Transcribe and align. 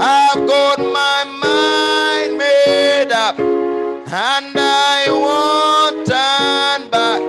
I've 0.00 0.46
got 0.48 0.78
my 0.78 1.24
mind 1.44 2.38
made 2.38 3.12
up 3.12 3.38
and 3.38 4.58
I 4.58 5.04
won't 5.10 6.06
turn 6.06 6.88
back 6.90 7.20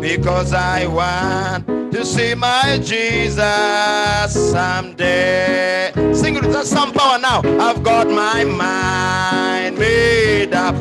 because 0.00 0.54
I 0.54 0.86
want 0.86 1.92
to 1.92 2.06
see 2.06 2.34
my 2.34 2.78
Jesus 2.82 4.50
someday. 4.50 5.92
Sing 6.14 6.36
with 6.36 6.56
us 6.56 6.70
some 6.70 6.90
power 6.90 7.18
now. 7.18 7.42
I've 7.60 7.82
got 7.82 8.08
my 8.08 8.44
mind 8.44 9.78
made 9.78 10.54
up 10.54 10.74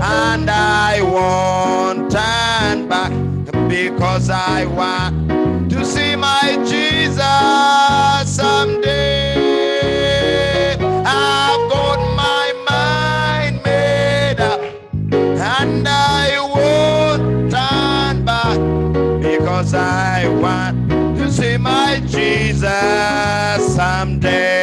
and 0.00 0.48
I 0.50 1.02
won't 1.02 2.10
turn 2.10 2.88
back 2.88 3.12
because 3.68 4.30
I 4.30 4.64
want 4.64 5.70
to 5.70 5.84
see 5.84 6.16
my 6.16 6.56
Jesus 6.66 7.20
someday. 8.34 9.66
I've 11.04 11.70
got 11.70 11.98
my 12.16 12.52
mind 12.68 13.62
made 13.62 14.40
up 14.40 14.60
and 15.02 15.86
I 15.86 16.40
won't 16.54 17.50
turn 17.52 18.24
back 18.24 18.58
because 19.20 19.74
I 19.74 20.26
want 20.28 20.88
to 21.18 21.30
see 21.30 21.58
my 21.58 22.00
Jesus 22.06 23.74
someday. 23.76 24.54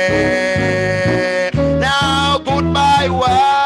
Now, 1.53 2.39
goodbye, 2.39 3.09
world. 3.09 3.56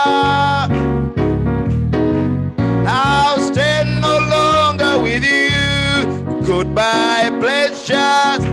Goodbye, 6.62 7.32
pleasures 7.40 8.46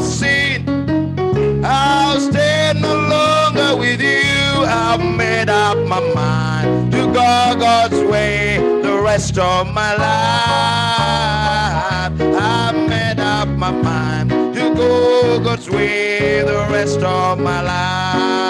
sin. 0.00 0.62
I'll 1.64 2.20
stay 2.20 2.72
no 2.76 2.94
longer 2.94 3.74
with 3.76 4.00
you. 4.00 4.64
I've 4.64 5.02
made 5.02 5.48
up 5.48 5.76
my 5.78 5.98
mind 6.14 6.92
to 6.92 7.06
go 7.06 7.56
God's 7.58 8.00
way 8.04 8.58
the 8.82 9.00
rest 9.02 9.36
of 9.38 9.74
my 9.74 9.96
life. 9.96 10.06
I've 12.20 12.76
made 12.88 13.18
up 13.18 13.48
my 13.48 13.72
mind 13.72 14.30
to 14.30 14.72
go 14.76 15.40
God's 15.42 15.68
way 15.68 16.42
the 16.42 16.68
rest 16.70 17.00
of 17.00 17.40
my 17.40 17.62
life. 17.62 18.45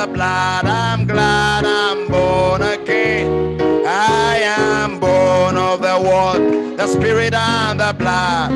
The 0.00 0.06
blood. 0.06 0.64
I'm 0.64 1.06
glad 1.06 1.64
I'm 1.64 2.06
born 2.06 2.62
again. 2.62 3.60
I 3.84 4.36
am 4.36 5.00
born 5.00 5.56
of 5.56 5.80
the 5.80 5.96
water, 6.08 6.76
the 6.76 6.86
spirit, 6.86 7.34
and 7.34 7.80
the 7.80 7.92
blood. 8.00 8.48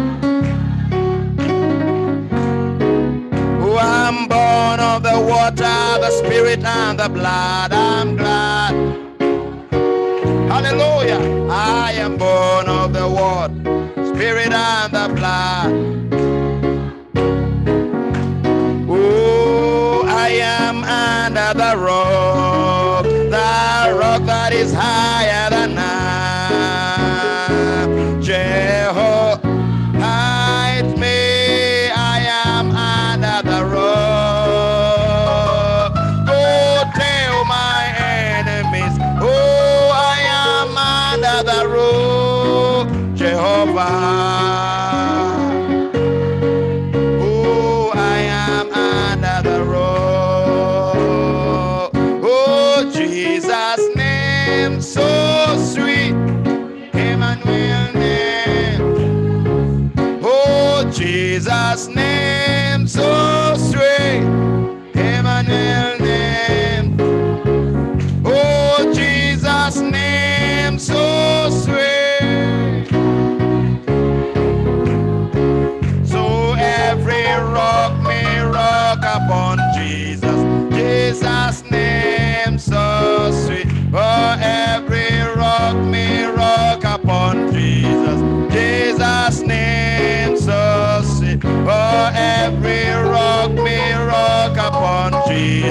Oh, 3.60 3.76
I'm 3.76 4.28
born 4.28 4.78
of 4.78 5.02
the 5.02 5.18
water, 5.32 5.78
the 6.04 6.10
spirit, 6.20 6.62
and 6.62 7.00
the 7.00 7.08
blood. 7.08 7.72
I'm 7.72 8.16
glad. 8.16 8.72
Hallelujah. 10.52 11.22
I 11.50 11.92
am 12.04 12.18
born 12.18 12.66
of 12.68 12.92
the 12.92 13.08
water, 13.08 14.14
spirit, 14.14 14.52
and 14.52 14.92
the 14.92 15.06
blood. 15.16 15.81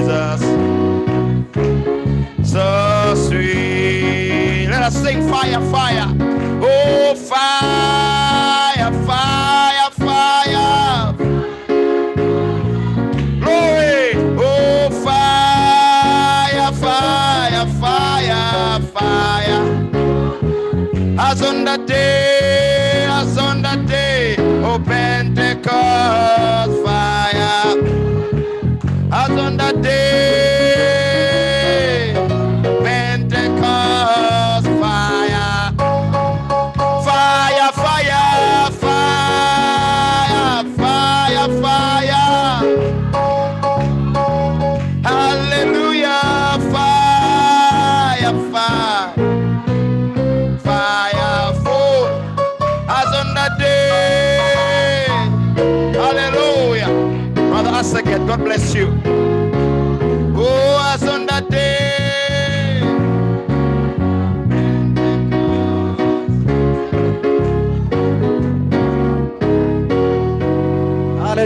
Jesus. 0.02 0.40
So 2.50 3.14
sweet. 3.28 4.66
Let 4.68 4.82
us 4.82 4.96
sing 5.00 5.28
fire, 5.28 5.60
fire. 5.70 6.08
Oh, 6.60 7.14
fire, 7.14 8.61
day, 29.82 30.11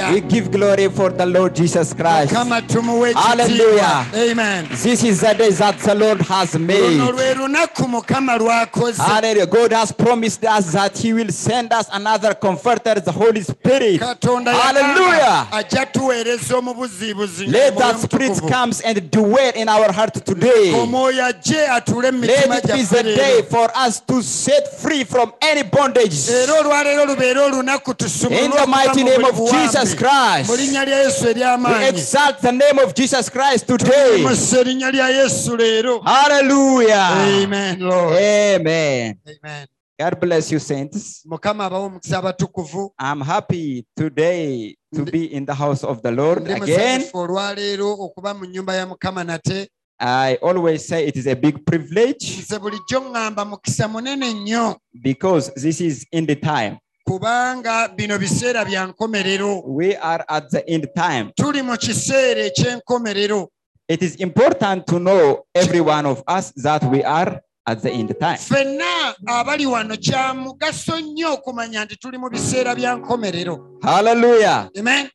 Aleluya 0.00 0.14
We 0.14 0.20
give 0.20 0.50
glory 0.50 0.88
for 0.88 1.10
the 1.10 1.26
Lord 1.26 1.54
Jesus 1.54 1.92
Christ. 1.94 2.32
Hallelujah. 2.34 4.06
amen 4.14 4.68
This 4.70 5.02
is 5.04 5.20
the 5.20 5.34
day 5.34 5.50
that 5.50 5.78
the 5.78 5.94
Lord 5.94 6.20
has 6.22 6.54
made. 6.58 6.98
lwe 7.00 7.34
lunaku 7.34 7.88
mukama 7.88 8.36
lwakoze 8.36 9.02
Hallelujah. 9.02 9.46
God 9.46 9.72
has 9.72 9.92
promised 9.92 10.44
us 10.44 10.72
that 10.72 10.96
He 10.98 11.12
will 11.12 11.30
send 11.30 11.72
us 11.72 11.86
another 11.92 12.34
comforter, 12.34 12.94
the 13.00 13.12
Holy 13.12 13.42
Spirit. 13.42 14.00
Hallelujah. 14.00 15.46
yagamba 15.46 15.52
ajja 15.52 15.86
tuweereza 15.86 16.56
omubuziibuzi 16.56 17.46
Let 17.46 17.76
that 17.78 17.98
Spirit 18.00 18.40
comes 18.52 18.80
and 18.80 19.10
dwell 19.10 19.52
in 19.54 19.68
our 19.68 19.92
heart 19.92 20.24
today. 20.24 20.72
omwoyo 20.74 21.24
ajje 21.26 21.66
atule 21.68 22.10
mu 22.10 22.18
mitima 22.18 22.54
Let 22.54 22.64
it 22.64 22.72
be 22.72 22.82
the 22.82 23.02
day 23.02 23.42
for 23.42 23.70
us 23.88 24.00
to 24.06 24.22
set 24.22 24.68
free 24.82 25.04
from 25.04 25.32
any 25.40 25.62
bondage. 25.62 26.30
era 26.30 26.54
olwaleero 26.60 27.04
lubeere 27.06 27.40
olunaku 27.40 27.94
In 28.30 28.50
the 28.50 28.66
mighty 28.66 29.04
name 29.04 29.24
of 29.24 29.34
buwambe. 29.36 29.83
Jesus 29.84 29.98
Christ, 29.98 30.50
linnya 30.50 30.84
lya 30.84 30.98
yesu 30.98 31.24
we 31.68 31.88
exalt 31.88 32.40
the 32.40 32.52
name 32.52 32.78
of 32.78 32.94
Jesus 32.94 33.28
Christ 33.28 33.66
today. 33.66 34.22
musa 34.22 34.60
erinnya 34.60 34.90
lya 34.90 35.08
yesu 35.10 35.56
leero 35.56 36.00
Hallelujah. 36.00 37.44
amen 37.44 37.80
lord 37.80 38.16
Amen. 38.16 39.18
amen 39.28 39.66
God 40.00 40.18
bless 40.20 40.50
you, 40.50 40.58
saints. 40.58 41.22
mukama 41.26 41.64
abawe 41.64 41.84
omukisa 41.84 42.18
abatukuvu 42.18 42.94
I'm 42.98 43.20
happy 43.20 43.84
today 43.96 44.74
to 44.94 45.04
be 45.04 45.24
in 45.34 45.44
the 45.44 45.54
house 45.54 45.84
of 45.84 46.00
the 46.02 46.10
Lord 46.10 46.48
again. 46.48 46.60
musanyufu 46.60 47.18
olwaleero 47.18 47.92
okuba 47.92 48.34
mu 48.34 48.44
nnyumba 48.46 48.74
ya 48.74 48.86
mukama 48.86 49.24
nate 49.24 49.68
I 50.00 50.38
always 50.42 50.86
say 50.88 51.06
it 51.06 51.16
is 51.16 51.26
a 51.26 51.34
big 51.36 51.64
privilege 51.66 52.38
nze 52.40 52.58
bulijjo 52.58 53.00
ŋŋamba 53.00 53.44
mukisa 53.44 53.88
munene 53.88 54.32
nnyo 54.32 54.76
because 55.02 55.52
this 55.54 55.80
is 55.80 56.06
in 56.12 56.26
the 56.26 56.36
time. 56.36 56.78
Kubanga 57.04 57.88
bino 57.88 58.18
biseera 58.18 58.64
bya 58.64 58.86
nkomerero 58.86 59.62
We 59.66 59.96
are 59.96 60.24
at 60.28 60.50
the 60.50 60.62
end 60.68 60.88
time. 60.96 61.32
tuli 61.36 61.62
mu 61.62 61.76
kiseera 61.76 62.46
eky'enkomerero 62.46 63.48
It 63.88 64.02
is 64.02 64.16
important 64.16 64.86
to 64.86 64.98
know, 64.98 65.44
every 65.54 65.80
one 65.82 66.06
of 66.06 66.22
us, 66.26 66.52
that 66.62 66.82
we 66.84 67.04
are 67.04 67.38
at 67.66 67.82
the 67.82 67.90
end 67.90 68.14
time. 68.18 68.38
ffenna 68.38 69.14
abali 69.26 69.66
wano 69.66 69.96
kya 69.96 70.34
mugaso 70.34 71.00
nnyo 71.00 71.32
okumanya 71.34 71.84
nti 71.84 71.96
tuli 71.96 72.18
mu 72.18 72.30
biseera 72.30 72.74
bya 72.74 72.96
nkomerero 72.96 73.78
Hallelujah. 73.82 74.68
amen 74.78 75.08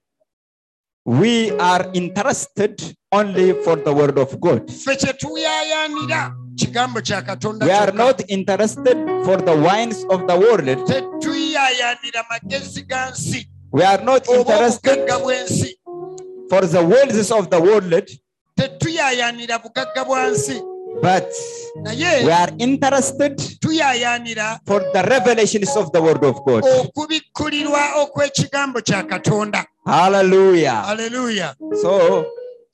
We 1.06 1.50
are 1.57 1.89
interested 1.94 2.75
only 3.12 3.53
for 3.63 3.75
the 3.77 3.91
word 3.94 4.19
of 4.19 4.39
God. 4.39 4.69
ffe 4.71 4.95
kye 4.95 5.13
tuyaayaanira 5.13 6.33
kigambo 6.56 7.01
kya 7.01 7.21
katonda 7.21 7.65
We 7.65 7.71
are 7.71 7.91
not 7.91 8.21
interested 8.27 8.97
for 9.25 9.38
the 9.41 9.56
wines 9.56 10.06
of 10.09 10.27
the 10.27 10.38
world. 10.38 10.68
Tetuyaayaanira 11.54 12.25
magezi 12.30 12.81
ga 12.88 13.13
We 13.72 13.84
are 13.84 14.04
not 14.04 14.28
interested 14.28 15.07
bw'ensi. 15.07 15.75
for 16.50 16.62
the 16.66 16.81
worlds 16.84 17.31
of 17.31 17.50
the 17.50 17.60
world, 17.60 18.10
tetuyaayaanira 18.56 19.60
bugagga 19.60 20.06
bwa 20.06 20.28
nsi 20.30 20.62
but 21.01 21.31
naye 21.84 22.25
we 22.25 22.31
are 22.31 22.51
interested 22.57 23.40
for 24.66 24.81
the 24.94 25.01
revelations 25.04 25.75
of 25.78 25.92
the 25.92 26.01
word 26.01 26.24
of 26.25 26.36
God. 26.46 26.63
okubikkulirwa 26.66 27.96
okw'ekigambo 28.04 28.81
kya 28.81 29.04
katonda. 29.04 29.66
Hallelujah. 29.86 30.84
aleluya 30.88 31.56
So 31.81 32.25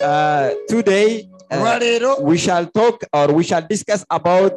uh, 0.01 0.49
today 0.67 1.29
uh, 1.51 2.15
we 2.21 2.37
shall 2.37 2.65
talk 2.67 3.03
or 3.13 3.31
we 3.33 3.43
shall 3.43 3.61
discuss 3.67 4.05
about 4.09 4.53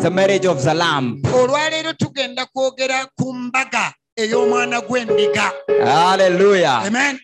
the 0.00 0.10
marriage 0.10 0.44
of 0.46 0.62
the 0.64 0.74
lamb. 0.74 1.22
olwaleero 1.34 1.92
tugenda 1.92 2.46
kwogera 2.46 3.06
ku 3.18 3.32
mbaga 3.34 3.92
ey'omwana 4.16 4.80
gw'endiga. 4.80 5.52
Hallelujah. 5.84 6.82
amen. 6.86 7.18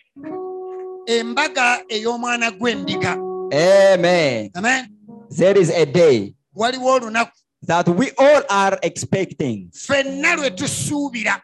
Embaga 1.07 1.83
ey'omwana 1.91 2.51
gw'endiga. 2.51 3.17
Amen. 3.53 4.51
amen. 4.57 4.89
There 5.31 5.59
is 5.59 5.71
a 5.71 5.87
day 5.87 6.35
waliwo 6.55 6.93
olunaku. 7.01 7.31
that 7.63 7.89
we 7.89 8.11
all 8.19 8.43
are 8.51 8.79
expecting. 8.83 9.71
ffenna 9.73 10.37
lwe 10.37 10.51
tusuubira. 10.51 11.41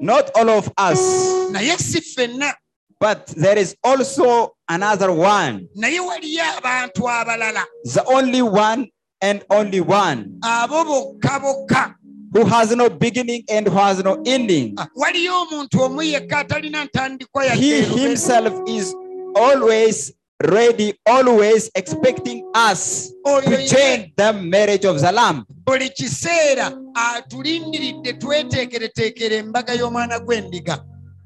Not 0.00 0.30
all 0.34 0.50
of 0.50 0.68
us, 0.78 0.98
naye 1.52 1.76
si 1.78 2.00
ffenna. 2.00 2.54
but 2.98 3.26
there 3.36 3.58
is 3.58 3.76
also 3.84 4.54
another 4.68 5.12
one, 5.12 5.68
naye 5.76 6.00
waliyo 6.00 6.44
abantu 6.58 7.08
abalala. 7.08 7.64
The 7.84 8.04
only 8.06 8.42
one 8.42 8.88
and 9.22 9.44
only 9.50 9.80
one 9.80 10.24
abo 10.42 10.84
bokka 10.84 11.40
bokka 11.40 11.94
who 12.34 12.44
has 12.46 12.74
no 12.76 12.88
beginning 12.88 13.44
and 13.50 13.68
who 13.68 13.76
has 13.76 14.02
no 14.02 14.22
ending. 14.26 14.74
Ah, 14.78 14.88
waliyo 14.96 15.42
omuntu 15.42 15.82
omu 15.82 16.02
yekka 16.02 16.38
atalina 16.38 16.84
ntandikwa 16.84 17.44
He 17.44 17.82
himself 17.82 18.54
is 18.68 18.94
always 19.36 20.12
ready, 20.42 20.94
always 21.06 21.70
expecting 21.74 22.44
us 22.54 23.12
to 23.26 23.66
change 23.68 24.12
the 24.16 24.32
marriage 24.32 24.84
of 24.86 25.00
the 25.00 25.12
lamb. 25.12 25.44
buli 25.66 25.90
kiseera 25.90 26.72
atulindiridde 26.94 28.12
tweteekereteekera 28.12 29.36
embaga 29.36 29.74
y'omwana 29.74 30.18
gw'endiga 30.18 30.78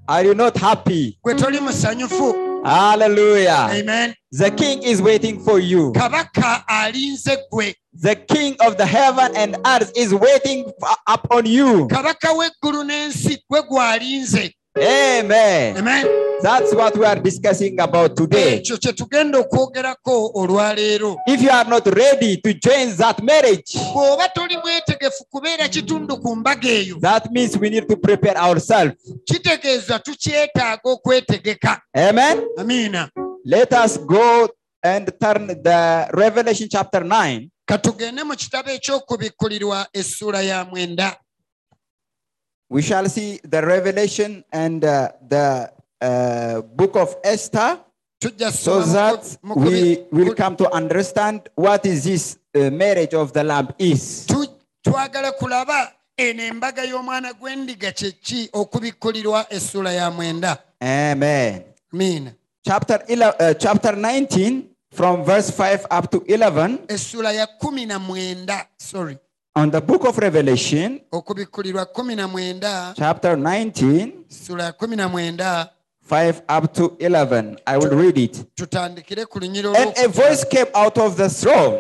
Are 0.09 0.25
you 0.29 0.35
not 0.35 0.57
happy? 0.59 1.19
gwe 1.23 1.35
toli 1.35 1.61
musanyufu 1.61 2.35
Hallelujah. 2.65 3.71
amen 3.71 4.15
The 4.33 4.51
king 4.51 4.83
is 4.83 5.01
waiting 5.01 5.39
for 5.45 5.61
you. 5.61 5.93
kabaka 5.93 6.69
alinze 6.69 7.37
ggwe 7.51 7.75
The 8.03 8.15
king 8.17 8.57
of 8.61 8.77
the 8.77 8.87
heaven 8.87 9.33
and 9.37 9.57
earth 9.67 9.93
is 9.97 10.13
waiting 10.15 10.71
upon 11.07 11.47
you. 11.47 11.87
kabaka 11.89 12.29
w'eggulu 12.33 12.85
n'ensi 12.85 13.39
gwe 13.51 13.63
gw'alinze 13.63 14.53
Amen. 14.79 15.77
amen 15.79 16.07
That's 16.43 16.75
what 16.75 16.95
we 16.99 17.07
are 17.07 17.17
discussing 17.19 17.81
about 17.81 18.15
today. 18.17 18.57
ekyo 18.59 18.77
kye 18.79 18.93
tugenda 18.93 19.39
okwogerako 19.39 20.31
olwaleero 20.35 21.17
If 21.27 21.41
you 21.43 21.51
are 21.51 21.69
not 21.71 21.87
ready 21.87 22.37
to 22.37 22.53
join 22.55 22.95
that 22.97 23.23
marriage, 23.23 23.79
bw'oba 23.95 24.29
toli 24.29 24.57
mwetegefu 24.59 25.25
kubeera 25.31 25.69
kitundu 25.69 26.17
ku 26.17 26.37
mbaga 26.37 26.69
eyo 26.69 26.97
that 27.01 27.31
means 27.33 27.57
we 27.57 27.71
need 27.71 27.89
to 27.89 27.97
prepare 27.97 28.37
ourselves. 28.39 28.95
Amen. 31.95 32.45
amiina 32.59 33.11
Let 33.45 33.73
us 33.73 33.97
go 33.99 34.49
and 34.83 35.11
turn 35.21 35.47
the 35.47 36.09
Revelation 36.13 36.69
chapter 36.71 37.01
9. 37.05 37.49
Katugende 37.67 38.25
mu 38.25 38.37
kitabo 38.37 38.71
eky'okubikkulirwa 38.71 39.87
ya 40.43 40.65
mwenda 40.65 41.17
We 42.69 42.83
shall 42.83 43.09
see 43.09 43.39
the 43.45 43.61
Revelation 43.63 44.45
and 44.53 44.85
uh, 44.85 45.09
the 45.29 45.71
uh, 46.01 46.63
book 46.63 46.97
of 46.97 47.15
Esther 47.23 47.79
so 48.51 48.83
that 48.83 49.39
we 49.45 50.05
will 50.11 50.35
come 50.35 50.57
to 50.57 50.69
understand 50.73 51.49
what 51.55 51.87
is 51.87 52.03
this 52.05 52.39
uh, 52.57 52.71
marriage 52.71 53.15
of 53.15 53.33
the 53.33 53.45
lamb 53.45 53.69
is. 53.79 54.27
twagala 54.83 55.33
kulaba 55.33 55.93
eno 56.17 56.43
embaga 56.43 56.85
y'omwana 56.85 57.33
gw'endiga 57.33 57.93
kye 57.93 58.12
ki 58.12 58.49
okubikkulirwa 58.53 59.47
essuula 59.53 59.93
ya 59.93 60.11
mwenda 60.11 60.59
Amen. 60.81 61.62
miina 61.93 62.33
Chapter 62.65 62.99
11, 63.09 63.51
uh, 63.51 63.55
chapter 63.59 63.93
19 63.97 64.62
from 64.97 65.23
verse 65.25 65.50
5 65.50 65.87
up 65.91 66.11
to 66.11 66.19
11 66.19 66.79
essuula 66.88 67.33
ya 67.33 67.47
kumi 67.47 67.87
na 67.87 67.99
mwenda 67.99 68.67
sorry 68.76 69.19
on 69.55 69.71
the 69.71 69.81
book 69.81 70.05
of 70.05 70.19
Revelation, 70.19 71.00
okubikkulirwa 71.12 71.85
kumi 71.87 72.17
na 72.17 72.29
mwenda 72.29 72.95
chapter 72.97 73.37
19, 73.37 74.12
essuula 74.31 74.65
ya 74.65 74.73
kumi 74.73 74.97
na 74.97 75.09
mwenda 75.09 75.71
5 76.11 76.59
up 76.59 76.73
to 76.73 76.87
11. 76.99 77.57
I 77.67 77.76
will 77.76 77.91
read 78.03 78.19
it. 78.19 78.45
tutandikire 78.55 79.26
ku 79.26 79.38
lunyiro 79.41 79.75
And 79.76 79.93
a 79.99 80.09
voice 80.09 80.45
came 80.45 80.67
out 80.75 80.99
of 80.99 81.17
the 81.17 81.29
throne, 81.29 81.79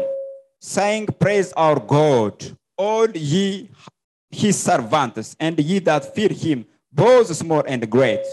saying, 0.60 1.06
Praise 1.18 1.52
our 1.56 1.78
God, 1.80 2.56
all 2.78 3.08
ye 3.14 3.68
his 4.30 4.56
servants, 4.62 5.36
and 5.38 5.58
ye 5.60 5.78
that 5.80 6.14
fear 6.14 6.30
him, 6.32 6.64
both 6.92 7.34
small 7.36 7.62
and 7.68 7.88
great. 7.90 8.24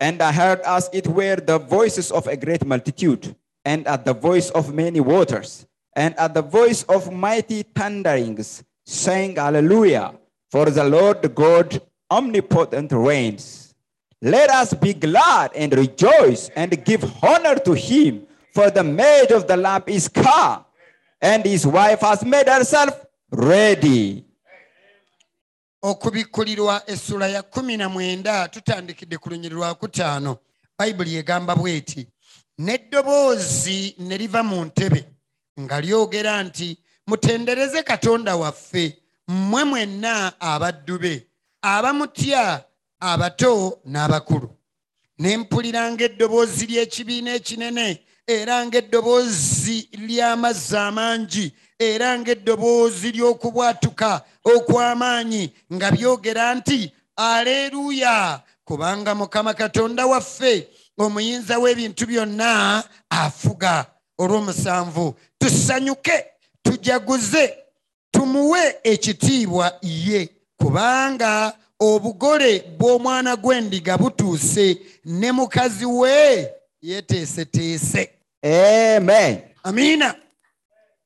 And 0.00 0.22
I 0.22 0.32
heard 0.32 0.60
as 0.60 0.88
it 0.92 1.06
were 1.06 1.36
the 1.36 1.58
voices 1.58 2.10
of 2.12 2.26
a 2.28 2.36
great 2.36 2.64
multitude, 2.64 3.34
and 3.66 3.86
at 3.88 4.04
the 4.04 4.14
voice 4.14 4.48
of 4.50 4.72
many 4.72 5.00
waters, 5.00 5.66
and 5.96 6.16
at 6.18 6.34
the 6.34 6.42
voice 6.42 6.84
of 6.84 7.12
mighty 7.12 7.64
thunderings, 7.64 8.62
saying, 8.86 9.34
Hallelujah, 9.36 10.14
for 10.52 10.70
the 10.70 10.84
Lord 10.84 11.34
God 11.34 11.82
omnipotent 12.08 12.92
reigns. 12.92 13.74
Let 14.22 14.50
us 14.50 14.72
be 14.72 14.94
glad 14.94 15.50
and 15.54 15.74
rejoice 15.74 16.48
and 16.54 16.70
give 16.84 17.02
honor 17.22 17.56
to 17.56 17.74
him, 17.74 18.26
for 18.54 18.70
the 18.70 18.84
marriage 18.84 19.32
of 19.32 19.46
the 19.48 19.56
Lamb 19.56 19.82
is 19.88 20.06
come, 20.08 20.64
and 21.20 21.44
his 21.44 21.66
wife 21.66 22.00
has 22.00 22.24
made 22.24 22.48
herself 22.48 23.04
ready. 23.32 24.22
okubikkulirwa 25.82 26.82
essula 26.86 27.28
ya 27.28 27.42
kumi 27.42 27.76
na 27.76 27.88
mwenda 27.88 28.48
tutandikidde 28.48 29.18
ku 29.18 29.28
lunyiri 29.30 29.54
lwa 29.54 29.74
kutaano 29.74 30.36
bayibuli 30.78 31.16
egamba 31.16 31.54
bw'eti 31.56 32.08
n'eddoboozi 32.58 33.94
ne 33.98 34.16
liva 34.18 34.42
mu 34.42 34.64
ntebe 34.64 35.00
nga 35.60 35.80
lyogera 35.80 36.42
nti 36.42 36.78
mutendereze 37.06 37.82
katonda 37.82 38.36
waffe 38.36 38.98
mmwe 39.28 39.64
mwenna 39.64 40.40
abaddu 40.40 40.98
be 40.98 41.26
abamutya 41.62 42.64
abato 43.00 43.78
n'abakulu. 43.84 44.48
Ne 45.18 45.36
mpulira 45.36 45.92
ng'eddoboozi 45.92 46.66
ly'ekibiina 46.66 47.30
ekinene 47.34 48.00
era 48.26 48.66
ng'eddoboozi 48.66 49.88
ly'amazzi 50.06 50.76
amangi 50.76 51.46
era 51.78 52.18
ng'eddoboozi 52.18 53.12
ly'okubwatuka 53.16 54.10
okw'amaanyi 54.44 55.44
nga 55.74 55.88
byogera 55.90 56.54
nti 56.54 56.92
aleeruuya 57.16 58.42
kubanga 58.64 59.14
mukama 59.14 59.54
katonda 59.54 60.06
waffe 60.06 60.68
omuyinza 60.98 61.58
w'ebintu 61.58 62.06
byonna 62.06 62.82
afuga 63.10 63.86
olw'omusanvu 64.18 65.14
tusanyuke 65.38 66.24
tujaguze 66.62 67.54
tumuwe 68.10 68.74
ekitiibwa 68.84 69.78
ye 69.82 70.28
kubanga 70.56 71.52
obugole 71.80 72.60
bw'omwana 72.78 73.36
gw'endiga 73.36 73.98
butuuse 73.98 74.78
ne 75.04 75.32
mukazi 75.32 75.86
we 75.86 76.48
yeteeseteese 76.82 78.10
Amen. 78.44 79.42
amiina 79.64 80.14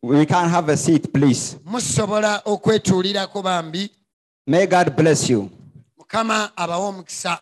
We 0.02 0.24
can 0.24 0.48
have 0.48 0.68
a 0.72 0.76
seat, 0.78 1.12
please. 1.12 1.56
musobola 1.64 2.42
okwetuulirako 2.44 3.42
bambi 3.42 3.90
May 4.46 4.66
God 4.66 4.96
bless 4.96 5.30
you. 5.30 5.50
mukama 5.98 6.56
abawe 6.56 6.86
omukisa 6.86 7.38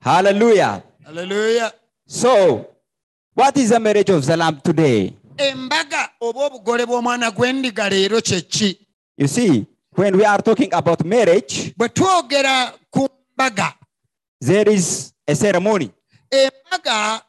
Hallelujah. 0.00 0.80
aleluya 1.08 1.72
So, 2.10 2.66
what 3.34 3.54
is 3.58 3.68
the 3.68 3.78
marriage 3.78 4.08
of 4.08 4.24
the 4.24 4.34
Lamb 4.36 4.60
today? 4.64 5.14
embaga 5.36 6.08
oba 6.20 6.46
obugole 6.46 6.86
bw'omwana 6.86 7.30
gw'endiga 7.30 7.88
leero 7.90 8.20
kye 8.24 8.40
ki? 8.40 8.78
You 9.18 9.28
see, 9.28 9.66
when 9.94 10.16
we 10.16 10.24
are 10.24 10.38
talking 10.42 10.72
about 10.72 11.04
marriage, 11.04 11.74
bwe 11.76 11.88
twogera 11.88 12.72
ku 12.90 13.06
mbaga. 13.36 13.74
there 14.40 14.68
is 14.70 15.12
a 15.28 15.34
ceremony. 15.34 15.90
embaga 16.32 17.20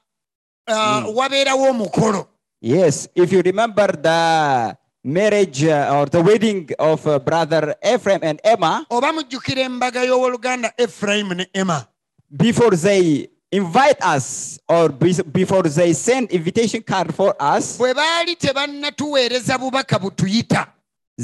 uh, 0.67 1.03
wabeerawo 1.13 1.69
omukolo. 1.69 2.27
Yes, 2.61 3.09
if 3.13 3.31
you 3.33 3.41
remember 3.41 3.87
the 3.91 4.77
marriage 5.03 5.65
uh, 5.65 5.93
or 5.93 6.05
the 6.05 6.21
wedding 6.21 6.69
of 6.79 7.05
uh, 7.05 7.19
brother 7.19 7.75
Ephraim 7.83 8.21
and 8.23 8.39
Emma, 8.45 8.85
oba 8.89 9.11
mujjukira 9.11 9.61
embaga 9.61 10.03
y'owooluganda 10.05 10.71
efurayimu 10.77 11.35
ne 11.35 11.47
emma. 11.53 11.85
before 12.37 12.71
they 12.77 13.27
invite 13.51 14.01
us 14.01 14.59
or 14.67 14.89
before 14.89 15.63
they 15.63 15.93
send 15.93 16.31
invitation 16.31 16.81
card 16.81 17.13
for 17.13 17.35
us, 17.39 17.77
bwe 17.77 17.93
baali 17.93 18.35
tebannatuweereza 18.35 19.57
bubaka 19.57 19.99
butuyita 19.99 20.67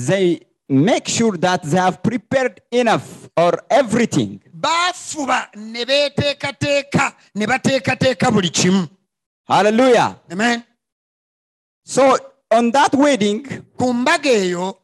they 0.08 0.39
make 0.67 1.08
sure 1.08 1.38
that 1.38 1.63
they 1.63 1.77
have 1.77 2.03
prepared 2.03 2.62
enough 2.72 3.29
or 3.38 3.63
everything. 3.70 4.41
Baafuba 4.53 5.48
ne 5.55 5.86
beeteekateeka 5.86 7.13
ne 7.36 7.46
bateekateeka 7.46 8.32
buli 8.32 8.50
kimu. 8.50 8.89
Hallelujah. 9.48 10.20
Amen. 10.32 10.63
So 11.86 12.17
on 12.51 12.72
that 12.72 12.94
wedding 12.94 13.44
ku 13.77 13.94
mbaga 13.94 14.29
eyo 14.29 14.77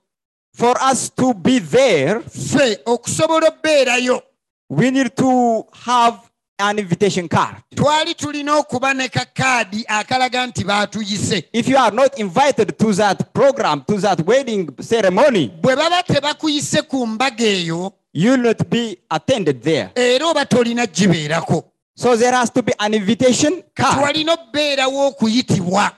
for 0.54 0.76
us 0.82 1.10
to 1.10 1.34
be 1.34 1.60
there 1.60 2.20
ffe 2.22 2.80
okusobola 2.86 3.50
obbeerayo. 3.50 4.22
we 4.70 4.90
need 4.90 5.16
to 5.18 5.68
have 5.74 6.31
an 6.62 6.80
invitation 6.80 7.28
card. 7.28 7.56
Twali 7.76 8.14
tulina 8.16 8.56
okuba 8.56 8.94
ne 8.94 9.08
kakaadi 9.08 9.86
akalaga 9.88 10.48
nti 10.48 10.64
baatuyise. 10.64 11.44
If 11.54 11.68
you 11.68 11.78
are 11.78 11.92
not 11.92 12.20
invited 12.20 12.78
to 12.78 12.94
that 12.94 13.34
program 13.34 13.84
to 13.88 13.98
that 13.98 14.26
wedding 14.26 14.70
ceremony 14.82 15.52
bwe 15.62 15.76
baba 15.76 16.04
tebakuyise 16.04 16.82
ku 16.88 17.08
mbaga 17.08 17.44
eyo 17.44 17.94
you 18.14 18.32
will 18.32 18.42
not 18.42 18.70
be 18.70 18.98
attended 19.10 19.62
there. 19.62 19.92
era 19.96 20.28
oba 20.28 20.46
tolina 20.46 20.86
gibeerako. 20.86 21.64
So 21.96 22.16
there 22.16 22.34
has 22.34 22.50
to 22.52 22.64
be 22.64 22.74
an 22.80 22.94
invitation 22.94 23.64
card. 23.76 23.98
Twalina 23.98 24.34
obbeerawo 24.34 25.08
okuyitibwa 25.08 25.92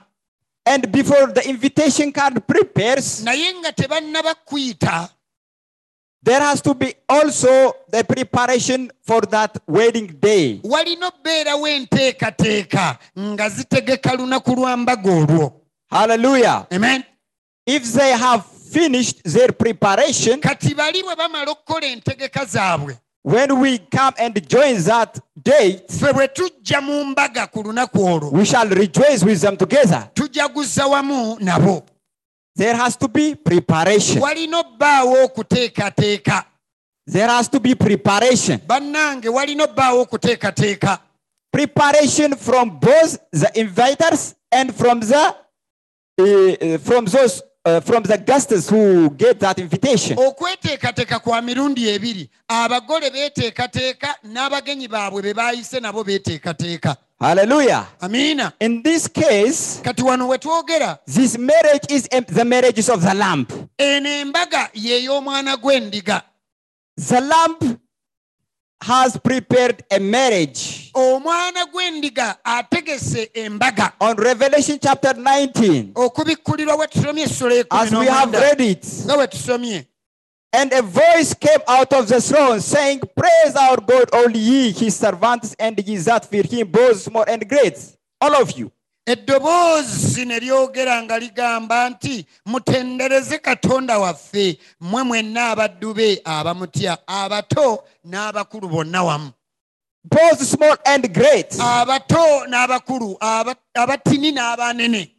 and 0.65 0.91
before 0.91 1.27
the 1.27 1.49
invitation 1.49 2.11
card 2.11 2.45
prepares 2.47 3.23
naye 3.23 3.53
nga 3.59 3.71
tebannaba 3.71 4.35
kuyita 4.45 5.09
there 6.23 6.39
has 6.39 6.61
to 6.61 6.73
be 6.73 6.93
also 7.09 7.73
the 7.89 8.03
preparation 8.03 8.89
for 9.01 9.21
that 9.21 9.57
wedding 9.67 10.07
day. 10.07 10.61
Walina 10.63 11.07
obbeerawo 11.07 11.67
enteekateeka 11.67 12.97
nga 13.19 13.49
zitegeka 13.49 14.15
lunaku 14.15 14.55
lwa 14.55 14.77
mbaga 14.77 15.11
olwo. 15.11 15.61
Hallelujah. 15.89 16.67
Amen. 16.71 17.03
If 17.65 17.93
they 17.93 18.11
have 18.17 18.43
finished 18.73 19.23
their 19.23 19.51
preparation 19.51 20.41
kati 20.41 20.75
bali 20.75 21.03
bwe 21.03 21.15
bamala 21.15 21.51
okukola 21.51 21.87
entegeka 21.87 22.45
zaabwe 22.45 22.97
when 23.23 23.59
we 23.59 23.77
come 23.77 24.13
and 24.17 24.49
join 24.49 24.81
that 24.83 25.19
date 25.43 25.83
ffe 25.89 26.13
bwe 26.13 26.27
tujja 26.27 26.81
mu 26.81 27.05
mbaga 27.05 27.47
ku 27.47 27.63
lunaku 27.63 28.05
olwo 28.05 28.31
we 28.31 28.45
shall 28.45 28.69
rejoice 28.69 29.23
with 29.25 29.41
them 29.41 29.57
together. 29.57 30.09
tujaguza 30.13 30.87
wamu 30.87 31.37
nabo 31.39 31.83
there 32.55 32.75
has 32.75 32.95
to 32.97 33.07
be 33.07 33.35
preparation. 33.35 34.21
Walina 34.21 34.59
obbaawo 34.59 35.23
okuteekateeka 35.25 36.45
there 37.05 37.27
has 37.27 37.49
to 37.49 37.59
be 37.59 37.75
preparation. 37.75 38.59
Bannange 38.59 39.29
walina 39.29 39.63
obbaawo 39.63 40.05
okuteekateeka 40.05 40.99
preparation 41.51 42.35
from 42.35 42.79
both 42.79 43.17
the 43.31 43.51
inviters 43.55 44.35
and 44.51 44.73
from 44.73 44.99
the 44.99 45.35
uh, 46.19 46.77
from 46.79 47.05
those 47.05 47.41
uh, 47.65 47.79
from 47.79 48.03
the 48.03 48.17
guests 48.17 48.69
who 48.69 49.09
get 49.11 49.39
that 49.39 49.59
invitation. 49.59 50.17
Okweteekateeka 50.17 51.19
kwa 51.19 51.41
mirundi 51.41 51.89
ebiri. 51.89 52.29
Abagole 52.47 53.09
beeteekateeka 53.09 54.15
n'abagenyi 54.23 54.87
baabwe 54.87 55.21
be 55.21 55.33
baayise 55.33 55.79
nabo 55.79 56.03
beeteekateeka 56.03 56.97
hallelujah. 57.23 57.87
Amiina 58.01 58.53
in 58.59 58.83
this 58.83 59.07
case 59.07 59.81
kati 59.81 60.03
wano 60.03 60.27
we 60.29 60.37
twogera. 60.37 60.99
this 61.05 61.37
marriage 61.37 61.85
is 61.89 62.07
the 62.27 62.45
marriages 62.45 62.89
of 62.89 63.01
the 63.01 63.13
lamp. 63.13 63.51
eno 63.79 64.09
embaga 64.09 64.69
y'ey'omwana 64.73 65.57
gw'endiga. 65.57 66.21
The 66.97 67.21
lamb 67.21 67.79
has 68.81 69.17
prepared 69.17 69.83
a 69.89 69.99
marriage. 69.99 70.91
Omwana 70.93 71.71
gw'endiga 71.71 72.37
ategese 72.45 73.29
embaga. 73.33 73.93
On 74.01 74.15
revelation 74.15 74.77
chapter 74.81 75.13
19 75.13 75.93
okubikkulirwa 75.95 76.77
bwe 76.77 76.87
tusomye 76.87 77.23
essula 77.23 77.65
as 77.71 77.91
we 77.91 78.05
have 78.05 78.31
read 78.31 78.61
it 78.61 78.85
nga 79.05 79.27
tusomye 79.27 79.85
And 80.55 80.71
a 80.71 80.83
voice 80.83 81.33
came 81.33 81.59
out 81.67 81.91
of 81.93 82.07
the 82.07 82.21
throne 82.21 82.61
saying, 82.61 83.01
Praise 83.17 83.55
our 83.55 83.77
God, 83.77 84.09
all 84.13 84.29
ye 84.29 84.71
his 84.71 84.95
servants, 84.95 85.55
and 85.57 85.77
ye 85.85 85.97
that 85.97 86.25
fear 86.25 86.43
him, 86.43 86.67
both 86.71 87.01
small 87.01 87.25
and 87.27 87.47
great. 87.49 87.77
All 88.21 88.35
of 88.41 88.51
you. 88.57 88.71
eddoboozi 89.07 90.25
ne 90.25 90.39
lyogera 90.39 91.03
nga 91.03 91.19
ligamba 91.19 91.89
nti 91.89 92.25
mutendereze 92.45 93.37
katonda 93.39 93.99
waffe 93.99 94.57
mmwe 94.81 95.03
mwenna 95.03 95.49
abaddu 95.49 95.93
be 95.93 96.21
abamutya 96.25 96.97
abato 97.07 97.83
n'abakulu 98.05 98.67
bonna 98.69 99.03
wamu 99.03 99.31
Both 100.05 100.41
small 100.43 100.77
and 100.85 101.13
great. 101.13 101.49
abato 101.59 102.47
n'abakulu 102.47 103.17
aba- 103.19 103.55
abatini 103.75 104.31
n'abanene. 104.31 105.11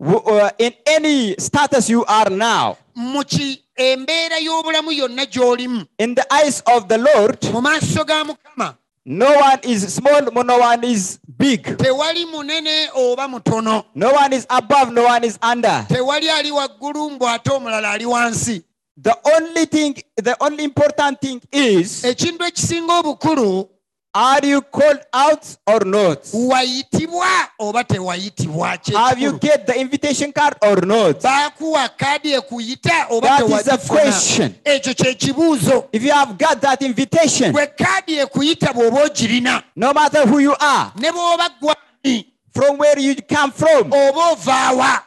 W- 0.00 0.22
uh, 0.26 0.50
in 0.58 0.72
any 0.86 1.34
status 1.38 1.88
you 1.90 2.04
are 2.06 2.30
now, 2.30 2.76
mu 2.94 3.24
ki 3.24 3.62
embeera 3.76 4.38
y'obulamu 4.38 4.92
yonna 4.92 5.26
gy'olimu 5.26 5.86
in 5.98 6.14
the 6.14 6.24
eyes 6.34 6.62
of 6.66 6.88
the 6.88 6.98
Lord, 6.98 7.38
mu 7.52 7.60
maaso 7.60 8.04
ga 8.06 8.24
mukama 8.24 8.76
no 9.06 9.26
one 9.36 9.58
is 9.64 9.94
small, 9.94 10.22
no 10.22 10.58
one 10.58 10.82
is 10.84 11.18
big. 11.36 11.62
tewali 11.76 12.24
munene 12.26 12.88
oba 12.94 13.28
mutono 13.28 13.84
No 13.94 14.10
one 14.12 14.32
is 14.32 14.46
above, 14.48 14.92
no 14.92 15.04
one 15.04 15.24
is 15.24 15.38
under. 15.42 15.84
tewali 15.88 16.30
ali 16.30 16.50
waggulu 16.50 17.10
mbu 17.10 17.28
ate 17.28 17.50
omulala 17.50 17.90
ali 17.90 18.04
wansi 18.06 18.62
The 18.96 19.14
only 19.36 19.66
thing, 19.66 19.96
the 20.16 20.36
only 20.40 20.62
important 20.64 21.20
thing 21.20 21.40
is, 21.52 22.04
ekintu 22.04 22.44
ekisinga 22.44 22.98
obukulu 22.98 23.68
are 24.14 24.46
you 24.46 24.60
called 24.62 25.00
out 25.12 25.44
or 25.66 25.84
not? 25.84 26.18
wayitibwa 26.32 27.26
oba 27.58 27.84
tewayitibwa 27.84 28.78
Have 28.94 29.18
you 29.20 29.38
get 29.38 29.66
the 29.66 29.74
invitation 29.80 30.32
card 30.32 30.54
or 30.62 30.86
not? 30.86 31.20
baakuwa 31.22 31.88
kaadi 31.88 32.32
ekuyita 32.32 33.06
oba 33.10 33.28
That 33.28 33.40
is 33.40 33.64
the 33.64 33.70
tewagifuna 33.70 34.00
question. 34.00 34.54
ekyo 34.64 35.88
If 35.92 36.02
you 36.04 36.12
have 36.12 36.38
got 36.38 36.60
that 36.60 36.82
invitation, 36.82 37.52
bwe 37.52 37.66
kaadi 37.66 38.18
ekuyita 38.18 38.72
bw'oba 38.72 39.04
ogirina 39.04 39.62
no 39.76 39.92
matter 39.92 40.26
who 40.28 40.38
you 40.38 40.54
are, 40.60 40.92
ne 40.96 41.10
bw'oba 41.10 41.48
gwani 41.60 42.26
from 42.54 42.78
where 42.78 42.98
you 43.00 43.16
come 43.28 43.50
from, 43.52 43.92
oba 43.92 44.30
ovaawa 44.32 45.02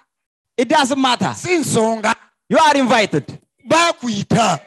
it 0.57 0.67
doesn't 0.67 0.99
matter. 0.99 1.33
si 1.35 1.55
nsonga 1.57 2.15
You 2.49 2.57
are 2.59 2.77
invited. 2.79 3.39
baakuyita 3.67 4.59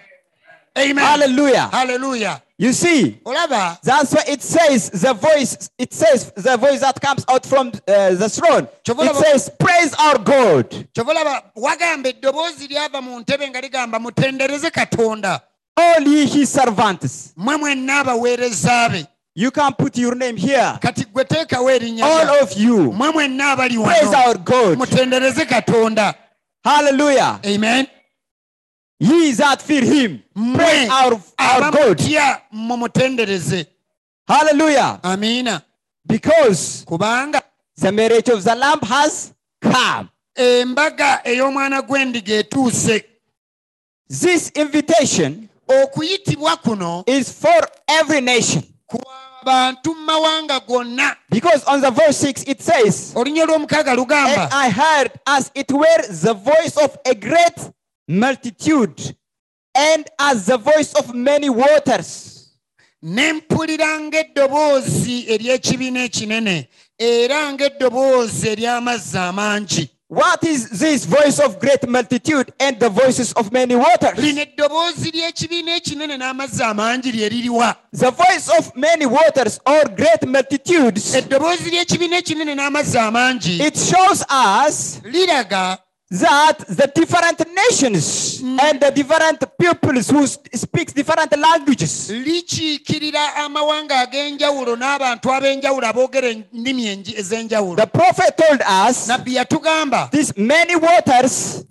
amen 0.76 1.04
Hallelujah. 1.04 1.68
haleluya 1.72 2.40
You 2.60 2.74
see, 2.74 3.18
that's 3.24 4.12
why 4.12 4.24
it 4.28 4.42
says 4.42 4.90
the 4.90 5.14
voice, 5.14 5.70
it 5.78 5.94
says 5.94 6.30
the 6.36 6.58
voice 6.58 6.80
that 6.80 7.00
comes 7.00 7.24
out 7.26 7.46
from 7.46 7.68
uh, 7.88 8.12
the 8.14 8.28
throne. 8.28 8.68
It 8.86 9.16
says, 9.16 9.50
Praise 9.58 9.94
our 9.98 10.18
God. 10.18 10.68
kyova 10.92 11.10
olaba 11.12 11.42
wagamba 11.56 12.08
eddoboozi 12.08 12.68
lyava 12.68 13.00
mu 13.02 13.20
ntebe 13.20 13.48
nga 13.50 13.60
ligamba 13.60 13.98
mutendereze 13.98 14.70
katonda 14.70 15.40
All 15.76 16.02
ye 16.08 16.26
his 16.26 16.50
servants. 16.52 17.32
mmwe 17.36 17.56
mwenna 17.56 18.00
abaweereza 18.00 18.88
be 18.92 19.06
You 19.34 19.50
can 19.50 19.72
put 19.72 19.96
your 19.96 20.14
name 20.14 20.36
here. 20.36 20.78
kati 20.80 21.04
gwe 21.04 21.24
teekawo 21.24 21.70
erinnya 21.70 22.04
All 22.04 22.42
of 22.42 22.56
you. 22.58 22.92
mmwe 22.92 23.10
mwenna 23.10 23.52
abali 23.52 23.78
Praise 23.84 24.14
our 24.14 24.36
God. 24.38 24.78
Hallelujah. 26.64 27.40
amen 27.46 27.86
Ye 29.00 29.32
that 29.32 29.62
fear 29.62 29.82
him. 29.82 30.22
Praise 30.54 30.90
our, 30.90 31.14
our 31.38 31.70
God. 31.72 31.98
mumutendereze 32.52 33.66
Hallelujah. 34.28 35.00
amiina 35.02 35.62
Because 36.06 36.84
kubanga 36.86 37.40
the 37.76 37.90
marriage 37.92 38.28
of 38.28 38.44
the 38.44 38.54
lamb 38.54 38.80
has 38.82 39.32
come. 39.60 40.08
embaga 40.36 41.20
ey'omwana 41.24 41.82
gw'endiga 41.82 42.34
etuuse 42.44 43.04
This 44.08 44.50
invitation 44.54 45.48
okuyitibwa 45.68 46.56
kuno 46.62 47.04
is 47.06 47.32
for 47.32 47.60
every 47.88 48.20
nation. 48.20 48.62
kw'abantu 48.86 49.94
mu 49.94 50.04
mawanga 50.06 50.60
gonna 50.66 51.16
Because 51.30 51.64
on 51.64 51.80
the 51.80 51.90
verse 51.90 52.18
6 52.18 52.44
it 52.48 52.60
says, 52.60 53.14
olunya 53.14 53.46
lw'omukaaga 53.46 53.94
lugamba 53.94 54.48
I 54.52 54.68
heard 54.68 55.12
as 55.26 55.50
it 55.54 55.70
were 55.72 56.02
the 56.08 56.34
voice 56.34 56.76
of 56.76 56.98
a 57.06 57.14
great 57.14 57.70
multitude, 58.10 59.14
and 59.74 60.04
as 60.18 60.46
the 60.46 60.58
voice 60.58 60.92
of 60.94 61.14
many 61.14 61.48
waters. 61.48 62.36
ne 63.02 63.32
mpulira 63.32 64.00
ng'eddoboozi 64.00 65.24
ery'ekibiina 65.32 66.04
ekinene 66.04 66.68
era 66.98 67.52
ng'eddoboozi 67.52 68.48
ery'amazzi 68.48 69.18
amangi 69.18 69.88
What 70.08 70.42
is 70.44 70.68
this 70.70 71.04
voice 71.06 71.38
of 71.38 71.60
great 71.60 71.88
multitude 71.88 72.52
and 72.58 72.80
the 72.80 72.88
voices 72.90 73.32
of 73.34 73.52
many 73.52 73.74
waters? 73.76 74.18
lino 74.18 74.40
eddoboozi 74.42 75.10
ly'ekibiina 75.10 75.76
ekinene 75.76 76.16
n'amazzi 76.18 76.62
amangi 76.62 77.12
lye 77.12 77.28
liriwa 77.28 77.76
The 77.96 78.10
voice 78.10 78.48
of 78.58 78.76
many 78.76 79.06
waters 79.06 79.60
or 79.66 79.84
great 79.96 80.26
multitudes, 80.26 81.14
eddoboozi 81.14 81.70
ly'ekibiina 81.70 82.16
ekinene 82.18 82.54
n'amazzi 82.54 82.98
amangi 82.98 83.60
it 83.66 83.76
shows 83.78 84.24
us 84.28 85.00
that 86.10 86.58
the 86.66 86.90
different 86.92 87.38
nations 87.54 88.42
mm. 88.42 88.58
and 88.60 88.80
the 88.80 88.90
different 88.90 89.42
peoples 89.58 90.10
who 90.10 90.26
speak 90.26 90.92
different 90.92 91.36
languages. 91.38 92.10
Likiikirira 92.10 93.34
amawanga 93.36 94.00
ag'enjawulo 94.06 94.76
n'abantu 94.76 95.30
ab'enjawulo 95.30 95.86
aboogera 95.86 96.28
ennimi 96.28 96.86
enji- 96.86 97.16
ez'enjawulo. 97.16 97.76
The 97.76 97.86
prophet 97.86 98.36
told 98.36 98.60
us 98.62 99.08
nabbi 99.08 99.34
yatugamba 99.36 100.10
these 100.10 100.36
many 100.36 100.74
waters 100.76 101.64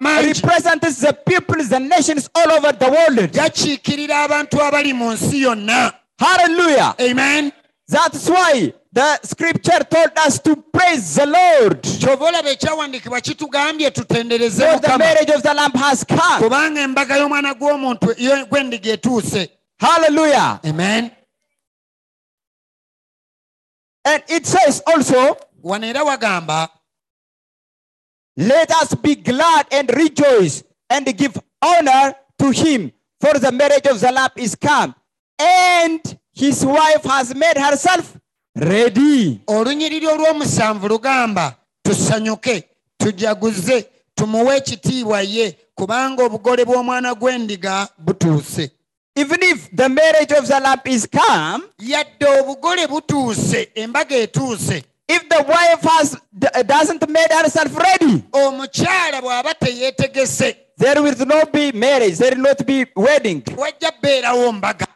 represents 0.00 1.00
the 1.00 1.12
peoples 1.26 1.70
the 1.70 1.80
nations 1.80 2.28
all 2.34 2.52
over 2.52 2.72
the 2.72 2.90
world. 2.90 3.32
Gakiikirira 3.32 4.24
abantu 4.28 4.60
abali 4.60 4.92
mu 4.94 5.12
nsi 5.12 5.40
yonna. 5.42 5.92
Hallelujah. 6.18 6.94
Amen. 7.00 7.50
That's 7.88 8.28
why 8.28 8.72
the 8.94 9.20
scripture 9.22 9.80
told 9.90 10.12
us 10.18 10.38
to 10.38 10.54
praise 10.54 11.16
the 11.16 11.26
lord. 11.26 11.82
Kyova 11.82 12.50
ekyawandiikibwa 12.50 13.20
kitugambye 13.20 13.90
tutendereze 13.90 14.70
for 14.70 14.80
the 14.80 14.98
marriage 14.98 15.30
of 15.30 15.42
the 15.42 15.52
lamb 15.52 15.72
has 15.72 16.04
come. 16.04 16.42
Kubanga 16.42 16.80
embaga 16.80 17.16
y'omwana 17.16 17.54
gw'omuntu 17.54 18.14
gw'endiga 18.48 18.92
etuuse. 18.92 19.48
Hallelujah. 19.80 20.60
Amen. 20.64 21.10
And 24.04 24.22
it 24.28 24.46
says 24.46 24.80
also 24.86 25.36
wano 25.62 25.86
era 25.86 26.04
wagamba 26.04 26.68
Let 28.36 28.70
us 28.70 28.94
be 28.94 29.16
glad 29.16 29.66
and 29.72 29.90
rejoice 29.96 30.62
and 30.88 31.06
give 31.16 31.36
honor 31.60 32.14
to 32.38 32.50
him, 32.50 32.92
for 33.20 33.38
the 33.38 33.50
marriage 33.50 33.86
of 33.86 34.00
the 34.00 34.12
Lamb 34.12 34.30
is 34.36 34.54
come, 34.54 34.94
and 35.38 36.18
his 36.32 36.64
wife 36.64 37.04
has 37.04 37.34
made 37.34 37.56
herself 37.56 38.18
ready. 38.56 39.40
olunyiriri 39.46 40.06
olw'omusanvu 40.06 40.88
lugamba 40.88 41.54
tusanyuke 41.82 42.64
tujaguze 42.98 43.86
tumuwe 44.14 44.56
ekitiibwa 44.56 45.20
ye 45.22 45.56
kubanga 45.74 46.24
obugole 46.24 46.64
bw'omwana 46.64 47.14
gw'endiga 47.14 47.88
butuuse 47.98 48.70
Even 49.16 49.38
if 49.42 49.70
the 49.70 49.88
marriage 49.88 50.32
of 50.32 50.44
the 50.48 50.58
Lamb 50.60 50.80
is 50.86 51.06
come, 51.06 51.62
yadde 51.78 52.26
obugole 52.40 52.86
butuuse 52.86 53.68
embaga 53.74 54.16
etuuse 54.16 54.82
if 55.08 55.28
the 55.28 55.42
wife 55.48 55.82
has 55.82 56.16
doesn't 56.66 57.08
made 57.08 57.30
herself 57.30 57.76
ready, 57.76 58.22
omukyala 58.32 59.20
bw'aba 59.22 59.54
teyeetegese 59.54 60.56
there 60.78 61.00
will 61.02 61.14
not 61.26 61.52
be 61.52 61.70
marriage, 61.72 62.18
there 62.18 62.34
will 62.34 62.42
not 62.42 62.66
be 62.66 62.86
wedding. 62.96 63.42
wajja 63.56 63.92
beerawo 64.02 64.52
mbaga 64.52 64.86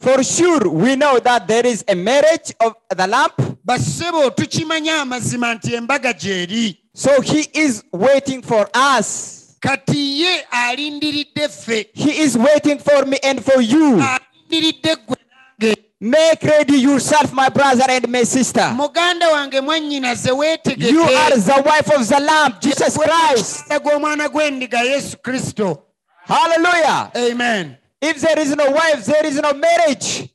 For 0.00 0.22
sure, 0.22 0.68
we 0.68 0.94
know 0.94 1.18
that 1.18 1.48
there 1.48 1.66
is 1.66 1.84
a 1.88 1.94
marriage 1.94 2.54
of 2.60 2.74
the 2.96 3.06
lamp. 3.06 3.34
bassebo 3.64 4.30
tukimanyi 4.30 4.90
amazima 4.90 5.54
nti 5.54 5.74
embaga 5.74 6.12
gy'eri 6.12 6.78
so 6.94 7.20
he 7.20 7.40
is 7.52 7.84
waiting 7.92 8.42
for 8.42 8.68
us. 8.74 9.56
kati 9.60 10.20
ye 10.20 10.40
alindiridde 10.50 11.48
ffe 11.48 11.86
He 11.94 12.10
is 12.22 12.36
waiting 12.36 12.78
for 12.78 13.04
me 13.06 13.18
and 13.22 13.44
for 13.44 13.60
you. 13.60 14.00
alindiridde 14.00 14.96
ggwe 14.96 15.16
nange 15.60 15.76
Make 16.00 16.42
ready 16.44 16.76
yourself, 16.78 17.32
my 17.32 17.48
brother 17.48 17.84
and 17.90 18.08
my 18.08 18.22
sister. 18.24 18.72
muganda 18.76 19.28
wange 19.32 19.60
mwannyinaze 19.60 20.28
You 20.28 20.34
are 20.34 20.40
weetegeke 20.40 21.44
the 21.44 21.62
wife 21.66 21.90
of 21.96 22.08
the 22.08 22.20
Lamb, 22.20 22.54
Jesus 22.60 22.96
Christ. 22.96 23.64
Gw'omwana 23.68 24.28
gw'endiga 24.28 24.78
yesu 24.82 25.16
kristo 25.18 25.82
Hallelujah. 26.24 27.10
amen 27.16 27.76
If 28.00 28.20
there 28.20 28.38
is 28.38 28.54
no 28.56 28.70
wife, 28.70 29.04
there 29.04 29.26
is 29.26 29.36
no 29.40 29.52
marriage, 29.52 30.28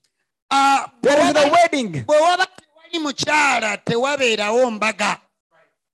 Ah, 0.51 0.91
there 1.01 1.19
is 1.27 1.33
no 1.33 1.47
wedding. 1.51 2.03
bwe 2.05 2.17
waba 2.17 2.45
tewali 2.47 2.99
mukyala 2.99 3.77
tewabeerawo 3.77 4.71
mbaga 4.71 5.17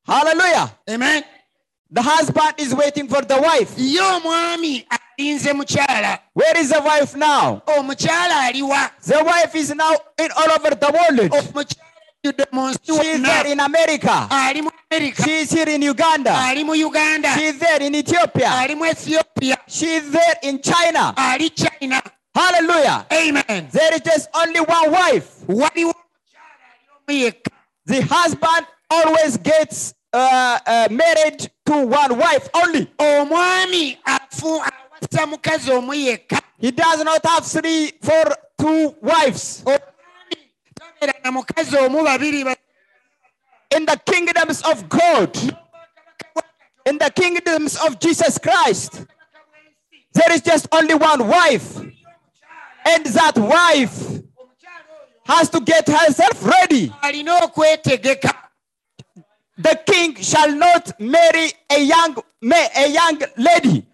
Hallelujah. 0.08 0.70
amen 0.90 1.24
The 1.92 2.02
husband 2.02 2.54
is 2.58 2.74
waiting 2.74 3.08
for 3.08 3.22
the 3.26 3.38
wife. 3.42 3.74
ye 3.78 4.00
omwami 4.02 4.86
alinze 4.90 5.54
mukyala 5.54 6.20
Where 6.34 6.58
is 6.60 6.70
the 6.70 6.82
wife 6.82 7.16
now? 7.16 7.62
omukyala 7.66 8.42
aliwa 8.42 8.92
The 9.08 9.24
wife 9.24 9.56
is 9.56 9.70
now 9.76 9.94
in 10.18 10.30
all 10.36 10.52
over 10.52 10.76
the 10.76 10.92
world. 10.92 11.32
omukyala 11.32 11.89
ajjudde 12.24 12.46
mu 12.52 12.68
nsi 12.70 12.80
She 13.02 13.18
there 13.18 13.52
in 13.52 13.60
America. 13.60 14.28
ali 14.30 14.62
mu 14.62 14.70
amerika 14.92 15.24
She 15.24 15.40
is 15.42 15.52
here 15.52 15.70
in 15.70 15.82
Uganda. 15.82 16.32
ali 16.36 16.64
mu 16.64 16.74
uganda 16.74 17.30
She 17.38 17.46
is 17.48 17.60
there 17.60 17.82
in 17.86 17.96
Ethiopia. 17.96 18.50
ali 18.52 18.76
mu 18.76 18.86
ethiopia 18.86 19.58
She 19.68 19.86
is 19.96 20.12
there 20.12 20.36
in 20.44 20.60
China. 20.62 21.14
ali 21.18 21.50
china 21.50 22.02
Hallelujah. 22.36 23.06
amen 23.12 23.70
There 23.72 23.94
is 23.96 24.02
just 24.02 24.30
only 24.36 24.60
one 24.60 24.92
wife. 24.92 25.28
waliwo 25.48 25.94
omukyala 25.94 26.66
ali 27.08 27.34
The 27.86 28.02
husband 28.02 28.66
always 28.92 29.38
gets 29.38 29.94
uh, 30.14 30.60
uh, 30.66 30.88
married 30.92 31.50
to 31.66 31.74
one 31.74 32.18
wife 32.18 32.50
only. 32.54 32.88
omwami 32.98 33.98
afu 34.06 34.48
awasa 34.62 35.26
mukazi 35.28 35.72
omu 35.72 35.94
yekka 35.94 36.42
He 36.62 36.72
does 36.72 37.02
not 37.06 37.26
have 37.26 37.46
three, 37.48 37.94
four, 38.04 38.36
two 38.60 38.94
wives. 39.02 39.64
omwami 39.66 39.70
tabeera 39.70 39.78
na 39.78 39.78
mukazi 39.78 39.78
omu 39.80 40.18
babiri 40.20 40.52
ba- 40.80 40.89
In 43.72 43.86
the 43.86 43.98
kingdoms 44.06 44.62
of 44.64 44.90
God, 44.90 45.38
in 46.86 46.98
the 46.98 47.12
kingdoms 47.12 47.78
of 47.86 48.00
Jesus 48.00 48.38
Christ, 48.38 49.06
there 50.14 50.34
is 50.34 50.42
just 50.42 50.68
only 50.72 50.96
one 50.96 51.28
wife. 51.28 51.78
And 52.86 53.06
that 53.06 53.38
wife 53.38 54.22
has 55.26 55.50
to 55.50 55.60
get 55.62 55.88
herself 55.88 56.44
ready. 56.46 56.92
The 59.58 59.76
king 59.86 60.16
shall 60.16 60.56
not 60.56 61.00
marry 61.00 61.52
a 61.70 61.80
young 61.84 62.16
a 62.76 62.88
young 62.90 63.20
lady. 63.38 63.86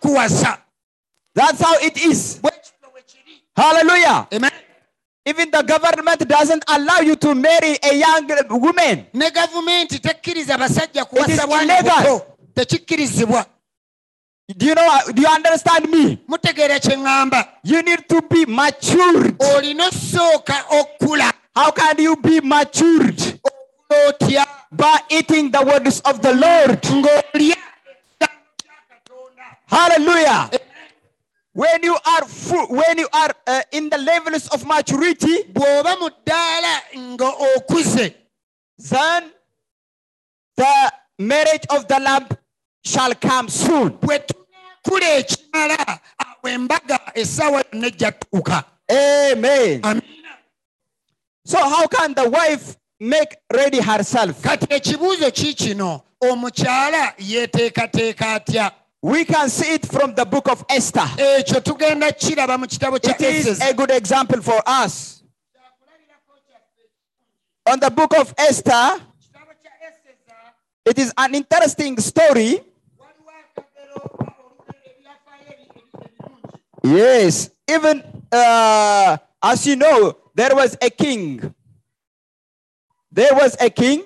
That's 1.34 1.60
how 1.62 1.74
it 1.82 1.96
is. 1.96 2.38
bwe 2.40 2.50
kityo 2.50 2.90
bwe 2.90 3.02
kiri 3.02 3.42
Hallelujah. 3.56 4.26
Amen. 4.32 4.50
Even 5.26 5.50
the 5.50 5.62
government 5.62 6.26
doesn't 6.26 6.64
allow 6.68 7.00
you 7.00 7.14
to 7.16 7.34
marry 7.34 7.76
a 7.82 7.94
young 7.94 8.26
woman. 8.50 9.06
ne 9.12 9.30
gavumenti 9.30 9.98
tekkiriza 9.98 10.58
basajja 10.58 11.06
It 11.12 11.28
is 11.28 11.44
illegal. 11.44 12.22
Do 14.56 14.66
you 14.66 14.74
know? 14.74 15.00
Do 15.14 15.22
you 15.22 15.28
understand 15.28 15.88
me? 15.90 16.18
mutegeera 16.28 16.80
kye 16.80 16.96
ŋŋamba 16.96 17.48
You 17.64 17.82
need 17.82 18.08
to 18.08 18.22
be 18.22 18.46
matured. 18.46 19.38
olina 19.38 19.88
osooka 19.88 20.56
okula 20.70 21.32
How 21.54 21.70
can 21.70 21.98
you 21.98 22.16
be 22.16 22.40
matured? 22.40 23.18
otya 23.90 24.44
By 24.72 24.98
eating 25.10 25.50
the 25.50 25.62
words 25.62 26.00
of 26.00 26.22
the 26.22 26.32
Lord. 26.34 26.82
ng'olya 26.82 27.56
ekigambo 27.56 28.50
kya 28.58 28.76
katonda 28.90 29.46
Hallelujah. 29.66 30.50
when 31.52 31.82
you 31.82 31.94
are 31.94 32.24
fu- 32.26 32.66
when 32.74 32.98
you 32.98 33.08
are 33.12 33.30
uh, 33.46 33.62
in 33.72 33.88
the 33.90 33.98
levels 33.98 34.48
of 34.48 34.64
maturity, 34.66 35.42
bw'oba 35.52 35.98
mu 36.00 36.08
ddaala 36.24 36.74
nga 37.14 37.28
okuze 37.56 38.14
then 38.78 39.30
the 40.56 40.92
marriage 41.18 41.66
of 41.70 41.86
the 41.88 41.98
lamb 42.00 42.26
shall 42.84 43.12
come 43.14 43.48
soon. 43.48 43.90
bwe 44.00 44.18
ekimala 44.84 46.00
awo 46.18 46.48
embaga 46.48 47.00
essaawa 47.14 47.64
yonna 47.72 47.86
ejja 47.86 48.12
tuuka 48.12 48.64
Amen. 48.92 49.80
So 51.44 51.58
how 51.58 51.86
can 51.86 52.12
the 52.14 52.28
wife 52.28 52.76
make 52.98 53.36
ready 53.52 53.80
herself? 53.80 54.40
kati 54.42 54.66
ekibuuzo 54.74 55.30
ki 55.32 55.54
kino 55.54 56.02
omukyala 56.20 57.14
yeeteekateeka 57.18 58.34
atya 58.34 58.72
We 59.02 59.24
can 59.24 59.48
see 59.48 59.74
it 59.74 59.86
from 59.86 60.14
the 60.14 60.26
book 60.26 60.48
of 60.50 60.62
Esther. 60.68 61.08
ekyo 61.16 61.60
tugenda 61.60 62.12
kiraba 62.12 62.58
mu 62.58 62.66
kitabo 62.66 62.98
kya 62.98 63.14
It 63.14 63.46
is 63.46 63.60
a 63.60 63.72
good 63.72 63.90
example 63.90 64.42
for 64.42 64.60
us. 64.66 65.22
On 67.66 67.78
the 67.78 67.90
book 67.90 68.12
of 68.18 68.34
Esther, 68.36 68.72
Kitabo 68.72 69.52
kya 69.62 69.70
Eseza, 69.88 70.34
it 70.84 70.98
is 70.98 71.12
an 71.16 71.34
interesting 71.34 71.96
story. 71.98 72.60
Yes, 76.82 77.50
even 77.68 78.02
uh, 78.32 79.16
as 79.42 79.66
you 79.66 79.76
know, 79.76 80.16
there 80.34 80.54
was 80.54 80.76
a 80.80 80.90
king. 80.90 81.54
There 83.12 83.32
was 83.34 83.56
a 83.60 83.68
king. 83.70 84.04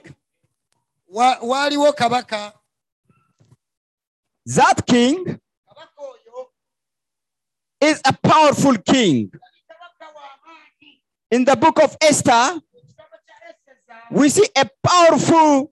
Wa- 1.06 1.38
waaliwo 1.40 1.92
kabaka 1.94 2.52
That 4.46 4.84
king 4.87 5.38
is 7.80 8.00
a 8.04 8.12
powerful 8.12 8.76
king. 8.78 9.30
yali 9.30 9.60
kabaka 9.68 10.06
w'amaanyi 10.16 11.00
In 11.30 11.44
the 11.44 11.56
book 11.56 11.78
of 11.82 11.96
Esther, 12.00 12.54
mu 12.54 12.80
kitabo 12.80 13.16
kya 13.26 13.37
Eseza, 13.50 13.96
we 14.10 14.28
see 14.28 14.46
a 14.56 14.66
powerful, 14.82 15.70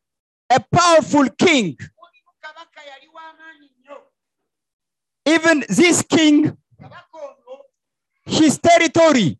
a 0.51 0.61
powerful 0.61 1.29
king. 1.31 1.77
mulimu 1.77 2.33
kabaka 2.41 2.81
yali 2.87 3.09
w'amaanyi 3.09 3.71
nnyo 3.81 3.97
Even 5.27 5.65
this 5.69 6.03
king, 6.03 6.57
his 8.27 8.59
territory, 8.59 9.38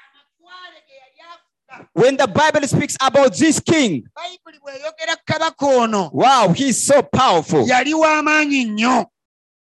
amatwale 0.00 0.80
ge 0.86 0.94
yali 1.02 1.20
afuga 1.30 1.88
when 1.92 2.16
the 2.16 2.26
Bible 2.26 2.66
speaks 2.66 2.96
about 3.00 3.34
this 3.36 3.60
king, 3.60 4.04
bayibuli 4.16 4.58
bw'eyogera 4.60 5.56
ku 5.56 6.10
wow, 6.12 6.48
he's 6.52 6.82
so 6.82 7.02
powerful. 7.02 7.66
yali 7.66 7.94
w'amaanyi 7.94 8.64
nnyo. 8.64 9.06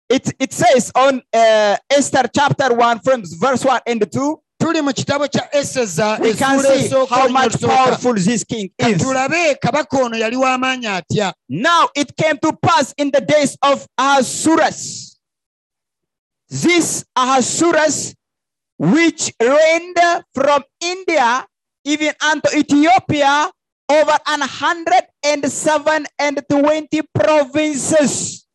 It, 0.10 0.34
it 0.40 0.52
says 0.52 0.92
on 0.94 1.22
uh, 1.34 1.78
Esther 1.90 2.26
chapter 2.36 2.74
1 2.76 3.00
from 3.00 3.24
verse 3.40 3.64
1 3.64 3.80
and 3.88 4.02
2, 4.02 4.38
tuli 4.60 4.82
mu 4.82 4.92
kitabo 4.94 5.26
kya 5.28 5.50
eseza 5.54 6.20
we 6.20 6.34
can 6.34 6.60
see 6.60 6.90
how 7.10 7.28
much 7.30 7.60
powerful 7.62 8.14
this 8.14 8.44
king 8.44 8.70
is. 8.78 9.02
tulabe 9.02 9.56
kabaka 9.56 9.98
ono 9.98 10.18
yali 10.18 10.36
w'amaanyi 10.36 10.88
atya? 10.88 11.34
Now 11.50 11.90
it 11.96 12.16
came 12.16 12.38
to 12.40 12.54
pass 12.62 12.94
in 12.98 13.12
the 13.12 13.22
days 13.22 13.58
of 13.64 13.88
This 16.52 17.06
Ahasuerus, 17.16 18.14
which 18.78 19.32
reigned 19.40 19.98
from 20.36 20.64
India 20.82 21.48
even 21.86 22.14
unto 22.22 22.56
Ethiopia 22.56 23.50
over 23.90 24.18
an 24.28 24.42
hundred 24.42 25.04
and 25.24 25.50
seven 25.50 26.06
and 26.20 26.44
twenty 26.50 27.02
provinces. 27.16 28.46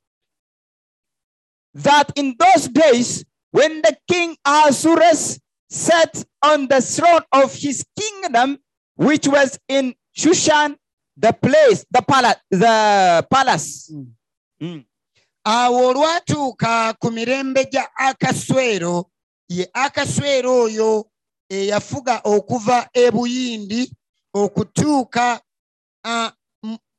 That 1.73 2.13
in 2.17 2.37
those 2.39 2.69
days, 2.69 3.25
when 3.51 3.81
the 3.81 3.97
king 4.07 4.37
Ahasuerus 4.45 5.41
sat 5.71 6.23
on 6.43 6.69
the 6.69 6.83
throne 6.83 7.23
of 7.33 7.55
his 7.55 7.83
kingdom, 7.99 8.59
which 8.97 9.27
was 9.27 9.59
in 9.69 9.95
Shushan, 10.17 10.77
the 11.17 11.33
place, 11.33 11.87
the 11.91 12.03
palace, 12.03 12.37
the 12.51 13.27
palace. 13.31 13.91
Mm. 14.61 14.85
Awo 15.47 15.87
olwatuuka 15.89 16.95
ku 16.99 17.11
mirembe 17.11 17.65
gya 17.73 17.87
akaswero 17.97 19.07
ye 19.49 19.71
akaswero 19.73 20.51
oyo 20.67 21.07
eyafuga 21.49 22.21
okuva 22.25 22.89
ebuyindi 23.05 23.83
okutuuka 24.35 25.41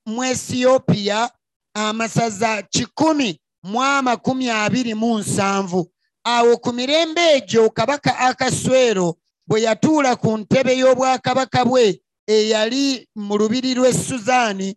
mu 0.08 0.24
esiyopiya 0.32 1.30
amasaza 1.76 2.62
kikumi 2.72 3.40
mu 3.64 3.84
amakumi 3.84 4.50
abiri 4.50 4.94
mu 4.96 5.20
nsanvu. 5.20 5.92
Awo 6.24 6.58
ku 6.64 6.72
mirembe 6.74 7.22
egyo 7.38 7.70
kabaka 7.70 8.12
akaswero 8.18 9.16
bwe 9.48 9.62
yatuula 9.62 10.16
ku 10.16 10.38
ntebe 10.38 10.72
y'obwakabaka 10.80 11.66
bwe 11.68 12.00
eyali 12.28 13.08
mu 13.16 13.38
lubiri 13.40 13.72
lw'e 13.76 13.94
suzaani 13.94 14.76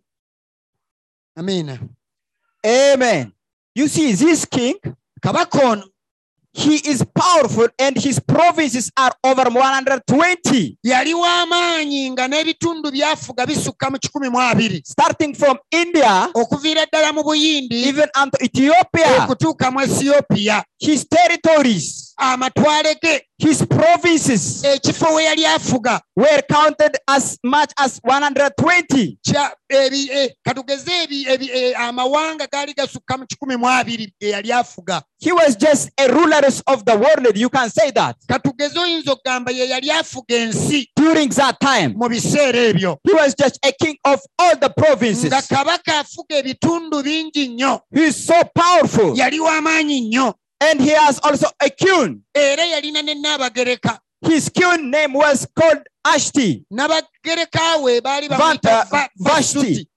amiina 1.35 1.75
Amen. 2.63 3.33
You 3.73 3.87
see, 3.87 4.11
this 4.13 4.43
king, 4.45 4.75
Kabakon, 5.23 5.83
he 6.53 6.75
is 6.75 7.05
powerful 7.15 7.67
and 7.79 7.95
his 7.95 8.19
provinces 8.19 8.91
are 8.97 9.11
over 9.23 9.43
120, 9.49 10.77
yali 10.83 11.13
w'amaanyi 11.13 12.11
nga 12.11 12.27
n'ebitundu 12.27 12.91
byafuga 12.91 13.45
bisukka 13.45 13.89
mu 13.89 13.97
kikumi 13.99 14.29
mu 14.29 14.39
abiri 14.39 14.81
starting 14.85 15.33
from 15.33 15.57
India 15.71 16.27
okuviira 16.35 16.85
ddala 16.85 17.13
mu 17.13 17.23
buyindi 17.23 17.87
even 17.87 18.09
unto 18.21 18.37
Ethiopia. 18.43 19.23
okutuuka 19.23 19.71
mu 19.71 19.79
esiyopiya 19.81 20.63
His 20.81 21.05
territories, 21.07 22.00
amatwale 22.21 22.95
ge 23.01 23.21
his 23.37 23.65
provinces 23.65 24.63
ekifo 24.63 25.15
we 25.15 25.23
yali 25.25 25.45
afuga 25.45 25.99
were 26.15 26.41
counted 26.49 26.95
as 27.07 27.37
much 27.43 27.71
as 27.77 27.99
120. 28.03 29.17
kya- 29.27 29.51
ebi- 29.71 30.09
eh, 30.11 30.29
katugeze 30.43 30.91
eh, 31.09 31.73
amawanga 31.81 32.47
gaali 32.47 32.73
gasukka 32.73 33.17
mu 33.17 33.25
kikumi 33.25 33.57
mu 33.57 33.67
abiri 33.67 34.13
ge 34.21 34.53
afuga 34.53 35.01
He 35.23 35.31
was 35.31 35.55
just 35.55 35.91
a 35.99 36.07
ruler 36.07 36.41
of 36.65 36.83
the 36.83 36.97
world. 36.97 37.37
You 37.37 37.47
can 37.49 37.69
say 37.69 37.91
that 37.91 38.15
katugeze 38.27 38.79
oyinza 38.79 39.11
okugamba 39.11 39.51
ye 39.51 39.67
yali 39.69 39.89
afuga 39.91 40.35
ensi 40.35 40.87
during 40.95 41.29
that 41.29 41.59
time. 41.59 41.93
mu 41.97 42.09
biseera 42.09 42.59
ebyo 42.69 42.97
He 43.03 43.13
was 43.13 43.33
just 43.35 43.57
a 43.65 43.71
king 43.71 43.97
of 44.05 44.19
all 44.37 44.55
the 44.59 44.69
provinces. 44.69 45.31
nga 45.31 45.41
kabaka 45.41 45.99
afuga 45.99 46.37
ebitundu 46.37 47.03
bingi 47.03 47.47
nnyo 47.47 47.81
He 47.95 48.03
is 48.07 48.25
so 48.27 48.33
powerful. 48.55 49.15
yali 49.17 49.39
w'amaanyi 49.39 50.01
nnyo 50.01 50.33
And 50.61 50.79
he 50.79 50.89
has 50.89 51.19
also 51.23 51.47
a 51.59 51.69
king. 51.69 52.21
era 52.35 52.63
yalina 52.63 53.03
ne 53.03 53.15
naabagereka 53.15 53.99
His 54.21 54.49
king 54.49 54.91
name 54.91 55.13
was 55.13 55.47
called 55.57 55.81
Ashti. 56.05 56.63
n'abagereka 56.71 57.81
we 57.83 57.99
baali 58.01 58.27
Va- 58.29 58.35
bamuyita 58.37 58.81
uh, 58.81 58.85
Va- 58.89 59.09
Vashti. 59.19 59.87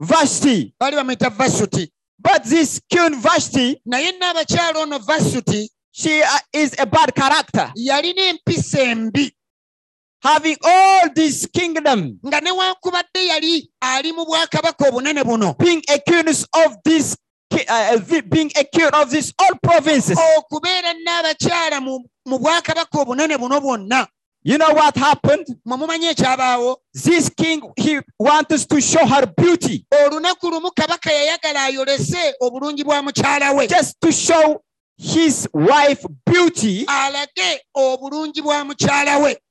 Vashti. 0.00 0.72
bamuyita 0.80 1.30
vasuti 1.30 1.88
But 2.18 2.44
this 2.44 2.80
king 2.88 3.20
Vashti, 3.20 3.76
naye 3.86 4.12
n'abakyala 4.18 4.76
ono 4.82 4.98
vasuti 5.00 5.68
she 5.92 6.22
uh, 6.22 6.38
is 6.52 6.74
a 6.78 6.86
bad 6.86 7.14
character. 7.14 7.72
yalina 7.76 8.32
empisa 8.38 8.78
embi 8.80 9.32
Having 10.22 10.56
all 10.64 11.10
this 11.14 11.46
kingdom, 11.54 12.18
nga 12.26 12.40
newankubadde 12.40 13.26
yali 13.26 13.68
ali 13.82 14.12
mu 14.12 14.24
bwakabaka 14.24 14.88
obunene 14.88 15.22
being 15.58 15.82
a 15.88 15.98
king 16.08 16.26
of 16.28 16.76
this, 16.84 17.16
uh, 17.68 17.98
being 18.28 18.50
a 18.58 18.64
king 18.64 18.90
of 18.92 19.10
this 19.10 19.32
all 19.38 19.56
provinces. 19.62 20.18
okubeera 20.38 20.94
n'abakyala 20.94 21.80
mu 21.80 22.38
bwakabaka 22.38 22.98
obunene 23.00 23.36
buno 23.38 23.60
bwonna 23.60 24.06
You 24.48 24.58
know 24.58 24.70
what 24.74 24.96
happened? 24.96 25.44
This 26.94 27.28
king, 27.30 27.62
he 27.76 27.98
wants 28.16 28.64
to 28.66 28.80
show 28.80 29.04
her 29.04 29.26
beauty, 29.26 29.84
just 33.68 34.00
to 34.02 34.12
show 34.12 34.62
his 34.96 35.48
wife 35.52 36.06
beauty. 36.24 36.86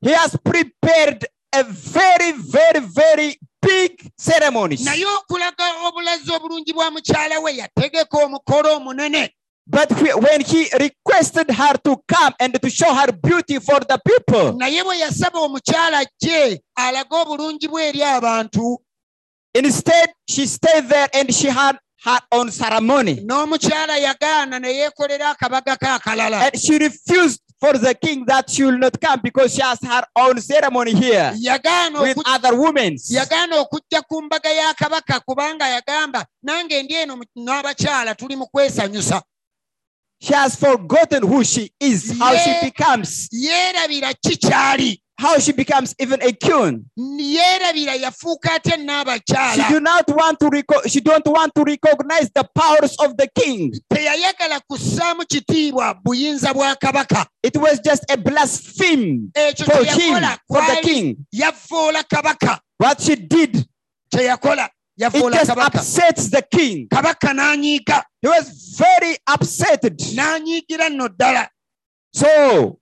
He 0.02 0.12
has 0.12 0.38
prepared 0.46 1.26
a 1.60 1.64
very, 1.64 2.32
very, 2.34 2.80
very 2.80 3.40
big 3.62 4.12
ceremony. 4.18 4.76
naye 4.84 5.06
okulaga 5.06 5.64
obulazi 5.88 6.32
obulungi 6.32 6.74
bwa 6.74 6.92
mukyala 6.92 7.40
we 7.40 7.58
yategeka 7.58 8.18
omukolo 8.26 8.76
omunene 8.78 9.30
But 9.68 9.90
when 10.00 10.42
he 10.42 10.70
requested 10.80 11.50
her 11.50 11.74
to 11.86 11.98
come 12.08 12.34
and 12.40 12.54
to 12.62 12.70
show 12.70 12.94
her 12.94 13.12
beauty 13.12 13.58
for 13.60 13.80
the 13.80 14.00
people, 14.06 14.54
naye 14.60 14.84
bwe 14.84 15.00
yasaba 15.00 15.40
omukyala 15.40 15.98
ajje 16.06 16.62
alage 16.76 17.10
obulungi 17.16 17.68
bwe 17.68 17.88
eri 17.88 18.04
abantu 18.04 18.78
instead 19.56 20.10
she 20.30 20.46
stayed 20.46 20.88
there 20.90 21.08
and 21.14 21.34
she 21.34 21.50
had 21.50 21.78
her 22.04 22.20
own 22.32 22.52
ceremony. 22.52 23.16
n'omukyala 23.26 23.98
yagaana 23.98 24.60
ne 24.62 24.72
yeekolera 24.74 25.30
akabaga 25.36 25.76
ke 25.78 25.88
akalala 25.88 26.46
And 26.46 26.60
she 26.62 26.78
refused 26.78 27.42
for 27.60 27.74
the 27.78 27.94
king 27.96 28.26
that 28.26 28.50
she 28.50 28.64
will 28.64 28.78
not 28.78 29.00
come 29.00 29.20
because 29.24 29.54
she 29.56 29.62
has 29.62 29.80
her 29.82 30.04
own 30.16 30.40
ceremony 30.42 30.94
here 30.94 31.32
with 31.34 32.18
other 32.26 32.56
women. 32.60 32.98
yagaana 33.10 33.56
okujja 33.60 34.02
ku 34.08 34.22
mbaga 34.22 34.50
ya 34.50 34.74
kabaka 34.74 35.20
kubanga 35.20 35.68
yagamba 35.68 36.26
nange 36.44 36.84
ndi 36.84 36.94
eno 36.94 37.18
n'abakyala 37.38 38.16
tuli 38.16 38.36
mu 38.36 38.46
kwesanyusa. 38.48 39.22
She 40.22 40.34
has 40.34 40.56
forgotten 40.56 41.24
who 41.24 41.44
she 41.44 41.72
is, 41.80 42.18
how 42.20 42.36
she 42.38 42.54
becomes, 42.64 43.28
yeerabira 43.32 44.14
kikyali 44.14 45.02
how 45.18 45.40
she 45.40 45.52
becomes 45.54 45.96
even 46.00 46.22
a 46.22 46.34
queen. 46.34 46.86
yeerabira 46.98 47.96
yafuuka 47.96 48.56
atya 48.56 49.54
She 49.56 49.74
do 49.74 49.80
not 49.80 50.08
want 50.10 50.40
to 50.40 50.50
reco- 50.50 50.90
she 50.90 51.00
don't 51.02 51.26
want 51.28 51.54
to 51.56 51.64
recognize 51.64 52.30
the 52.36 52.44
powers 52.56 52.96
of 53.00 53.16
the 53.18 53.28
king. 53.36 53.74
teyayagala 53.94 54.60
kussaamu 54.70 55.26
kitiibwa 55.26 55.94
buyinza 56.04 56.54
bwa 56.54 56.76
kabaka 56.76 57.26
It 57.44 57.56
was 57.58 57.80
just 57.80 58.04
a 58.12 58.18
blaspheme 58.18 59.32
for 59.34 59.84
him, 59.86 60.24
for 60.48 60.62
the 60.62 60.80
king. 60.84 61.26
What 62.78 63.02
she 63.02 63.16
did, 63.16 63.66
it 64.14 65.34
just 65.34 65.50
upsets 65.58 66.30
the 66.30 66.42
king. 66.52 66.88
He 68.22 68.28
was 68.28 68.76
very 68.78 69.18
upset. 69.28 69.82
n'anyiigira 69.84 70.90
nno 70.90 71.08
ddala 71.10 71.48
So 72.14 72.80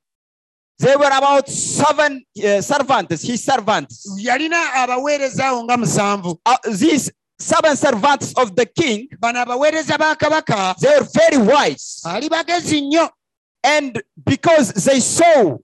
there 0.83 0.97
were 0.99 1.11
about 1.17 1.47
seven 1.49 2.11
uh, 2.43 2.61
servants, 2.61 3.21
his 3.23 3.43
servants. 3.43 4.05
yalina 4.19 4.73
abaweereza 4.73 5.45
awo 5.47 5.63
nga 5.63 5.77
musanvu 5.77 6.31
Uh, 6.45 6.57
these 6.81 7.11
seven 7.39 7.75
servants 7.75 8.33
of 8.37 8.55
the 8.55 8.65
king, 8.65 9.07
bano 9.19 9.39
abaweereza 9.45 9.97
ba 9.97 10.15
kabaka 10.15 10.75
they 10.79 10.89
were 10.99 11.07
very 11.13 11.37
wise. 11.37 12.01
ali 12.05 12.29
bagezi 12.29 12.81
nnyo 12.81 13.09
And 13.65 14.01
because 14.25 14.73
they 14.73 14.99
saw 14.99 15.55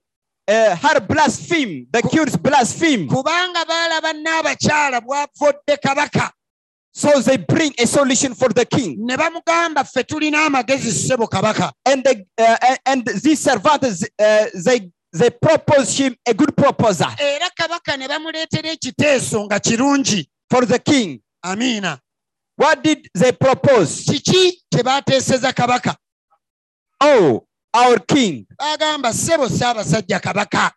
uh, 0.48 0.76
her 0.76 1.00
blaspheme, 1.00 1.86
the 1.92 2.02
king's 2.02 2.34
blaspheme, 2.36 3.06
kubanga 3.08 3.64
baalaba 3.68 4.12
n'abakyala 4.24 5.00
bwavodde 5.00 5.76
kabaka 5.84 6.30
so 6.92 7.20
they 7.20 7.36
bring 7.36 7.72
a 7.78 7.86
solution 7.86 8.34
for 8.34 8.48
the 8.48 8.64
king. 8.64 8.96
ne 9.06 9.16
bamugamba 9.16 9.84
ffe 9.84 10.02
tulina 10.04 10.46
amagezi 10.46 10.90
ssebo 10.92 11.26
kabaka 11.28 11.72
And 11.84 12.02
the, 12.04 12.24
uh, 12.38 12.56
and- 12.68 12.78
and 12.86 13.04
these 13.22 13.40
servants, 13.40 14.02
uh, 14.18 14.46
they 14.64 14.90
they 15.12 15.30
propose 15.30 15.96
him 15.98 16.16
a 16.26 16.34
good 16.34 16.56
proposal 16.56 17.10
era 17.18 17.50
kabaka 17.58 17.96
ne 17.96 18.08
bamuleetera 18.08 18.70
ekiteeso 18.70 19.44
nga 19.44 19.60
kirungi. 19.60 20.26
For 20.50 20.66
the 20.66 20.78
king. 20.78 21.20
amiina 21.44 21.98
What 22.56 22.82
did 22.82 23.08
they 23.14 23.32
propose? 23.32 24.04
kiki 24.04 24.62
kye 24.72 24.82
baateeseza 24.82 25.52
kabaka? 25.52 25.96
Oh, 27.00 27.46
our 27.72 27.98
king, 28.00 28.46
bagamba 28.58 29.12
ssebo 29.12 29.48
ssaabasajja 29.48 30.20
kabaka. 30.20 30.70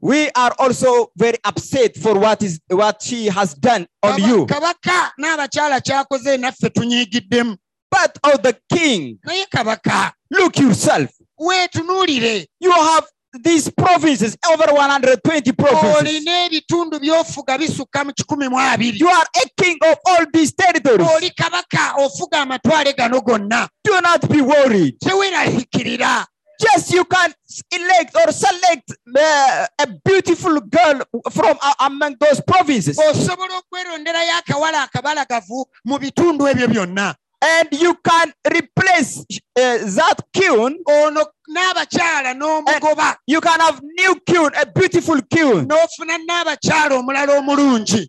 We 0.00 0.28
are 0.34 0.52
also 0.58 1.12
very 1.16 1.38
upset 1.44 1.96
for 1.96 2.18
what 2.18 2.42
is 2.42 2.60
what 2.68 3.00
she 3.00 3.26
has 3.28 3.54
done 3.54 3.86
on 4.02 4.20
you. 4.20 4.46
kabaka 4.46 5.12
n'abakyala 5.18 5.80
kyakoze 5.80 6.36
naffe 6.36 6.70
tunyiigiddemu. 6.70 7.56
But 7.90 8.18
of 8.24 8.42
the 8.42 8.56
king, 8.70 9.18
naye 9.26 9.46
kabaka 9.54 10.12
look 10.30 10.58
yourself. 10.58 11.10
weetunuulire. 11.40 12.46
You 12.60 12.72
have 12.72 13.06
these 13.42 13.70
provinces, 13.70 14.36
over 14.52 14.66
120 14.74 15.52
provinces. 15.52 16.26
ebitundu 16.46 16.98
by'ofuga 17.00 17.58
bisukka 17.58 18.04
mu 18.04 18.12
kikumi 18.12 18.48
mu 18.48 18.58
abiri 18.60 18.98
You 18.98 19.08
are 19.08 19.26
a 19.44 19.62
king 19.62 19.78
of 19.90 19.98
all 20.06 20.26
these 20.32 20.52
territories. 20.52 21.08
oli 21.16 21.30
kabaka 21.30 21.94
ofuga 21.98 22.40
amatwale 22.42 22.92
gano 22.96 23.20
gonna 23.20 23.68
Do 23.84 24.00
not 24.00 24.28
be 24.28 24.42
worried. 24.42 24.98
teweeraliikirira 25.00 26.26
Just 26.60 26.94
you 26.94 27.04
can 27.04 27.32
elect 27.72 28.14
or 28.14 28.30
select 28.32 28.92
uh, 29.18 29.66
a 29.80 29.86
beautiful 30.04 30.60
girl 30.60 31.00
from 31.32 31.56
uh, 31.60 31.74
among 31.80 32.14
those 32.20 32.40
provinces, 32.46 32.96
osobola 32.98 33.58
okweronderayo 33.58 34.36
akawala 34.38 34.82
akabalagavu 34.82 35.66
mu 35.84 35.98
bitundu 35.98 36.46
ebyo 36.48 36.68
byonna 36.68 37.14
and 37.42 37.68
you 37.72 37.94
can 38.04 38.32
replace 38.54 39.18
uh, 39.58 39.78
that 39.98 40.16
queen. 40.34 40.78
ono 40.86 41.26
n'abakyala 41.50 42.34
n'omugoba 42.34 43.16
You 43.26 43.40
can 43.40 43.60
have 43.60 43.80
new 43.82 44.14
queen, 44.26 44.50
a 44.60 44.66
beautiful 44.66 45.20
queen. 45.32 45.66
n'ofuna 45.66 46.18
n'abakyala 46.18 46.94
omulala 46.98 47.38
omulungi 47.38 48.08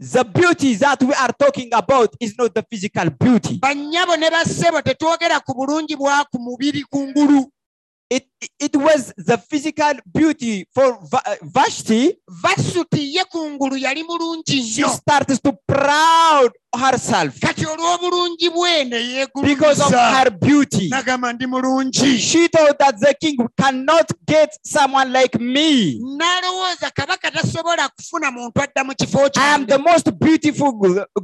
The 0.00 0.22
beauty 0.24 0.74
that 0.76 1.02
we 1.02 1.12
are 1.12 1.32
talking 1.36 1.70
about 1.74 2.14
is 2.20 2.34
not 2.38 2.54
the 2.54 2.62
physical 2.70 3.10
beauty. 3.10 3.58
bannyabo 3.58 4.16
ne 4.18 4.30
bassebo 4.30 4.80
tetwogera 4.82 5.40
ku 5.44 5.54
bulungi 5.54 5.96
bwa 5.96 6.24
ku 6.30 6.38
mubiri 6.38 6.84
kungulu 6.92 7.50
It, 8.10 8.24
it 8.58 8.74
was 8.76 9.12
the 9.18 9.36
physical 9.36 9.92
beauty 10.14 10.66
for 10.74 10.98
Vashti. 11.42 11.42
Vashti. 11.42 12.16
vasuti 12.42 13.14
ye 13.14 13.24
kungulu 13.24 13.76
yali 13.76 14.02
mulungi 14.04 14.62
She 14.62 14.82
starts 14.88 15.38
to 15.40 15.52
proud 15.66 16.52
herself 16.74 17.38
kati 17.40 17.66
olw'obulungi 17.66 18.50
bwe 18.50 18.84
ne 18.88 19.26
because 19.42 19.80
of 19.80 19.90
her 19.92 20.30
beauty. 20.30 20.88
nagamba 20.88 21.32
ndi 21.32 21.46
mulungi 21.46 22.18
She 22.18 22.48
thought 22.48 22.78
that 22.78 22.98
the 23.00 23.14
king 23.20 23.36
cannot 23.60 24.10
get 24.26 24.56
someone 24.64 25.12
like 25.12 25.38
me. 25.38 25.98
n'alowooza 26.00 26.90
kabaka 26.94 27.30
tasobola 27.30 27.88
kufuna 27.88 28.30
muntu 28.30 28.62
adda 28.62 28.84
mu 28.84 28.94
kifo 28.94 29.28
I 29.36 29.54
am 29.54 29.66
the 29.66 29.78
most 29.78 30.10
beautiful 30.18 30.72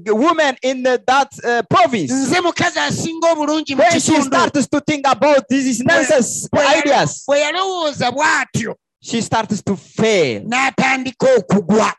woman 0.07 0.57
in 0.63 0.83
that 0.83 1.29
uh, 1.45 1.63
province. 1.71 2.13
nze 2.13 2.41
mukazi 2.41 2.79
asinga 2.79 3.31
obulungi 3.33 3.75
mu 3.75 3.83
When 3.83 4.01
she 4.01 4.21
starts 4.23 4.67
to 4.69 4.81
think 4.81 5.07
about 5.07 5.49
these 5.49 5.83
nonsense 5.85 6.49
Bwe 6.53 6.61
yalo- 6.65 6.74
ideas, 6.79 7.25
bwe 7.27 7.41
yalowooza 7.41 8.11
bw'atyo. 8.11 8.75
She 9.03 9.21
starts 9.21 9.63
to 9.63 9.77
fail. 9.77 10.43
n'atandika 10.43 11.37
okugwa. 11.37 11.93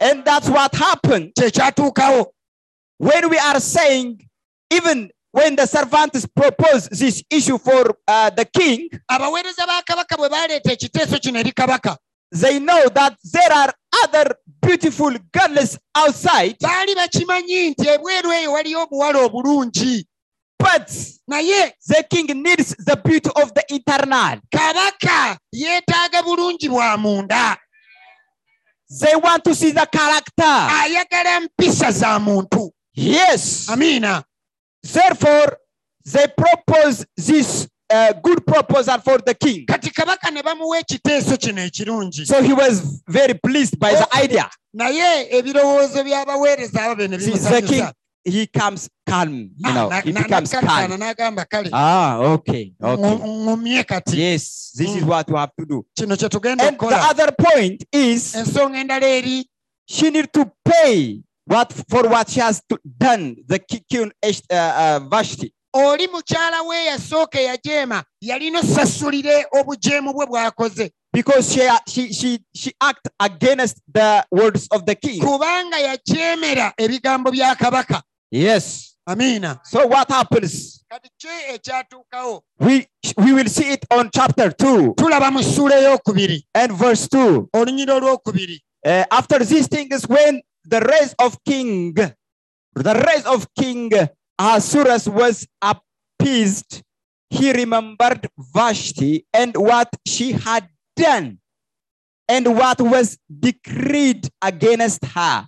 And 0.00 0.24
that's 0.24 0.48
what 0.48 0.74
happened. 0.74 1.32
When 2.98 3.30
we 3.30 3.38
are 3.38 3.60
saying, 3.60 4.28
even 4.70 5.10
when 5.32 5.56
the 5.56 5.66
servants 5.66 6.26
propose 6.26 6.88
this 6.88 7.22
issue 7.30 7.58
for 7.58 7.96
uh, 8.06 8.30
the 8.30 8.44
king, 8.44 8.88
abaweereza 9.10 9.66
ba 9.66 9.82
kabaka 9.82 10.16
bwe 10.16 10.28
baleeta 10.28 10.72
ekiteeso 10.72 11.18
kino 11.20 11.40
eri 11.40 11.52
kabaka. 11.52 11.96
they 12.34 12.58
know 12.58 12.88
that 12.88 13.16
there 13.32 13.52
are 13.52 13.72
other 14.02 14.34
beautiful 14.60 15.12
girls 15.32 15.78
outside, 15.94 16.56
baali 16.60 16.94
bakimanyi 16.94 17.70
nti 17.70 17.88
ebweru 17.88 18.32
eyo 18.32 18.52
waliyo 18.52 18.82
obuwala 18.82 19.18
obulungi 19.18 20.06
but 20.64 20.86
the 21.86 22.04
king 22.10 22.26
needs 22.42 22.74
the 22.76 22.96
beauty 23.04 23.30
of 23.36 23.52
the 23.54 23.62
internal. 23.68 24.38
kabaka 24.50 25.38
yeetaaga 25.52 26.22
bulungi 26.22 26.68
bwa 26.68 26.96
munda 26.96 27.56
They 29.00 29.16
want 29.16 29.44
to 29.44 29.54
see 29.54 29.72
the 29.72 29.86
character. 29.86 30.68
ayagala 30.82 31.40
mpisa 31.40 31.90
za 31.92 32.18
muntu 32.18 32.72
Yes. 32.94 33.68
amiina 33.68 34.22
Therefore, 34.82 35.56
they 36.12 36.26
propose 36.28 37.06
this 37.16 37.66
uh, 37.90 38.12
good 38.22 38.44
proposal 38.46 39.00
for 39.00 39.18
the 39.24 39.34
king. 39.34 39.66
kati 39.66 39.90
kabaka 39.90 40.30
ne 40.30 40.42
bamuwa 40.42 40.78
ekiteeso 40.78 41.36
kino 41.36 41.62
ekirungi 41.62 42.26
So 42.26 42.42
he 42.42 42.52
was 42.52 43.02
very 43.08 43.34
pleased 43.34 43.78
by 43.78 43.94
the 43.94 44.06
idea. 44.24 44.50
naye 44.74 45.28
ebirowoozo 45.38 46.04
by'abaweereza 46.04 46.82
abo 46.84 46.94
be 46.96 47.08
ne 47.08 47.18
See, 47.18 47.30
the 47.30 47.62
king, 47.62 47.68
bimusanyusa 47.68 47.92
he 48.24 48.46
comes 48.46 48.88
calm, 49.06 49.50
you 49.56 49.72
know, 49.72 49.88
Ah, 49.92 50.00
he 50.02 50.12
na- 50.12 50.20
na- 50.20 50.26
becomes 50.40 50.50
calm. 50.50 50.98
Ah, 51.72 52.18
okay, 52.18 52.72
okay. 52.82 53.18
Yes, 54.12 54.72
this 54.74 54.88
is 54.96 55.02
Mm. 55.02 55.06
what 55.06 55.28
you 55.28 55.36
have 55.36 55.50
to 55.58 55.66
do. 55.66 55.86
kino 55.96 56.16
kye 56.16 56.28
tugenda 56.28 56.62
And 56.66 56.78
the 56.78 56.86
other 57.10 57.32
point 57.32 57.84
is 57.92 58.34
ensonga 58.34 58.78
endala 58.82 59.02
eri 59.02 59.44
she 59.86 60.10
need 60.10 60.32
to 60.32 60.50
pay 60.64 61.20
what 61.46 61.72
for 61.90 62.08
what 62.08 62.28
she 62.30 62.40
has 62.40 62.62
to, 62.68 62.78
done. 62.98 63.36
The 63.46 63.58
ki- 63.58 63.84
king 63.90 64.12
Esh- 64.22 64.42
uh, 64.50 64.54
uh, 64.54 65.00
Vashti. 65.08 65.52
oli 65.74 66.06
mukyala 66.08 66.66
we 66.68 66.76
yasooka 66.86 67.38
eyajeema 67.40 68.02
yalina 68.22 68.60
osasulire 68.60 69.44
obujeemu 69.52 70.12
bwe 70.14 70.26
bw'akoze 70.26 70.90
Because 71.12 71.52
she, 71.54 71.68
she, 71.88 72.12
she, 72.12 72.38
she 72.54 72.72
act 72.80 73.08
against 73.20 73.76
the 73.92 74.24
words 74.32 74.66
of 74.72 74.84
the 74.84 74.94
king. 74.96 75.20
kubanga 75.22 75.78
yajeemera 75.78 76.72
ebigambo 76.78 77.30
bya 77.30 77.54
kabaka 77.56 78.02
Yes. 78.34 78.96
amiina 79.06 79.60
So 79.64 79.86
what 79.86 80.10
happens? 80.10 80.82
kati 80.90 81.08
ki 81.18 81.28
ekyatuukawo 81.54 82.42
We, 82.58 82.86
we 83.16 83.32
will 83.32 83.48
see 83.48 83.70
it 83.72 83.84
on 83.90 84.10
chapter 84.12 84.48
2 84.50 84.94
tulaba 84.94 85.30
mu 85.32 85.38
ssuula 85.42 85.74
ey'okubiri 85.78 86.42
and 86.54 86.72
verse 86.72 87.06
2. 87.08 87.48
Uh, 88.86 89.04
after 89.10 89.38
these 89.38 89.68
things, 89.68 90.06
when 90.08 90.42
the 90.64 90.80
race 90.80 91.14
of 91.18 91.36
King, 91.44 91.94
the 91.94 92.94
race 93.06 93.24
of 93.24 93.46
King 93.54 93.90
Ahasuerus 94.38 95.06
was 95.08 95.46
appeased, 95.62 96.82
he 97.30 97.52
remembered 97.52 98.28
Vashti 98.52 99.24
and 99.32 99.56
what 99.56 99.88
she 100.06 100.32
had 100.32 100.68
done 100.96 101.38
and 102.28 102.56
what 102.56 102.80
was 102.80 103.16
decreed 103.40 104.28
against 104.42 105.04
her. 105.04 105.46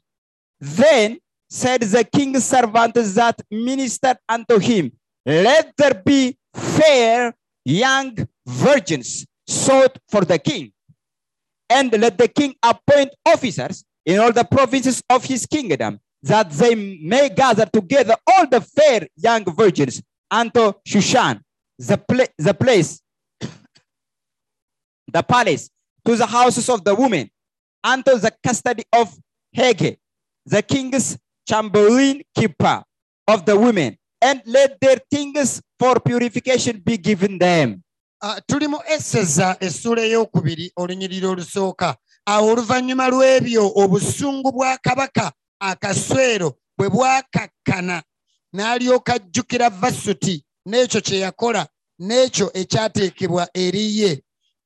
Then 0.61 1.18
said 1.48 1.82
the 1.82 2.04
king's 2.04 2.44
servants 2.44 3.14
that 3.14 3.40
ministered 3.50 4.18
unto 4.28 4.59
him, 4.59 4.92
Let 5.24 5.72
there 5.76 5.94
be 5.94 6.37
fair 6.54 7.35
young 7.64 8.16
virgins 8.46 9.26
sought 9.46 9.98
for 10.09 10.24
the 10.24 10.38
king 10.38 10.72
and 11.68 11.92
let 11.92 12.18
the 12.18 12.28
king 12.28 12.54
appoint 12.62 13.11
officers 13.24 13.85
in 14.04 14.18
all 14.20 14.32
the 14.32 14.44
provinces 14.44 15.02
of 15.11 15.24
his 15.24 15.46
kingdom, 15.46 15.98
that 16.22 16.50
they 16.50 16.74
may 16.74 17.28
gather 17.28 17.66
together 17.66 18.14
all 18.26 18.46
the 18.46 18.61
fair 18.61 19.06
young 19.16 19.44
virgins 19.44 20.02
unto 20.30 20.72
Shushan, 20.87 21.40
the, 21.78 22.30
the 22.38 22.54
place, 22.54 23.00
the 25.12 25.22
palace, 25.22 25.70
to 26.04 26.16
the 26.16 26.26
houses 26.26 26.68
of 26.68 26.85
the 26.85 26.94
women, 26.94 27.28
unto 27.82 28.16
the 28.16 28.32
custody 28.42 28.85
of 28.92 29.12
Hege, 29.56 29.96
the 30.44 30.62
king's 30.62 31.18
chamberlain 31.48 32.22
keeper 32.35 32.82
of 33.28 33.44
the 33.44 33.56
women, 33.56 33.96
and 34.22 34.40
let 34.46 34.78
their 34.80 34.98
things 35.11 35.61
for 35.78 36.00
purification 36.00 36.80
be 36.85 36.96
given 36.96 37.38
them. 37.38 37.82
Ah, 38.22 38.38
tuli 38.48 38.66
mu 38.68 38.78
eseza 38.88 39.56
essula 39.61 40.02
ey'okubiri 40.02 40.72
olunyiriri 40.76 41.26
olusooka. 41.26 41.96
Awo 42.26 42.52
oluvannyuma 42.52 43.09
lw'ebyo 43.09 43.72
obusungu 43.76 44.52
bwa 44.52 44.78
kabaka 44.78 45.32
akaswero 45.61 46.54
bwe 46.78 46.88
bwakakkana. 46.90 48.02
N'alyoka 48.54 49.14
ajjukira 49.14 49.70
vasuti 49.70 50.44
n'ekyo 50.66 51.00
kye 51.00 51.18
yakola 51.18 51.66
n'ekyo 52.00 52.50
ekyateekebwa 52.54 53.48
eri 53.54 53.98
ye. 54.00 54.22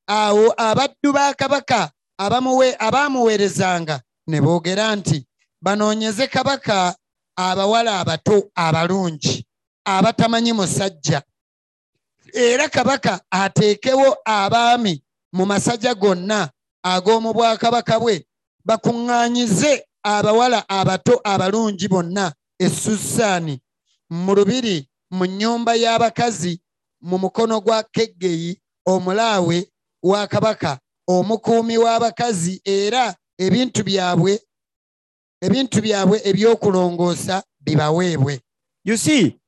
Awo 0.07 0.53
abaddu 0.57 1.13
ba 1.13 1.33
kabaka 1.33 1.91
abamuwe- 2.19 2.75
abaamuweerezanga 2.79 4.01
ne 4.27 4.41
boogera 4.41 4.95
nti 4.95 5.25
banoonyeze 5.61 6.27
kabaka 6.27 6.95
abawala 7.35 7.99
abato 7.99 8.51
abalungi 8.55 9.45
abatamanyi 9.85 10.53
musajja. 10.53 11.21
Era 12.33 12.69
kabaka 12.69 13.21
ateekewo 13.31 14.17
abaami 14.25 15.03
mu 15.33 15.45
masajja 15.45 15.93
gonna 15.95 16.49
ag'omu 16.83 17.33
bwakabaka 17.33 17.99
bwe 17.99 18.25
bakuŋŋaanyize 18.65 19.83
abawala 20.03 20.69
abato 20.69 21.19
abalungi 21.23 21.87
bonna 21.87 22.33
e 22.59 22.69
Susaani 22.69 23.61
mu 24.09 24.35
lubiri 24.35 24.87
mu 25.11 25.25
nnyumba 25.25 25.75
y'abakazi 25.75 26.61
mu 27.01 27.17
mukono 27.17 27.61
gwa 27.61 27.83
Keggeyi 27.83 28.61
omulaawe 28.85 29.57
wa 30.03 30.27
kabaka 30.27 30.79
omukuumi 31.07 31.77
w'abakazi 31.77 32.61
era 32.65 33.15
ebintu 33.37 33.83
byabwe 33.83 34.39
ebintu 35.41 35.81
byabwe 35.81 36.21
ebyokulongoosa 36.23 37.43
bibaweebwe 37.59 38.39
You 38.83 38.97
see, 38.97 39.39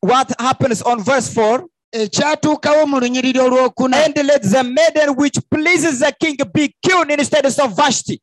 what 0.00 0.32
happens 0.40 0.82
on 0.82 1.02
verse 1.02 1.28
4 1.28 1.66
ekyatuukawo 1.92 2.86
mu 2.86 3.00
lunyiriri 3.00 3.40
olwokuna 3.40 4.04
and 4.04 4.16
let 4.16 4.42
the 4.42 4.62
maiden 4.62 5.14
which 5.16 5.38
pleases 5.50 5.98
the 6.00 6.12
king 6.20 6.36
be 6.52 6.74
killed 6.82 7.10
instead 7.10 7.44
of 7.46 7.76
Vashti. 7.76 8.20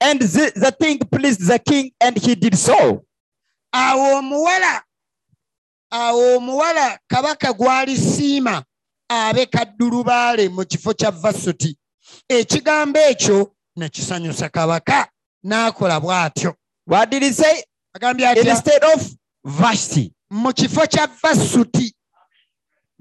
And 0.00 0.20
the, 0.20 0.52
the 0.54 0.70
thing 0.70 0.98
pleased 0.98 1.46
the 1.46 1.58
king, 1.58 1.90
and 2.00 2.16
he 2.16 2.34
did 2.34 2.56
so. 2.56 3.04
awo 3.72 4.18
omuwala 4.18 4.82
awo 5.90 6.36
omuwala 6.36 6.98
kabaka 7.06 7.52
gw'alisiima 7.52 8.64
abe 9.08 9.46
kaddulubaale 9.46 10.48
mu 10.48 10.64
kifo 10.64 10.94
kya 10.94 11.10
vasuti 11.10 11.76
ekigambo 12.28 12.98
ekyo 12.98 13.53
ne 13.76 13.88
kisanyusa 13.88 14.48
kabaka 14.48 15.08
n'akola 15.44 16.00
bw'atyo 16.00 16.54
What 16.86 17.10
did 17.10 17.22
he 17.22 17.32
say? 17.32 17.62
agambye 17.96 18.26
atya 18.28 18.94
of 18.94 19.10
Vashti. 19.44 20.12
mu 20.30 20.52
kifo 20.52 20.86
kya 20.86 21.06
vasuti 21.22 21.92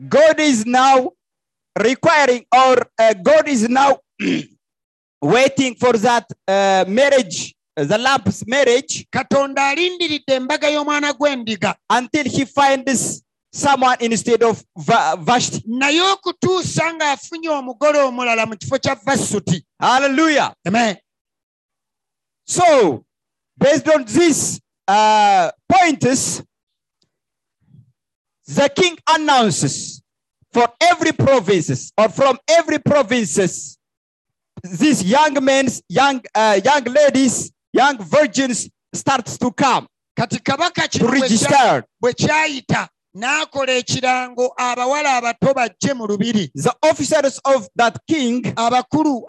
God 0.09 0.39
is 0.39 0.65
now 0.65 1.11
requiring, 1.79 2.45
or 2.53 2.77
uh, 2.99 3.13
God 3.13 3.47
is 3.47 3.69
now 3.69 3.99
waiting 5.21 5.75
for 5.75 5.93
that 5.93 6.25
uh, 6.47 6.83
marriage, 6.87 7.55
the 7.75 7.97
lamb's 7.97 8.43
marriage, 8.47 9.05
katonda 9.11 9.67
alindiridde 9.67 10.33
embaga 10.35 10.69
y'omwana 10.69 11.13
gw'endiga 11.13 11.75
until 11.89 12.23
he 12.25 12.45
finds 12.45 13.23
someone 13.51 13.97
instead 13.99 14.41
of 14.43 14.63
Va- 14.77 15.15
Vashti. 15.19 15.63
naye 15.67 16.01
okutuusa 16.01 16.93
ng'afunye 16.93 17.49
omugole 17.49 17.99
omulala 17.99 18.45
mu 18.45 18.55
kifo 18.57 18.77
kya 18.79 18.95
vasuti 18.95 19.63
Hallelujah. 19.83 20.53
Amen. 20.65 20.97
So, 22.47 23.03
based 23.57 23.87
on 23.89 24.05
these 24.05 24.61
uh, 24.87 25.51
pointers, 25.67 26.41
the 28.47 28.69
king 28.73 28.97
announces 29.09 30.01
for 30.53 30.67
every 30.79 31.11
provinces 31.11 31.91
or 31.97 32.07
from 32.07 32.37
every 32.47 32.79
provinces, 32.79 33.77
these 34.63 35.03
young 35.03 35.43
men, 35.43 35.67
young 35.89 36.21
uh, 36.33 36.61
young 36.63 36.83
ladies, 36.85 37.51
young 37.73 37.97
virgins 38.01 38.69
starts 38.93 39.37
to 39.37 39.51
come 39.51 39.85
to 40.15 40.39
kino 40.39 40.57
bwe 40.57 40.71
kya- 40.71 41.11
register. 41.11 41.83
bwe 42.01 42.13
kyayita 42.13 42.87
n'akola 43.15 43.71
ekirango 43.77 44.53
abawala 44.57 45.17
abato 45.17 45.53
bajje 45.53 45.93
mu 45.93 46.07
lubiri. 46.07 46.49
The 46.55 46.73
officers 46.83 47.39
of 47.45 47.67
that 47.75 47.97
king 48.07 48.43
abakulu 48.55 49.21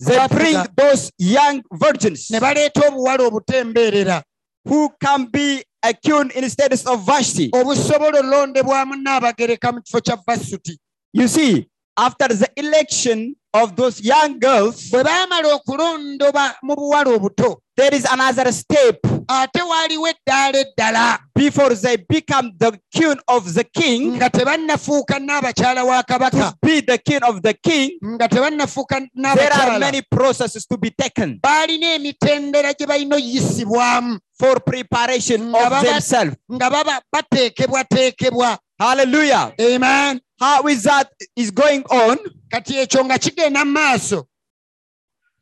they 0.00 0.26
bring 0.28 0.56
those 0.76 1.12
young 1.18 1.62
virgins 1.72 2.30
ne 2.30 2.40
baleeta 2.40 2.88
obuwala 2.88 3.28
obutembeerera 3.28 4.22
who 4.64 4.90
can 5.00 5.26
be 5.26 5.62
a 5.82 5.94
queen 5.94 6.30
instead 6.34 6.72
of 6.72 7.06
Vashti. 7.06 7.50
obusobola 7.50 8.20
olondebwamu 8.20 8.94
n'abagereka 8.96 9.72
mu 9.72 9.80
kifo 9.82 10.00
kya 10.00 10.16
vasuti. 10.26 10.76
You 11.12 11.28
see, 11.28 11.68
after 11.96 12.28
the 12.28 12.48
election 12.56 13.34
of 13.62 13.76
those 13.76 14.00
young 14.00 14.38
girls, 14.38 14.90
bwe 14.90 15.02
baamala 15.04 15.54
okulondoba 15.54 16.54
mu 16.62 16.74
buwala 16.76 17.10
obuto 17.16 17.60
there 17.76 17.94
is 17.94 18.04
another 18.10 18.52
step 18.52 18.96
ate 19.28 19.62
waaliwo 19.62 20.08
eddaala 20.08 20.58
eddala 20.58 21.18
before 21.34 21.74
they 21.74 21.96
become 21.96 22.52
the 22.58 22.72
queen 22.96 23.16
of 23.28 23.44
the 23.54 23.64
king 23.64 24.14
nga 24.16 24.30
tebannafuuka 24.30 25.18
n'abakyala 25.18 25.84
wa 25.86 26.02
to 26.02 26.12
kabaka 26.12 26.54
be 26.62 26.80
the 26.80 26.98
king 26.98 27.22
of 27.22 27.40
the 27.42 27.54
king. 27.54 27.90
nga 28.04 28.28
tebannafuuka 28.28 29.06
There 29.14 29.52
are 29.52 29.78
many 29.78 30.02
processes 30.02 30.66
to 30.66 30.76
be 30.78 30.90
taken 30.90 31.38
baalina 31.42 31.94
emitendera 31.94 32.72
gye 32.74 32.86
balina 32.86 33.16
oyisibwamu 33.16 34.18
for 34.38 34.60
preparation 34.60 35.54
of 35.54 35.82
themselves. 35.82 36.36
nga 36.52 36.70
baba 36.70 37.00
bateekebwateekebwa 37.12 38.58
Hallelujah. 38.78 39.52
amen 39.60 40.20
How 40.40 40.62
is 40.68 40.84
that 40.84 41.10
is 41.34 41.50
going 41.50 41.82
on? 41.90 42.16
Kati 42.50 42.76
ekyo 42.78 43.04
nga 43.04 43.18
kigenda 43.18 43.64
mu 43.64 43.72
maaso 43.72 44.26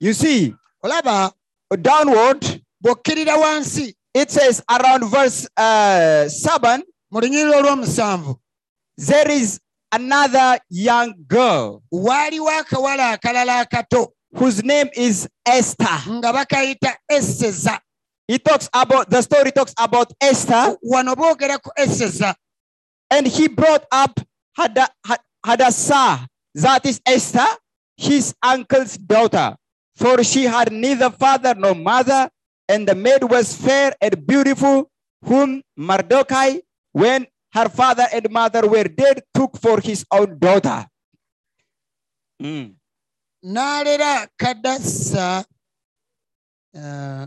You 0.00 0.12
see, 0.12 0.54
olaba 0.84 1.32
downward, 1.80 2.62
bw'okkirira 2.84 3.36
wansi. 3.36 3.94
it 4.14 4.30
says 4.30 4.62
around 4.68 5.04
verse 5.10 5.48
uh, 5.56 6.24
7, 6.28 6.82
mu 7.10 7.20
lunyiriri 7.20 7.54
olw'omusanvu 7.54 8.36
there 8.98 9.30
is 9.30 9.60
another 9.92 10.58
young 10.70 11.14
girl 11.28 11.82
waaliwo 11.92 12.48
akawala 12.50 13.10
akalala 13.16 13.60
akato 13.64 14.12
whose 14.32 14.62
name 14.62 14.90
is 14.94 15.28
Esther. 15.46 16.00
nga 16.08 16.32
bakayita 16.32 16.96
eseza 17.10 17.80
He 18.28 18.38
talks 18.38 18.68
about 18.74 19.08
the 19.08 19.22
story 19.22 19.52
talks 19.52 19.72
about 19.78 20.12
Esther, 20.20 20.76
wano 20.82 21.14
boogera 21.14 21.58
ku 21.62 21.70
and 23.10 23.26
he 23.26 23.46
brought 23.48 23.84
up 23.92 24.18
Hada, 24.58 24.88
Ha- 25.06 25.22
Hadassah, 25.44 26.26
that 26.62 26.86
is 26.86 27.00
Esther, 27.06 27.46
his 27.96 28.34
uncle's 28.42 28.96
daughter, 28.96 29.56
for 29.94 30.22
she 30.24 30.44
had 30.44 30.72
neither 30.72 31.10
father 31.10 31.54
nor 31.54 31.74
mother, 31.74 32.28
and 32.68 32.86
the 32.88 32.94
maid 32.94 33.22
was 33.24 33.54
fair 33.54 33.94
and 34.00 34.26
beautiful, 34.26 34.90
whom 35.24 35.62
Mordecai, 35.76 36.58
when 36.92 37.26
her 37.52 37.68
father 37.68 38.06
and 38.12 38.30
mother 38.30 38.66
were 38.68 38.84
dead, 38.84 39.22
took 39.34 39.56
for 39.58 39.80
his 39.80 40.04
own 40.10 40.38
daughter. 40.38 40.86
Mm. 42.42 42.74
n'alera 43.46 44.28
kadasa 44.36 45.44
uh. 46.74 47.26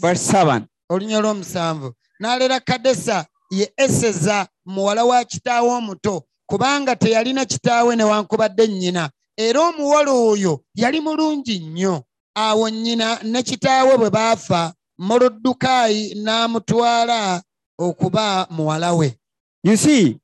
Verse 0.00 0.20
7. 0.20 0.68
olunya 0.88 1.18
olw'omusanvu 1.18 1.92
n'alera 2.20 2.60
kadesa 2.60 3.26
ye 3.50 3.72
eseza 3.76 4.48
muwala 4.64 5.04
wa 5.04 5.24
kitaawe 5.24 5.68
omuto 5.68 6.22
kubanga 6.46 6.96
teyalina 6.96 7.44
kitaawe 7.44 7.96
newankubadde 7.96 8.66
nnyina. 8.66 9.10
Era 9.36 9.60
omuwala 9.60 10.12
oyo 10.12 10.60
yali 10.74 11.00
mulungi 11.00 11.58
nnyo. 11.58 12.02
Awo 12.34 12.70
nnyina 12.70 13.18
ne 13.22 13.42
kitaawe 13.42 13.96
bwe 13.98 14.10
baafa 14.10 14.72
molodukaayi 14.98 16.14
n'amutwala 16.14 17.42
okuba 17.78 18.46
muwala 18.50 18.92
we. 18.94 19.14
You 19.62 19.76
see, 19.76 20.18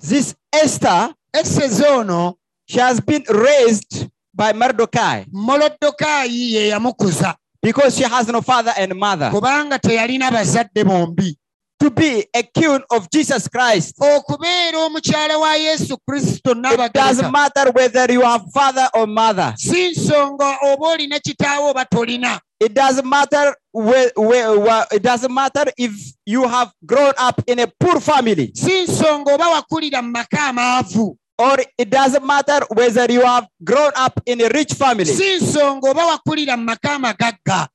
this 0.00 0.34
Esther, 0.52 1.14
eseza 1.32 1.96
ono 1.96 2.34
she 2.66 2.80
has 2.80 3.00
been 3.00 3.24
raised 3.28 4.08
by 4.34 4.52
Mordecai 4.52 5.26
molodokaayi 5.32 6.52
ye 6.54 6.68
yamukuza. 6.68 7.34
Because 7.62 7.96
she 7.96 8.04
has 8.04 8.28
no 8.28 8.42
father 8.42 8.72
and 8.76 8.94
mother. 8.94 9.30
kubanga 9.30 9.78
teyalina 9.78 10.30
bazadde 10.30 10.84
bombi 10.84 11.36
To 11.80 11.90
be 11.90 12.24
a 12.34 12.42
queen 12.56 12.80
of 12.90 13.10
Jesus 13.10 13.48
Christ. 13.48 13.94
okubeera 14.00 14.78
omukyala 14.78 15.38
wa 15.38 15.56
yesu 15.56 15.98
kristo 16.08 16.50
It 16.54 16.92
doesn't 16.92 17.30
matter 17.32 17.70
whether 17.72 18.10
you 18.12 18.22
are 18.22 18.40
father 18.54 18.88
or 18.94 19.06
mother. 19.06 19.54
si 19.56 19.90
nsonga 19.90 20.58
oba 20.62 20.86
olina 20.86 21.18
kitaawe 21.20 21.70
oba 21.70 21.84
tolina 21.84 22.40
It 22.60 22.72
doesn't 22.74 23.04
matter 23.06 23.54
where, 23.72 24.10
where, 24.16 24.58
where- 24.58 24.86
it 24.92 25.02
doesn't 25.02 25.34
matter 25.34 25.64
if 25.76 25.92
you 26.24 26.48
have 26.48 26.70
grown 26.86 27.12
up 27.18 27.42
in 27.46 27.58
a 27.58 27.66
poor 27.80 28.00
family, 28.00 28.52
si 28.54 28.84
nsonga 28.86 29.34
oba 29.34 29.48
wakulira 29.48 30.02
mu 30.02 30.10
maka 30.12 30.38
amaavu 30.48 31.16
or 31.38 31.58
it 31.76 31.90
doesn't 31.90 32.24
matter 32.24 32.60
whether 32.70 33.10
you 33.12 33.20
have 33.26 33.46
grown 33.64 33.90
up 33.96 34.20
in 34.26 34.40
a 34.40 34.48
rich 34.48 34.72
family. 34.74 35.04
si 35.04 35.36
nsonga 35.40 35.90
oba 35.90 36.06
wakulira 36.06 36.56
mu 36.56 36.64
maka 36.64 36.92
amagagga 36.94 37.68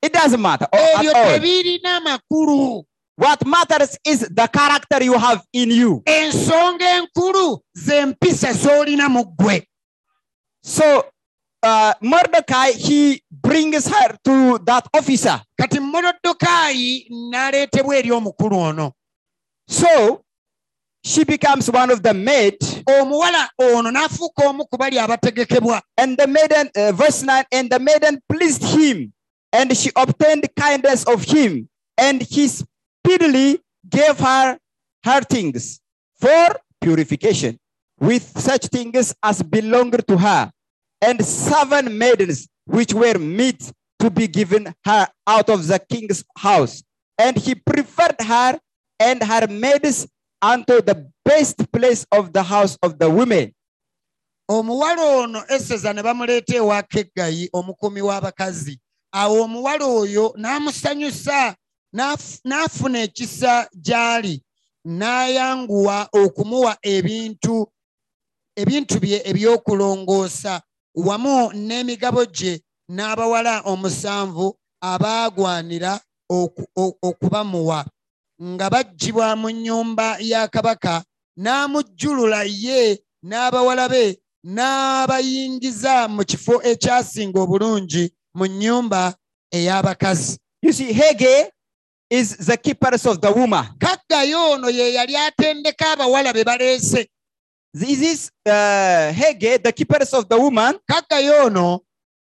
It 0.00 0.12
doesn't 0.12 0.40
matter 0.40 0.68
at 0.72 1.06
all. 1.12 2.86
What 3.18 3.44
matters 3.44 3.98
is 4.06 4.20
the 4.20 4.46
character 4.46 5.02
you 5.02 5.18
have 5.18 5.42
in 5.52 5.70
you. 5.72 6.02
ensonga 6.06 6.86
enkulu 6.98 7.60
z'empisa 7.76 8.52
z'olina 8.52 9.08
mu 9.08 9.24
ggwe 9.24 9.66
So 10.62 11.04
uh, 11.62 11.94
Mordecai 12.00 12.70
he 12.72 13.22
brings 13.30 13.88
her 13.88 14.16
to 14.24 14.58
that 14.64 14.86
officer. 14.94 15.42
kati 15.60 15.80
molodokaayi 15.80 17.08
n'aleetebwa 17.10 17.96
eri 17.96 18.10
omukulu 18.10 18.56
ono 18.58 18.92
So 19.68 20.22
she 21.04 21.24
becomes 21.24 21.70
one 21.70 21.90
of 21.90 22.02
the 22.02 22.14
maid, 22.14 22.58
omuwala 22.86 23.48
ono 23.58 23.90
n'afuuka 23.90 24.46
omu 24.48 24.64
ku 24.70 24.76
bali 24.78 24.96
abategekebwa 24.98 25.80
and 25.96 26.16
the 26.16 26.26
maiden, 26.26 26.70
uh, 26.76 26.92
verse 26.92 27.22
9, 27.22 27.44
and 27.52 27.70
the 27.70 27.78
maiden 27.78 28.20
pleased 28.28 28.62
him, 28.62 29.12
and 29.52 29.76
she 29.76 29.90
obtained 29.96 30.48
kindness 30.56 31.04
of 31.04 31.22
him, 31.24 31.68
and 31.96 32.22
he 32.22 32.48
speedily 33.08 33.58
gave 33.88 34.18
her 34.18 34.58
her 35.04 35.20
things 35.22 35.80
for 36.20 36.48
purification, 36.80 37.58
with 38.00 38.22
such 38.38 38.66
things 38.66 39.14
as 39.22 39.42
belonged 39.42 40.06
to 40.06 40.16
her, 40.18 40.50
and 41.00 41.24
seven 41.24 41.96
maidens 41.96 42.48
which 42.66 42.92
were 42.92 43.18
meet 43.18 43.72
to 43.98 44.10
be 44.10 44.28
given 44.28 44.74
her 44.84 45.08
out 45.26 45.48
of 45.48 45.66
the 45.66 45.78
king's 45.78 46.22
house. 46.36 46.82
And 47.18 47.36
he 47.36 47.54
preferred 47.54 48.20
her 48.20 48.58
and 49.00 49.22
her 49.22 49.46
maids 49.48 50.06
unto 50.42 50.80
the 50.82 51.10
best 51.24 51.70
place 51.72 52.06
of 52.12 52.32
the 52.32 52.42
house 52.42 52.76
of 52.82 52.98
the 52.98 53.08
women. 53.10 53.54
omuwala 54.50 55.02
ono 55.02 55.44
eseza 55.48 55.92
ne 55.92 56.02
bamuleeta 56.02 56.54
ewa 56.56 56.82
keggayi 56.82 57.50
omukuumi 57.52 58.00
w'abakazi 58.00 58.80
awo 59.12 59.42
omuwala 59.42 59.84
oyo 59.84 60.34
n'amusanyusa 60.36 61.54
n'afuna 62.48 62.98
ekisa 63.06 63.68
gy'ali 63.86 64.34
n'ayanguwa 64.98 66.08
okumuwa 66.22 66.72
ebintu 66.82 67.56
ebintu 68.60 68.96
bye 69.00 69.18
ebyokulongoosa 69.30 70.62
wamu 71.06 71.52
n'emigabo 71.66 72.24
gye 72.36 72.62
n'abawala 72.88 73.54
omusanvu 73.72 74.46
abaagwanira 74.80 76.00
okubamuwa. 77.08 77.84
Nga 78.42 78.66
baggyibwa 78.70 79.36
mu 79.36 79.48
nnyumba 79.50 80.16
ya 80.20 80.48
kabaka 80.48 81.04
n'amujjulula 81.36 82.42
ye 82.46 83.02
n'abawala 83.22 83.88
be 83.88 84.04
n'abayingiza 84.44 86.08
mu 86.08 86.22
kifo 86.24 86.62
ekyasinga 86.62 87.38
obulungi 87.40 88.04
mu 88.36 88.46
nnyumba 88.46 89.14
ey'abakazi. 89.56 90.38
You 90.62 90.72
see, 90.72 90.92
Haggai 90.92 91.50
is 92.10 92.36
the 92.36 92.56
keepers 92.56 93.06
of 93.06 93.20
the 93.20 93.30
woman. 93.30 93.64
kaggayo 93.78 94.50
ono 94.52 94.68
ye 94.68 94.94
yali 94.94 95.16
atendeka 95.16 95.92
abawala 95.92 96.32
be 96.32 96.44
baleese 96.44 97.06
This 97.74 98.00
is 98.00 98.30
uh, 98.46 99.12
Haggai, 99.12 99.58
the 99.62 99.72
keepers 99.72 100.14
of 100.14 100.26
the 100.28 100.38
woman. 100.38 100.78
kaggayo 100.90 101.46
ono 101.46 101.80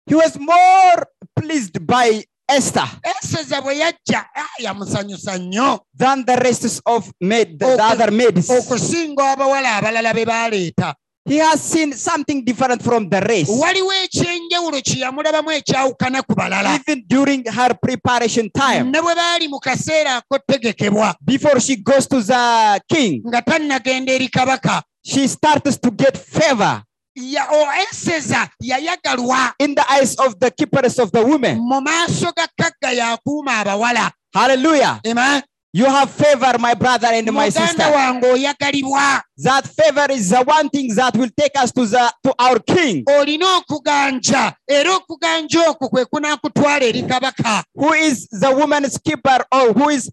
He 0.07 0.15
was 0.15 0.37
more 0.39 1.05
pleased 1.35 1.85
by 1.85 2.23
Esther 2.49 2.87
eseza 3.03 3.61
bwe 3.61 3.77
yajja 3.77 4.25
ah, 4.35 4.47
yamusanyusa 4.59 5.37
nnyo 5.37 5.79
than 5.97 6.25
the 6.25 6.35
rest 6.35 6.81
of 6.85 7.11
maid, 7.21 7.59
the, 7.59 7.75
the 7.75 7.83
other 7.83 8.11
maids. 8.11 8.49
okusinga 8.49 9.31
abawala 9.31 9.75
abalala 9.77 10.13
be 10.13 10.25
baaleeta 10.25 10.95
He 11.27 11.37
has 11.37 11.61
seen 11.61 11.93
something 11.93 12.43
different 12.43 12.81
from 12.83 13.09
the 13.09 13.19
rest. 13.21 13.49
waliwo 13.51 13.91
ekyenjawulo 13.93 14.81
kye 14.81 14.99
yamulabamu 14.99 15.51
ekyawukana 15.51 16.21
ku 16.23 16.33
balala 16.35 16.75
Even 16.75 17.03
during 17.07 17.43
her 17.45 17.73
preparation 17.81 18.49
time, 18.49 18.91
ne 18.91 19.01
bwe 19.01 19.15
baali 19.15 19.47
mu 19.47 19.59
kaseera 19.59 20.15
akotegekebwa 20.23 21.15
before 21.25 21.59
she 21.59 21.75
goes 21.75 22.07
to 22.07 22.21
the 22.21 22.79
king, 22.89 23.21
nga 23.27 23.41
tannagenda 23.41 24.11
eri 24.13 24.27
kabaka 24.27 24.81
she 25.05 25.27
starts 25.27 25.77
to 25.77 25.91
get 25.91 26.17
favor 26.17 26.81
ya- 27.15 27.47
o 27.51 27.65
eseza 27.83 28.47
yayagalwa 28.61 29.53
in 29.59 29.75
the 29.75 29.83
eyes 29.91 30.15
of 30.19 30.35
the 30.39 30.51
keepers 30.51 30.99
of 30.99 31.11
the 31.11 31.21
women. 31.23 31.57
mu 31.59 31.81
maaso 31.81 32.31
ga 32.35 32.47
kagga 32.57 32.91
yakuuma 32.93 33.59
abawala 33.59 34.11
Hallelujah. 34.33 34.99
Amen. 35.07 35.41
You 35.73 35.85
have 35.85 36.09
favor, 36.09 36.57
my 36.59 36.73
brother 36.73 37.07
and 37.11 37.31
my 37.33 37.49
sister. 37.49 37.77
That 37.77 39.67
favor 39.67 40.11
is 40.11 40.29
the 40.29 40.43
one 40.43 40.69
thing 40.69 40.95
that 40.95 41.15
will 41.15 41.29
take 41.37 41.51
us 41.59 41.71
to 41.73 41.85
the 41.85 42.11
to 42.23 42.33
our 42.39 42.59
king, 42.59 43.03
olina 43.05 43.59
okuganja 43.61 44.55
era 44.67 44.95
okuganja 44.95 45.69
okwo 45.69 45.89
kwe 45.89 46.05
kunaakutwala 46.05 46.81
eri 46.85 47.01
kabaka. 47.03 47.63
Who 47.75 47.93
is 47.93 48.27
the 48.29 48.51
woman's 48.55 48.97
keeper, 48.97 49.45
or 49.51 49.73
who 49.73 49.89
is 49.89 50.09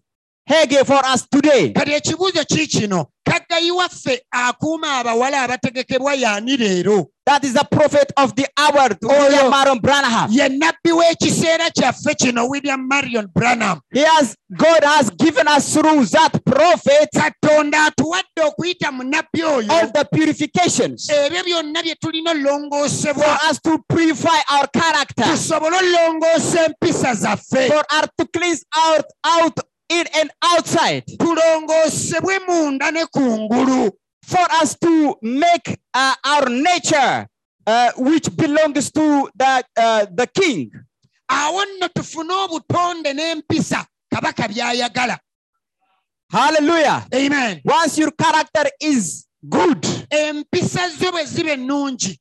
Haggai 0.47 0.83
for 0.85 1.01
us 1.05 1.27
today. 1.27 1.73
kati 1.73 1.93
ekibuuzo 1.93 2.45
ki 2.47 2.67
kino? 2.67 3.07
Kaggayi 3.27 3.71
waffe 3.71 4.21
akuuma 4.31 4.97
abawala 4.99 5.41
abategekebwa 5.41 6.13
yaani 6.13 6.57
leero 6.57 7.07
That 7.25 7.43
is 7.43 7.53
the 7.53 7.67
prophet 7.71 8.11
of 8.17 8.35
the 8.35 8.45
hour, 8.55 8.89
oh, 9.03 9.07
William 9.07 9.51
Marrion 9.51 9.81
Branham. 9.81 10.31
ye 10.31 10.47
nabbi 10.47 10.91
w'ekiseera 10.91 12.47
william 12.47 12.87
marion 12.87 13.27
branham. 13.33 13.81
He 13.91 13.99
has 14.01 14.35
God 14.55 14.83
has 14.83 15.09
given 15.09 15.47
us 15.47 15.73
through 15.73 16.05
that 16.05 16.31
prophet 16.45 17.09
katonda 17.15 17.85
atuwadde 17.87 18.41
okuyita 18.43 18.91
mu 18.91 19.03
nabbi 19.03 19.41
oyo. 19.41 19.69
all 19.71 19.91
the 19.91 20.07
purifications. 20.13 21.09
Ebyo 21.09 21.43
byonna 21.43 21.81
bye 21.83 21.95
tulina 22.03 22.33
for 23.13 23.49
us 23.49 23.59
to 23.61 23.79
purify 23.89 24.39
our 24.51 24.67
character, 24.67 25.23
tusobole 25.23 25.77
olongoosa 25.77 26.65
empisa 26.65 27.15
zaffe. 27.15 27.67
For 27.67 27.83
us 27.89 28.07
to 28.19 28.27
cleanse 28.27 28.63
out, 28.75 29.05
out 29.23 29.57
in 29.89 30.05
and 30.15 30.31
outside, 30.43 31.03
tulongoosebwe 34.29 34.31
munda 34.31 34.31
ne 34.31 34.31
kungulu 34.31 34.31
for 34.31 34.47
us 34.63 34.75
to 34.79 35.17
make 35.21 35.77
uh, 35.93 36.15
our 36.25 36.49
nature, 36.49 37.27
uh, 37.67 37.91
which 37.97 38.35
belongs 38.35 38.91
to 38.91 39.29
the 39.35 39.63
uh, 39.77 40.05
the 40.15 40.27
king. 40.27 40.71
awo 41.29 41.65
nno 41.65 41.87
tufune 41.87 42.33
obutonde 42.33 43.13
n'empisa 43.13 43.85
kabaka 44.13 44.47
by'ayagala 44.47 45.19
Hallelujah. 46.31 47.05
amen 47.13 47.61
Once 47.65 47.97
your 47.97 48.11
character 48.11 48.65
is 48.81 49.25
good, 49.49 49.83
empisa 50.11 50.89
zo 50.89 51.11
bwe 51.11 51.25
ziba 51.25 51.51
ennungi 51.51 52.19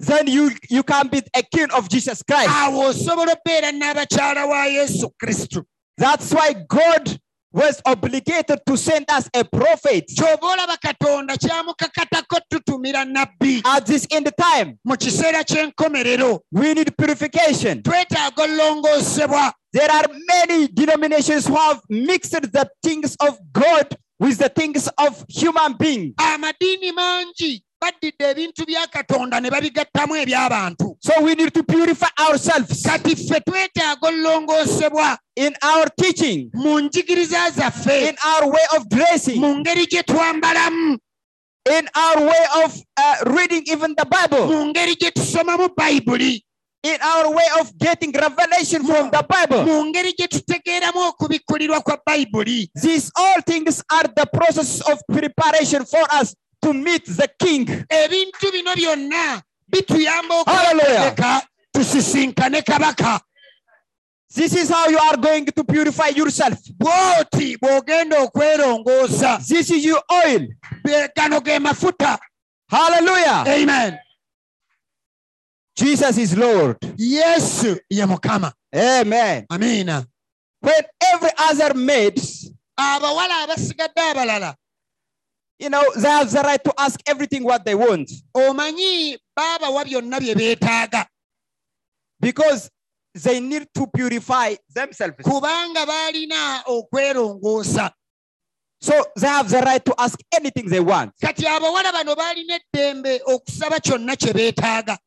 then 0.00 0.26
you 0.26 0.50
you 0.70 0.82
can 0.82 1.08
be 1.08 1.22
a 1.34 1.42
king 1.42 1.70
of 1.72 1.88
Jesus 1.88 2.22
Christ. 2.24 2.48
awo 2.50 2.86
osobola 2.88 3.32
okubeera 3.32 3.72
n'abakyala 3.72 4.46
wa 4.46 4.66
yesu 4.66 5.10
kristo 5.18 5.64
That's 5.98 6.32
why 6.32 6.54
God 6.68 7.20
was 7.52 7.80
obligated 7.86 8.60
to 8.66 8.76
send 8.76 9.04
us 9.10 9.28
a 9.34 9.44
prophet 9.44 10.04
ky'oba 10.16 10.46
olaba 10.52 10.76
katonda 10.76 11.36
kyamukakatako 11.36 12.40
tutumira 12.48 13.04
nabbi 13.04 13.62
at 13.64 13.86
this 13.86 14.06
end 14.10 14.30
time. 14.36 14.78
mu 14.84 14.96
kiseera 14.96 15.44
ky'enkomerero 15.44 16.40
We 16.52 16.74
need 16.74 16.96
purification. 16.96 17.82
twetaaga 17.82 18.42
olongoosebwa 18.42 19.52
There 19.72 19.90
are 19.90 20.06
many 20.28 20.68
denominations 20.68 21.46
who 21.46 21.54
have 21.56 21.80
mixed 21.88 22.32
the 22.52 22.68
things 22.82 23.16
of 23.20 23.38
God 23.52 23.96
with 24.20 24.38
the 24.38 24.48
things 24.48 24.88
of 24.98 25.24
human 25.28 25.74
beings. 25.78 26.14
amadiini 26.16 26.92
mangi 26.92 27.64
baddidde 27.80 28.24
ebintu 28.30 28.66
bya 28.66 28.86
katonda 28.86 29.40
ne 29.40 29.50
babigattamu 29.50 30.16
eby'abantu 30.16 30.96
So 31.00 31.12
we 31.22 31.34
need 31.34 31.52
to 31.54 31.62
purify 31.64 32.08
ourselves 32.28 32.82
kati 32.82 33.16
ffe 33.16 33.40
twetaaga 33.40 34.08
olongoosebwa 34.08 35.18
in 35.36 35.54
our 35.62 35.86
teaching, 36.00 36.50
mu 36.54 36.80
njigiriza 36.80 37.50
zaffe 37.50 38.08
in 38.08 38.16
our 38.26 38.50
way 38.50 38.66
of 38.76 38.88
dressing, 38.88 39.40
mu 39.40 39.58
ngeri 39.58 39.86
gye 39.86 40.02
twambalamu 40.02 40.98
in 41.78 41.88
our 41.96 42.26
way 42.26 42.44
of 42.64 42.76
uh, 42.96 43.16
reading 43.36 43.62
even 43.66 43.94
the 43.96 44.04
Bible, 44.06 44.46
mu 44.46 44.66
ngeri 44.72 44.94
gye 44.96 45.10
tusomamu 45.10 45.68
bayibuli 45.76 46.42
in 46.84 46.98
our 47.00 47.32
way 47.34 47.46
of 47.60 47.72
getting 47.78 48.12
revelation 48.12 48.84
from 48.84 49.10
the 49.10 49.24
Bible. 49.28 49.64
mu 49.64 49.84
ngeri 49.90 50.12
gye 50.18 50.26
tutegeeramu 50.28 51.00
okubikkulirwa 51.08 51.80
kwa 51.80 51.98
bayibuli 52.06 52.70
These 52.82 53.10
all 53.16 53.40
things 53.42 53.82
are 53.90 54.08
the 54.16 54.26
process 54.32 54.80
of 54.90 54.98
preparation 55.12 55.84
for 55.84 56.02
us 56.20 56.34
to 56.62 56.72
meet 56.72 57.04
the 57.06 57.28
King. 57.38 57.66
ebintu 57.88 58.50
bino 58.52 58.74
byonna 58.74 59.42
bituyamba 59.68 60.34
Hallelujah. 60.46 61.14
Okwetegeka 64.32 64.32
tusisinkane 64.32 64.32
kabaka 64.32 64.34
This 64.34 64.54
is 64.54 64.68
how 64.70 64.88
you 64.88 64.98
are 64.98 65.16
going 65.16 65.44
to 65.46 65.64
purify 65.64 66.08
yourself. 66.08 66.58
bw'oti 66.78 67.56
bw'ogenda 67.58 68.18
okwerongoosa 68.22 69.38
This 69.46 69.70
is 69.70 69.84
your 69.84 70.02
oil. 70.10 70.46
Be- 70.84 71.08
gano 71.16 71.40
ge 71.40 71.58
mafuta 71.58 72.18
Hallelujah. 72.70 73.44
amen 73.46 73.98
Jesus 75.76 76.18
is 76.18 76.36
Lord. 76.36 76.76
yesu 76.96 77.78
ye 77.90 78.04
mukama 78.06 78.52
Amen. 78.74 79.46
amiina 79.50 80.06
When 80.60 80.84
every 81.12 81.30
other 81.38 81.74
maids, 81.74 82.50
abawala 82.78 83.42
abasigadde 83.44 84.00
abalala 84.00 84.54
you 85.58 85.68
know, 85.70 85.84
they 85.94 86.08
have 86.08 86.28
the 86.30 86.40
right 86.40 86.62
to 86.64 86.72
ask 86.78 86.98
everything 87.06 87.44
what 87.44 87.64
they 87.64 87.74
want 87.74 88.10
omanyi 88.34 89.18
baabawa 89.36 89.84
byonna 89.84 90.20
bye 90.20 90.34
beetaaga 90.34 91.06
because 92.20 92.70
they 93.14 93.40
need 93.40 93.66
to 93.74 93.86
purify 93.86 94.54
themselves. 94.74 95.16
kubanga 95.22 95.86
okwerongoosa 96.66 97.90
So 98.80 98.92
they 99.16 99.28
have 99.28 99.48
the 99.48 99.58
right 99.60 99.84
to 99.84 99.94
ask 99.98 100.18
anything 100.34 100.68
they 100.68 100.80
want. 100.80 101.12
kati 101.22 101.46
abawala 101.46 101.92
bano 101.92 102.14
baalina 102.16 102.58
eddembe 102.58 103.20
okusaba 103.26 103.80
kyonna 103.80 104.16
kye 104.16 104.32
beetaaga 104.32 104.98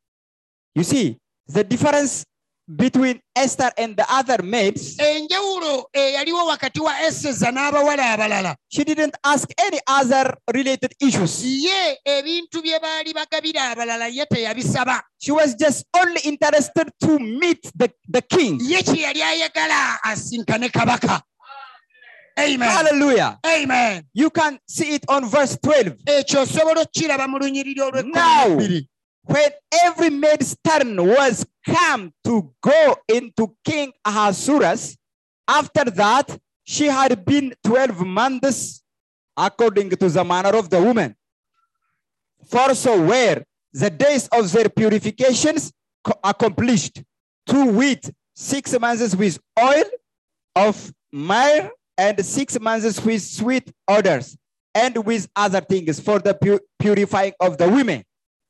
You 0.74 0.84
see, 0.84 1.16
the 1.48 1.64
difference 1.64 2.24
between 2.68 3.20
Esther 3.36 3.70
and 3.78 3.96
the 3.96 4.04
other 4.10 4.42
maids, 4.42 4.96
enjawulo 4.98 5.86
eh, 5.92 6.00
eyaliwo 6.14 6.46
wakati 6.46 6.80
wa 6.80 7.02
eseza 7.02 7.50
n'abawala 7.50 8.10
abalala 8.12 8.56
she 8.68 8.84
didn't 8.84 9.14
ask 9.22 9.48
any 9.58 9.78
other 9.86 10.36
related 10.52 10.92
issues. 11.00 11.44
ye 11.44 11.98
ebintu 12.04 12.62
bye 12.62 12.78
baali 12.80 13.14
bagabira 13.14 13.70
abalala 13.70 14.08
ye 14.08 14.26
teyabisaba 14.26 15.02
She 15.18 15.32
was 15.32 15.54
just 15.54 15.84
only 15.94 16.20
interested 16.24 16.90
to 17.00 17.18
meet 17.18 17.62
the, 17.76 17.90
the 18.08 18.22
king. 18.22 18.58
ye 18.62 18.82
kye 18.82 19.02
yali 19.02 19.22
ayagala 19.22 20.02
asinkane 20.02 20.68
kabaka 20.68 21.22
amen 22.38 22.68
Hallelujah. 22.68 23.38
amen 23.46 24.02
You 24.12 24.30
can 24.30 24.58
see 24.68 24.94
it 24.94 25.04
on 25.08 25.24
verse 25.28 25.56
12. 25.56 25.96
ekyo 26.06 26.40
osobola 26.42 26.80
okukiraba 26.80 27.28
mu 27.28 27.38
lunyiriri 27.38 27.80
olw'ekkumi 27.80 28.12
Now. 28.14 28.48
n'ebbiri 28.48 28.88
When 29.26 29.50
every 29.84 30.10
maid's 30.10 30.56
turn 30.64 30.96
was 31.04 31.44
come 31.68 32.12
to 32.24 32.52
go 32.62 32.96
into 33.08 33.54
King 33.64 33.92
Ahasuerus, 34.04 34.96
after 35.48 35.84
that 35.90 36.38
she 36.64 36.86
had 36.86 37.24
been 37.24 37.54
12 37.64 38.06
months 38.06 38.82
according 39.36 39.90
to 39.90 40.08
the 40.08 40.24
manner 40.24 40.56
of 40.56 40.70
the 40.70 40.80
woman. 40.80 41.14
For 42.46 42.74
so 42.74 43.00
were 43.02 43.42
the 43.72 43.90
days 43.90 44.28
of 44.28 44.50
their 44.52 44.68
purifications 44.68 45.72
accomplished, 46.22 47.02
two 47.46 47.66
wheat, 47.66 48.08
six 48.34 48.78
months 48.78 49.14
with 49.14 49.38
oil 49.58 49.84
of 50.54 50.92
myrrh, 51.12 51.70
and 51.98 52.24
six 52.24 52.58
months 52.60 53.00
with 53.04 53.22
sweet 53.22 53.72
odors, 53.88 54.36
and 54.74 55.04
with 55.04 55.28
other 55.34 55.60
things 55.60 55.98
for 55.98 56.18
the 56.18 56.34
pu- 56.34 56.60
purifying 56.78 57.32
of 57.40 57.58
the 57.58 57.68
women. 57.68 58.04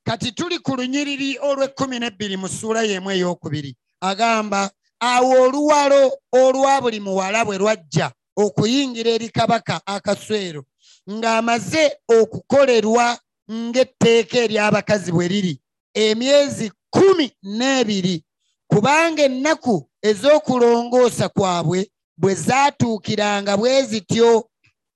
Kati 0.06 0.32
tuli 0.32 0.58
ku 0.58 0.76
lunyiriri 0.76 1.38
olw'ekkumi 1.42 1.98
n'ebbiri 1.98 2.36
mu 2.36 2.48
ssuula 2.48 2.82
y'emu 2.86 3.10
ey'okubiri. 3.10 3.74
Agamba 4.00 4.70
awo 5.00 5.30
oluwalo 5.44 6.12
olwa 6.32 6.80
buli 6.80 7.00
muwala 7.00 7.44
bwe 7.44 7.58
lwajja 7.58 8.12
okuyingira 8.36 9.10
eri 9.10 9.28
kabaka 9.28 9.80
akaswero 9.86 10.62
ng'amaze 11.10 11.84
okukolerwa 12.18 13.18
ng'etteeka 13.50 14.36
ery'abakazi 14.44 15.10
bwe 15.12 15.28
liri 15.28 15.54
emyezi 15.94 16.70
kkumi 16.70 17.26
n'ebiri 17.42 18.24
kubanga 18.70 19.22
ennaku 19.22 19.88
ez'okulongoosa 20.02 21.28
kwabwe 21.28 21.90
bwe 22.20 22.34
zaatuukiranga 22.34 23.56
bwe 23.56 23.82
zityo 23.82 24.48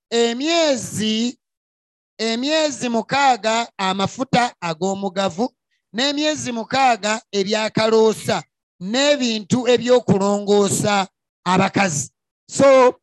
emyezi 0.09 1.37
emyezi 2.21 2.89
mukaaga 2.89 3.67
amafuta 3.77 4.53
ag'omugavu 4.61 5.49
n'emyezi 5.93 6.51
mukaaga 6.51 7.21
ebyakaloosa 7.31 8.43
n'ebintu 8.79 9.67
ebyokulongoosa 9.73 11.07
abakazi. 11.45 12.09
So, 12.47 12.95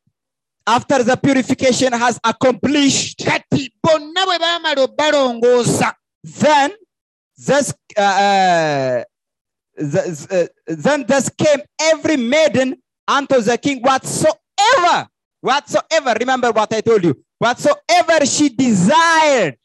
after 0.67 1.03
the 1.03 1.17
purification 1.17 1.93
has 1.93 2.19
accomplished, 2.23 3.25
kati 3.25 3.73
bonna 3.83 4.25
bwe 4.25 4.39
baamala 4.39 4.81
obbalongoosa 4.87 5.93
then 6.23 6.71
this 7.37 7.73
uh, 7.97 8.01
uh, 8.01 9.03
uh, 9.81 10.47
then 10.67 11.05
thus 11.07 11.29
came 11.29 11.61
every 11.79 12.17
maiden 12.17 12.77
unto 13.07 13.41
the 13.41 13.57
king 13.57 13.81
whatsoever, 13.81 15.07
whatsoever. 15.41 16.15
Remember 16.19 16.51
what 16.51 16.73
I 16.73 16.81
told 16.81 17.03
you. 17.03 17.15
Whatsoever 17.39 18.25
she 18.25 18.49
desired 18.49 19.55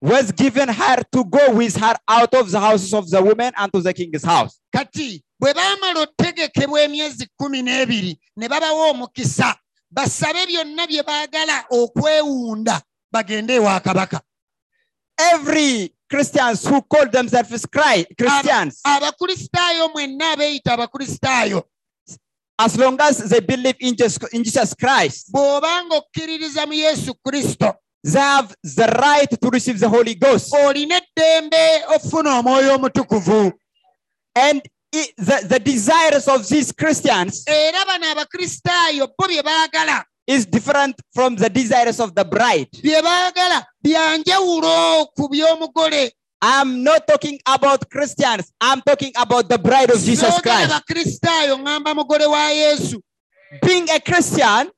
was 0.00 0.32
given 0.32 0.68
her 0.68 0.96
to 1.12 1.24
go 1.24 1.52
with 1.54 1.76
her 1.76 1.94
out 2.08 2.34
of 2.34 2.50
the 2.50 2.58
houses 2.58 2.92
of 2.94 3.08
the 3.10 3.22
women 3.22 3.52
unto 3.56 3.80
the 3.80 3.92
king's 3.92 4.24
house. 4.24 4.60
kati 4.74 5.22
bwe 5.40 5.54
baamala 5.54 6.00
otegekebwa 6.00 6.82
emyezi 6.82 7.26
kkumi 7.26 7.62
n'ebiri 7.62 8.18
ne 8.36 8.48
babawa 8.48 8.90
omukisa 8.90 9.56
basabe 9.90 10.46
byonna 10.46 10.86
bye 10.86 11.02
baagala 11.02 11.64
okwewunda 11.70 12.82
bagende 13.12 13.54
ewa 13.54 13.80
kabaka 13.80 14.20
Every 15.34 15.92
Christians 16.08 16.64
who 16.66 16.80
call 16.82 17.08
themselves 17.08 17.66
Christ, 17.66 18.06
Christians, 18.18 18.80
abakristaayo 18.84 19.88
mwenna 19.88 20.30
abeeyita 20.32 20.72
abakristaayo 20.72 21.68
as 22.64 22.76
long 22.76 22.96
as 23.00 23.16
they 23.30 23.40
believe 23.40 23.76
in 23.80 23.94
Jesus, 23.96 24.18
in 24.32 24.42
Jesus 24.44 24.74
Christ, 24.74 25.32
bw'obanga 25.32 25.96
okkiririza 25.96 26.66
mu 26.66 26.72
yesu 26.74 27.14
kristo 27.24 27.74
they 28.04 28.20
have 28.20 28.54
the 28.62 28.86
right 28.86 29.30
to 29.40 29.50
receive 29.50 29.78
the 29.78 29.88
Holy 29.88 30.14
Ghost. 30.14 30.52
olina 30.54 31.00
eddembe 31.00 31.84
okufuna 31.94 32.38
omwoyo 32.38 32.74
omutukuvu 32.74 33.52
And 34.34 34.62
i- 34.94 35.12
the, 35.18 35.46
the 35.48 35.58
desires 35.58 36.28
of 36.28 36.46
these 36.48 36.72
Christians 36.72 37.44
era 37.46 37.84
bano 37.86 38.06
abakristaayo 38.12 39.08
bo 39.18 39.26
bye 39.28 39.42
baagala 39.42 40.04
is 40.26 40.46
different 40.46 40.94
from 41.14 41.36
the 41.36 41.48
desires 41.50 41.98
of 42.00 42.14
the 42.14 42.24
bride. 42.24 42.68
bye 42.82 43.02
baagala 43.02 43.64
bya 43.84 44.18
ku 45.16 45.28
by'omugole 45.28 46.12
I'm 46.42 46.82
not 46.82 47.06
talking 47.06 47.38
about 47.46 47.88
Christians. 47.90 48.52
I'm 48.60 48.80
talking 48.80 49.12
about 49.16 49.48
the 49.48 49.58
bride 49.58 49.90
of 49.90 50.00
Jesus 50.00 50.40
Christ. 50.40 50.70
bakristaayo 50.72 51.56
ŋŋamba 51.58 51.94
mugole 51.94 53.02
Being 53.62 53.90
a 53.90 53.98
Christian, 54.00 54.70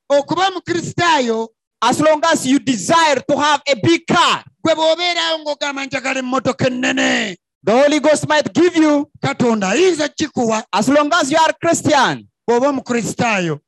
as 1.81 2.01
long 2.01 2.21
as 2.31 2.45
you 2.47 2.59
desire 2.59 3.15
to 3.29 3.37
have 3.37 3.61
a 3.69 3.75
big 3.83 4.07
car, 4.07 4.43
gwe 4.65 4.73
bw'obeerawo 4.75 5.39
ng'ogamba 5.43 5.85
njagala 5.85 6.19
emmotoka 6.19 6.67
ennene 6.67 7.37
the 7.65 7.71
Holy 7.71 7.99
Ghost 7.99 8.27
might 8.27 8.53
give 8.53 8.75
you, 8.75 9.09
katonda 9.23 9.71
as 10.73 10.89
long 10.89 11.09
as 11.13 11.31
you 11.31 11.37
are 11.37 11.53
Christian. 11.61 12.27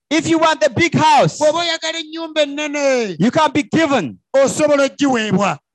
If 0.10 0.28
you 0.28 0.38
want 0.38 0.62
a 0.64 0.70
big 0.70 0.94
house, 0.96 1.40
bw'oba 1.40 1.60
oyagala 1.60 2.00
ennyumba 2.00 2.42
ennene 2.42 3.16
you 3.20 3.32
can 3.32 3.52
be 3.52 3.64
given 3.64 4.18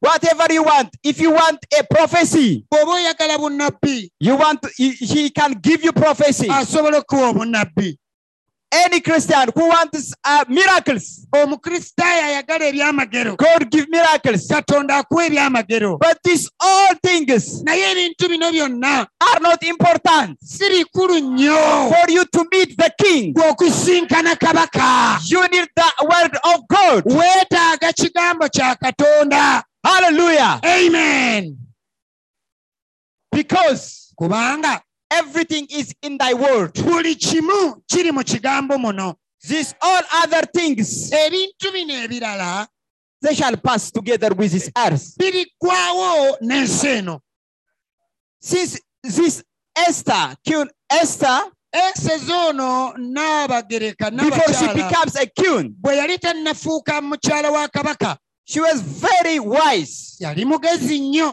whatever 0.01 0.47
you 0.53 0.63
want. 0.63 0.89
If 1.05 1.21
you 1.21 1.31
want 1.33 1.59
a 1.79 1.85
prophecy, 1.85 2.65
bw'oba 2.73 2.93
oyagala 2.93 3.39
bunnabbi 3.39 4.11
you 4.21 4.37
want, 4.37 4.61
he, 4.77 4.91
he 4.93 5.31
can 5.31 5.53
give 5.61 5.85
you 5.85 5.93
prophecy. 5.93 6.49
asobola 6.49 6.99
okuwa 6.99 7.29
obunnabbi 7.29 7.97
Any 8.73 9.01
Christian 9.01 9.49
who 9.53 9.67
wants 9.69 10.15
uh, 10.25 10.45
miracles, 10.49 11.27
omukristaayo 11.35 12.25
ayagala 12.25 12.67
ebyamagero 12.69 13.37
God 13.37 13.69
give 13.71 13.87
miracles. 13.91 14.47
katonda 14.47 14.97
akuwa 14.97 15.27
ebyamagero 15.27 15.99
But 15.99 16.19
these 16.23 16.49
all 16.61 16.95
things 17.03 17.63
naye 17.65 17.91
ebintu 17.93 18.29
bino 18.29 18.47
are 18.47 19.41
not 19.41 19.63
important 19.65 20.39
for 20.41 22.11
you 22.11 22.25
to 22.33 22.47
meet 22.53 22.77
the 22.79 22.93
king. 22.99 23.33
gwe 23.35 23.49
okusinkana 23.51 24.37
kabaka 24.37 25.19
You 25.29 25.43
need 25.49 25.69
the 25.75 25.93
word 26.07 26.37
of 26.45 26.61
God. 26.69 27.05
Weetaaga 29.85 30.11
kigambo 30.11 30.41
kya 30.41 30.61
katonda 30.61 30.61
Hallelujah. 30.61 30.61
amen 30.65 31.57
Because 33.33 34.13
kubanga 34.19 34.81
everything 35.11 35.67
is 35.71 35.95
in 36.03 36.19
thy 36.19 36.35
word. 36.35 36.75
buli 36.75 37.15
kimu 37.15 37.83
kiri 37.89 38.13
mu 38.13 38.23
kigambo 38.25 38.79
muno 38.79 39.15
These 39.43 39.75
all 39.81 40.03
other 40.23 40.43
things, 40.55 41.11
ebintu 41.11 41.73
bino 41.73 41.95
ebirala 41.95 42.67
they 43.23 43.35
shall 43.35 43.57
pass 43.57 43.91
together 43.91 44.35
with 44.35 44.53
this 44.53 44.71
earth. 44.77 45.17
biriggwawo 45.19 46.37
n'ensi 46.43 46.87
eno 46.99 47.21
Since 48.43 48.81
this 49.03 49.43
Esther, 49.77 50.35
Queen 50.47 50.69
Esther, 50.91 51.51
eseza 51.73 52.49
ono 52.49 52.93
n'abagereka 52.99 54.11
before 54.11 54.53
she 54.55 54.67
n'abakyala 54.67 54.75
becomes 54.75 55.17
a 55.17 55.27
queen, 55.27 55.75
bwe 55.81 55.97
yali 55.97 56.19
tannafuuka 56.19 57.01
mukyala 57.01 57.51
wa 57.51 57.69
kabaka 57.69 58.19
she 58.51 58.61
was 58.61 58.81
very 58.83 59.39
wise. 59.39 60.17
yali 60.19 60.45
mugezi 60.45 60.99
nnyo 61.01 61.33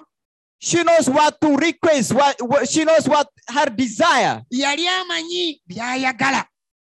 She 0.59 0.83
knows 0.83 1.07
what 1.07 1.39
to 1.41 1.55
request. 1.55 2.11
What, 2.13 2.41
what 2.41 2.67
she 2.69 2.83
knows 2.83 3.07
what 3.07 3.27
her 3.47 3.69
desire. 3.69 4.41
yali 4.51 4.87
amanyi 4.87 5.61
by'ayagala 5.67 6.45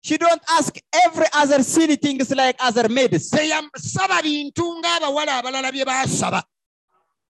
She 0.02 0.18
don't 0.18 0.42
ask 0.58 0.76
every 1.06 1.26
other 1.32 1.62
silly 1.64 1.96
things 1.96 2.30
like 2.30 2.56
other 2.60 2.88
maids. 2.88 3.30
teyasaba 3.30 4.22
bintu 4.22 4.64
ng'abawala 4.80 5.38
abalala 5.40 5.72
bye 5.72 5.84
baasaba 5.84 6.42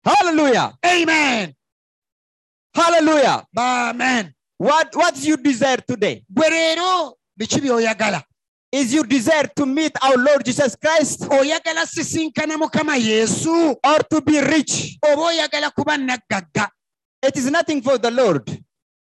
Hallelujah. 0.05 0.73
amen 0.85 1.55
Hallelujah. 2.75 3.45
amen 3.59 4.35
What, 4.59 4.95
what 4.95 5.15
do 5.15 5.27
you 5.29 5.37
desire 5.37 5.79
today? 5.79 6.23
gwe 6.33 6.51
leero 6.51 7.15
biki 7.37 7.61
by'oyagala 7.61 8.23
Is 8.73 8.95
you 8.95 9.03
desire 9.05 9.49
to 9.57 9.67
meet 9.67 9.93
our 10.03 10.17
Lord 10.17 10.45
Jesus 10.45 10.77
Christ 10.77 11.21
oyagala 11.29 11.87
sisinkana 11.87 12.57
mukama 12.59 12.97
yesu 12.97 13.77
or 13.85 13.99
to 14.11 14.21
be 14.21 14.41
rich? 14.41 14.99
oba 15.03 15.23
oyagala 15.23 15.71
kuba 15.75 15.97
naggagga 15.99 16.69
It 17.23 17.37
is 17.37 17.51
nothing 17.51 17.83
for 17.83 17.99
the 17.99 18.11
Lord. 18.11 18.49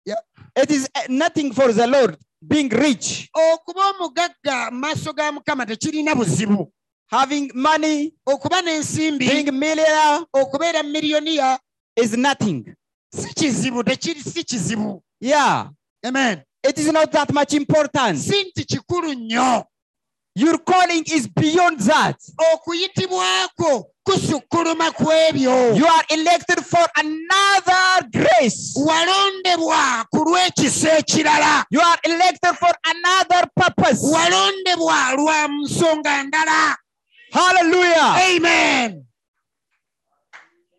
Yeah. 0.04 0.16
It 0.56 0.70
is 0.70 0.88
uh, 0.94 1.00
nothing 1.08 1.52
for 1.52 1.72
the 1.72 1.86
Lord 1.86 2.16
being 2.46 2.68
rich, 2.68 3.28
okuba 3.36 3.80
omugagga 3.90 4.70
mu 4.72 4.80
maaso 4.80 5.12
ga 5.12 5.32
mukama 5.32 5.66
tekirina 5.66 6.14
buzibu 6.14 6.70
having 7.06 7.50
money, 7.54 8.12
okuba 8.26 8.62
n'ensimbi 8.62 9.18
being 9.18 9.50
millionaire 9.52 10.24
okubeera 10.34 10.82
miliyoniya 10.82 11.58
is 11.96 12.16
nothing. 12.16 12.74
si 13.14 13.34
kizibu 13.34 13.84
tekiri 13.84 14.20
si 14.20 14.44
kizibu 14.44 15.02
Yeah. 15.20 15.68
amen 16.04 16.42
It 16.62 16.78
is 16.78 16.92
not 16.92 17.10
that 17.12 17.32
much 17.32 17.54
important. 17.54 18.18
si 18.18 18.52
kikulu 18.52 19.14
nnyo 19.14 19.64
Your 20.34 20.58
calling 20.58 21.04
is 21.06 21.26
beyond 21.28 21.80
that. 21.80 22.16
okuyitibwako 22.54 23.86
kusukkuluma 24.06 24.90
ku 24.94 25.04
ebyo 25.12 25.74
You 25.76 25.86
are 25.86 26.04
elected 26.10 26.60
for 26.64 26.86
another 26.96 28.08
grace. 28.12 28.74
walondebwa 28.76 30.06
ku 30.12 30.18
lw'ekisa 30.24 30.98
ekirala 30.98 31.64
You 31.70 31.80
are 31.80 31.98
elected 32.04 32.54
for 32.56 32.72
another 32.84 33.48
purpose. 33.56 34.02
walondebwa 34.02 35.12
lwa 35.16 35.48
nsonga 35.48 36.22
ndala 36.22 36.76
Hallelujah. 37.32 38.16
amen 38.36 39.04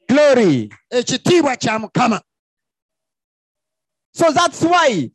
Glory. 0.07 0.69
ekitiibwa 0.89 1.55
kya 1.57 1.79
mukama 1.79 2.21
So 4.13 4.31
that's 4.31 4.61
why 4.61 5.09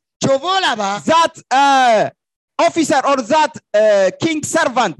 that 1.05 1.43
uh, 1.51 2.11
officer 2.59 3.01
or 3.07 3.16
that 3.16 3.53
uh, 3.74 4.11
king 4.20 4.43
servant, 4.43 4.97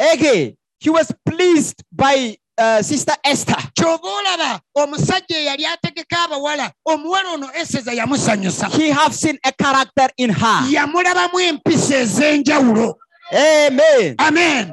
Ege, 0.00 0.56
he 0.78 0.90
was 0.90 1.12
pleased 1.26 1.82
by 1.92 2.36
uh, 2.58 2.82
Sister 2.82 3.14
Esther. 3.24 3.56
kyova 3.74 4.08
olaba 4.08 4.60
omusajja 4.76 5.36
eyali 5.38 5.66
ategeka 5.66 6.22
abawala 6.24 6.72
omuwala 6.86 7.30
ono 7.30 7.50
eseza 7.54 7.92
yamusanyusa 7.92 8.68
He 8.68 8.90
have 8.90 9.14
seen 9.14 9.38
a 9.44 9.52
character 9.52 10.08
in 10.16 10.30
her. 10.30 10.66
yamulabamu 10.70 11.40
empisa 11.40 11.96
ez'enjawulo 11.96 12.94
Amen. 13.32 14.14
amen 14.18 14.72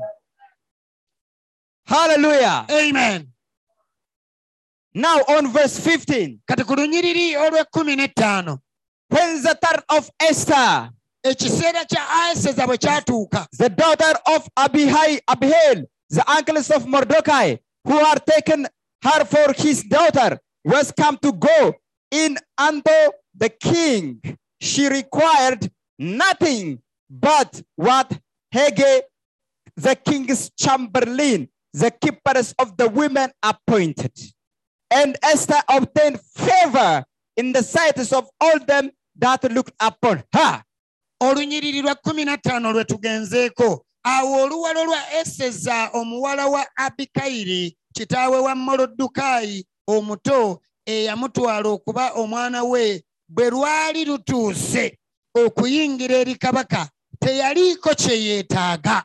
Hallelujah. 1.85 2.65
amen 2.69 3.27
Now 4.93 5.19
on 5.29 5.47
verse 5.53 5.79
15, 5.79 6.39
kati 9.09 9.15
ku 9.15 9.23
lunyiriri 9.23 9.39
olw'ekkumi 9.39 9.39
n'ettaano 9.39 9.39
when 9.39 9.41
the 9.41 9.57
turn 9.61 9.83
of 9.89 10.09
Esther, 10.19 10.89
ekiseera 11.23 11.85
kya 11.85 12.31
eseza 12.31 12.67
bwe 12.67 12.77
kyatuuka 12.77 13.47
the 13.57 13.69
daughter 13.69 14.13
of 14.35 14.47
Abihai, 14.57 15.19
Abihail, 15.27 15.85
the 16.09 16.23
uncles 16.31 16.71
of 16.71 16.85
Mordecai, 16.87 17.55
who 17.85 17.97
had 17.97 18.25
taken 18.25 18.67
her 19.03 19.25
for 19.25 19.53
his 19.53 19.83
daughter, 19.83 20.39
was 20.63 20.91
come 20.91 21.17
to 21.21 21.31
go 21.31 21.73
in 22.11 22.37
unto 22.57 23.11
the 23.35 23.49
king. 23.49 24.21
She 24.59 24.87
required 24.89 25.69
nothing 25.99 26.81
but 27.09 27.61
what 27.75 28.19
Hege, 28.53 29.01
the 29.75 29.95
king's 29.95 30.49
chamberlain, 30.57 31.49
the 31.73 31.91
keepers 31.91 32.53
of 32.59 32.75
the 32.77 32.89
women 32.89 33.31
appointed. 33.43 34.11
And 34.89 35.17
Esther 35.21 35.61
obtained 35.69 36.19
favor 36.21 37.05
in 37.37 37.53
the 37.53 37.63
sight 37.63 37.97
of 37.99 38.29
all 38.41 38.59
them 38.65 38.91
that 39.15 39.51
looked 39.51 39.73
upon 39.79 40.23
her. 40.33 40.63
olunyiriri 41.21 41.81
lwa 41.81 41.95
kkumi 41.95 42.25
na 42.25 42.37
ttaano 42.37 42.71
lwe 42.71 42.85
tugenzeeko. 42.85 43.85
Awo 44.03 44.41
oluwalo 44.43 44.85
lwa 44.85 45.13
eseza 45.13 45.89
omuwala 45.93 46.47
wa 46.47 46.65
abikayiri 46.75 47.77
kitaawe 47.93 48.39
wa 48.39 48.55
molodukaayi 48.55 49.65
omuto 49.87 50.61
eyamutwala 50.85 51.69
okuba 51.69 52.11
omwana 52.11 52.63
we 52.63 53.03
bwe 53.29 53.49
lwali 53.49 54.05
lutuuse 54.05 54.97
okuyingira 55.35 56.15
eri 56.17 56.35
kabaka 56.35 56.89
teyaliiko 57.19 57.95
kye 57.95 58.23
yeetaaga. 58.23 59.03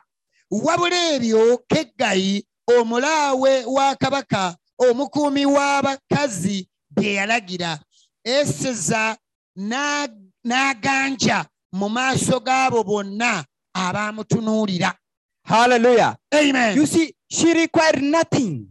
Wabula 0.51 1.13
ebyo 1.13 1.63
keggayi 1.67 2.45
omulaawe 2.77 3.65
wa 3.65 3.95
kabaka 3.95 4.55
omukuumi 4.77 5.45
w'abakazi 5.45 6.69
bye 6.89 7.13
yalagira 7.13 7.79
eseza 8.25 9.17
n'a- 9.57 10.07
n'aganja 10.45 11.45
mu 11.73 11.89
maaso 11.89 12.39
g'abo 12.39 12.83
bonna 12.83 13.43
abaamutunuulira. 13.75 14.93
Hallelujah. 15.45 16.15
amen. 16.33 16.75
You 16.77 16.85
see, 16.85 17.13
she 17.29 17.53
required 17.53 18.01
nothing. 18.01 18.67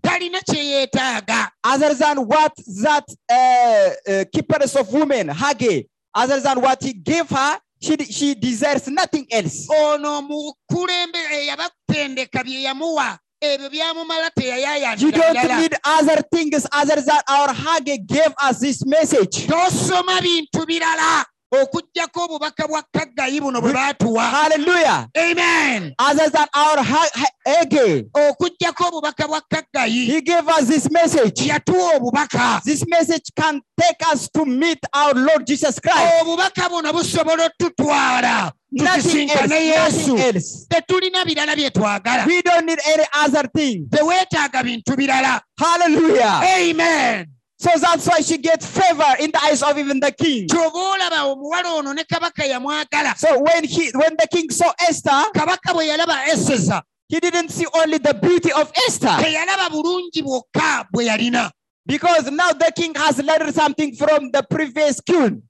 Other 1.64 1.94
than 1.94 2.18
what 2.26 2.52
that 2.82 3.04
uh, 3.30 3.90
uh, 4.10 4.24
keepers 4.32 4.74
of 4.76 4.90
women, 4.92 5.28
Hage, 5.28 5.86
other 6.14 6.40
than 6.40 6.60
what 6.60 6.82
he 6.82 6.92
gave 6.94 7.28
her, 7.28 7.58
she, 7.80 7.96
she 8.06 8.34
desires 8.34 8.88
nothing 8.88 9.26
else. 9.30 9.66
Ono 13.42 13.66
omukulembe 13.66 13.68
eyabakutendeka 13.68 13.68
bye 13.68 13.78
yamuwa 13.78 14.16
ebyo 14.22 14.30
byamumala 14.30 14.30
You 14.98 15.10
don't 15.12 15.60
need 15.60 15.74
other 15.84 16.22
things 16.32 16.66
other 16.72 17.00
than 17.00 17.20
our 17.28 17.52
Hage 17.54 17.98
gave 18.06 18.34
us 18.40 18.58
this 18.60 18.84
message. 18.86 19.46
Tosoma 21.52 21.60
bintu 21.60 21.60
birala 21.60 21.62
okugjako 21.62 22.24
obubaka 22.24 22.68
bwa 22.68 22.82
kaggayi 22.92 23.40
buno 23.40 23.60
bwe 23.60 23.72
baatuwa 23.72 24.22
Hallelujah. 24.24 25.08
amen 25.16 25.94
Other 25.98 26.30
than 26.30 26.46
our 26.54 26.82
Hage, 26.82 28.04
okugjako 28.14 28.84
obubaka 28.88 29.28
bwa 29.28 29.40
kaggayi 29.50 30.06
he 30.06 30.20
gave 30.20 30.48
us 30.48 30.66
this 30.68 30.90
message. 30.90 31.46
yatuwa 31.46 31.96
obubaka 31.96 32.60
This 32.64 32.84
message 32.88 33.30
can 33.36 33.60
take 33.80 34.02
us 34.12 34.28
to 34.34 34.44
meet 34.44 34.78
our 34.94 35.14
Lord 35.14 35.46
Jesus 35.46 35.80
Christ. 35.80 36.22
obubaka 36.22 36.68
buno 36.68 36.92
busobola 36.92 37.44
otutwala 37.46 38.52
Nothing 38.74 38.88
else. 38.88 39.02
tutusisinkane 39.02 39.66
yesu 39.66 40.16
Nothing 40.16 40.34
else. 40.36 40.66
tetulina 40.68 41.24
birala 41.24 41.56
bye 41.56 41.70
twagala 41.70 42.26
We 42.26 42.42
don't 42.42 42.66
need 42.66 42.78
any 42.86 43.04
other 43.14 43.48
thing. 43.54 43.86
teweetaaga 43.90 44.62
bintu 44.62 44.96
birala 44.96 45.40
Hallelujah. 45.58 46.42
amen 46.42 47.26
So 47.62 47.70
that's 47.78 48.08
why 48.08 48.20
she 48.22 48.38
gets 48.38 48.66
favor 48.66 49.12
in 49.20 49.30
the 49.30 49.38
eyes 49.44 49.62
of 49.62 49.78
even 49.78 50.00
the 50.00 50.10
king. 50.10 50.48
kyova 50.48 50.96
olaba 50.98 51.22
omuwala 51.32 51.78
ono 51.78 51.92
ne 51.92 52.02
kabaka 52.02 52.42
yamwagala 52.44 53.16
So 53.16 53.38
when 53.40 53.62
he 53.62 53.90
when 53.94 54.16
the 54.18 54.26
king 54.32 54.50
saw 54.50 54.72
Esther, 54.88 55.10
kabaka 55.32 55.72
bwe 55.72 55.86
yalaba 55.86 56.24
eseza 56.26 56.82
he 57.08 57.20
didn't 57.20 57.50
see 57.50 57.66
only 57.74 57.98
the 57.98 58.14
beauty 58.14 58.50
of 58.52 58.72
Esther 58.86 59.16
teyalaba 59.22 59.68
bulungi 59.70 60.22
bwokka 60.22 60.86
bwe 60.92 61.04
yalina 61.06 61.52
because 61.86 62.30
now 62.32 62.50
the 62.50 62.72
king 62.76 62.94
has 62.96 63.18
learned 63.22 63.54
something 63.54 63.94
from 63.94 64.30
the 64.32 64.42
previous 64.50 65.00
king. 65.00 65.42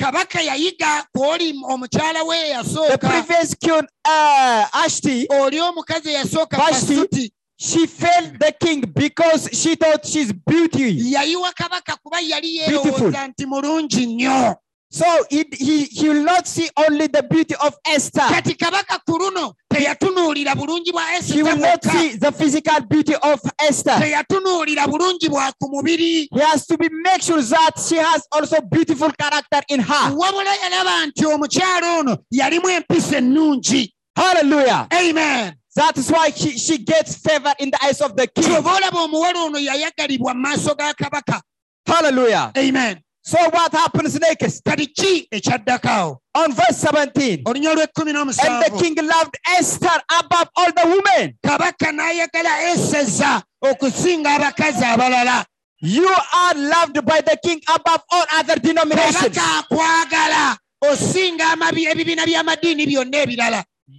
kabaka 0.00 0.40
yayiga 0.40 1.04
kwoli 1.16 1.54
omukyala 1.68 2.26
we 2.26 2.52
The 2.90 2.98
previous 2.98 3.54
king, 3.54 3.86
uh, 4.04 4.66
Ashti, 4.84 5.26
oli 5.30 5.60
omukazi 5.60 6.10
eyasooka 6.10 6.56
Vashti. 6.56 7.32
She 7.62 7.86
failed 7.86 8.38
the 8.40 8.52
king 8.60 8.80
because 8.94 9.48
she 9.52 9.76
thought 9.76 10.04
she's 10.04 10.32
beauty. 10.32 11.12
yayiwa 11.14 11.52
kabaka 11.52 11.96
kuba 12.02 12.20
yali 12.20 12.58
Beautiful. 12.68 12.90
yeerowooza 12.92 13.28
nti 13.28 13.46
mulungi 13.46 14.06
nnyo 14.06 14.56
So 14.94 15.06
he, 15.30 15.44
he, 15.58 15.84
he 15.84 16.08
will 16.10 16.22
not 16.22 16.46
see 16.46 16.68
only 16.76 17.06
the 17.06 17.22
beauty 17.22 17.54
of 17.66 17.74
Esther. 17.86 18.20
kati 18.28 18.54
kabaka 18.54 18.98
ku 19.06 19.18
luno 19.18 19.54
teyatunuulira 19.74 20.54
bulungi 20.54 20.92
bwa 20.92 21.02
He 21.22 21.42
will 21.42 21.56
not 21.56 21.82
see 21.84 22.16
the 22.18 22.30
physical 22.32 22.80
beauty 22.80 23.14
of 23.22 23.40
Esther. 23.58 23.96
teyatunuulira 24.00 24.86
bulungi 24.86 25.28
bwa 25.30 25.52
ku 25.60 25.68
mubiri 25.70 26.28
He 26.30 26.40
has 26.40 26.66
to 26.66 26.76
be 26.76 26.88
make 26.90 27.22
sure 27.22 27.40
that 27.42 27.78
she 27.88 27.96
has 27.96 28.26
also 28.32 28.60
beautiful 28.60 29.10
character 29.12 29.62
in 29.68 29.80
her. 29.80 30.12
wabula 30.16 30.54
yalaba 30.62 31.06
nti 31.06 31.26
omukyala 31.26 31.98
ono 31.98 32.18
yalimu 32.30 32.68
empisa 32.68 33.16
ennungi 33.18 33.94
Hallelujah. 34.16 34.86
amen 34.90 35.54
That 35.74 35.96
is 35.96 36.10
why 36.10 36.30
she, 36.30 36.58
she 36.58 36.78
gets 36.78 37.16
favor 37.16 37.52
in 37.58 37.70
the 37.70 37.78
eyes 37.84 38.00
of 38.02 38.14
the 38.16 38.26
king. 38.26 38.44
kyoba 38.44 38.76
olaba 38.76 39.00
omuwala 39.06 39.42
ono 39.46 39.58
yayagalibwa 39.58 40.34
mu 40.34 40.40
maaso 40.46 40.74
ga 40.76 40.92
kabaka 40.94 41.40
Hallelujah. 41.86 42.52
amen 42.56 43.00
So 43.24 43.38
what 43.50 43.72
happens 43.72 44.18
next? 44.20 44.64
kati 44.64 44.86
ki 44.94 45.28
ekyaddako 45.32 46.18
On 46.34 46.52
verse 46.52 46.78
17. 46.78 47.42
And 47.46 47.54
the 47.54 48.78
king 48.80 48.94
loved 49.06 49.36
Esther 49.56 50.00
above 50.20 50.48
all 50.56 50.72
the 50.72 50.84
women. 50.86 51.38
kabaka 51.46 51.92
n'ayagala 51.92 52.72
eseza 52.72 53.42
okusinga 53.62 54.34
abakazi 54.36 54.84
abalala 54.84 55.44
You 55.80 56.08
are 56.08 56.54
loved 56.54 57.04
by 57.04 57.20
the 57.22 57.36
king 57.44 57.60
above 57.74 58.02
all 58.12 58.24
other 58.34 58.56
denominations. 58.56 59.36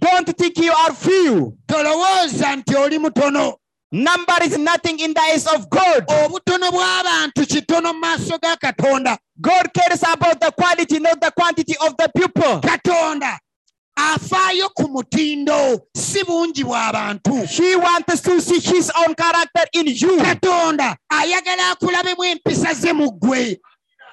Don't 0.00 0.36
think 0.36 0.58
you 0.58 0.72
are 0.72 0.94
few. 0.94 1.58
tolowooza 1.66 2.56
nti 2.56 2.76
oli 2.76 2.98
mutono 2.98 3.56
Number 3.92 4.34
is 4.42 4.58
nothing 4.58 4.98
in 4.98 5.14
the 5.14 5.20
eyes 5.20 5.46
of 5.46 5.68
God. 5.70 6.04
obutono 6.08 6.70
bw'abantu 6.70 7.46
kitono 7.46 7.92
mu 7.92 8.00
maaso 8.00 8.38
ga 8.42 8.56
katonda 8.56 9.16
God 9.40 9.72
cares 9.72 10.02
about 10.02 10.40
the 10.40 10.50
quality, 10.52 10.98
not 10.98 11.20
the 11.20 11.30
quantity 11.30 11.76
of 11.80 11.94
the 11.96 12.08
people. 12.16 12.60
katonda 12.60 13.38
afaayo 13.96 14.68
ku 14.74 14.88
mutindo 14.88 15.80
si 15.96 16.24
bungi 16.24 16.64
bw'abantu 16.64 17.46
He 17.46 17.76
wants 17.76 18.20
to 18.22 18.40
see 18.40 18.58
his 18.58 18.90
own 18.98 19.14
character 19.14 19.64
in 19.74 19.86
you. 19.86 20.16
katonda 20.18 20.96
ayagala 21.10 21.70
akulabemu 21.70 22.24
empisa 22.24 22.74
ze 22.74 22.92
mu 22.92 23.10
ggwe 23.12 23.60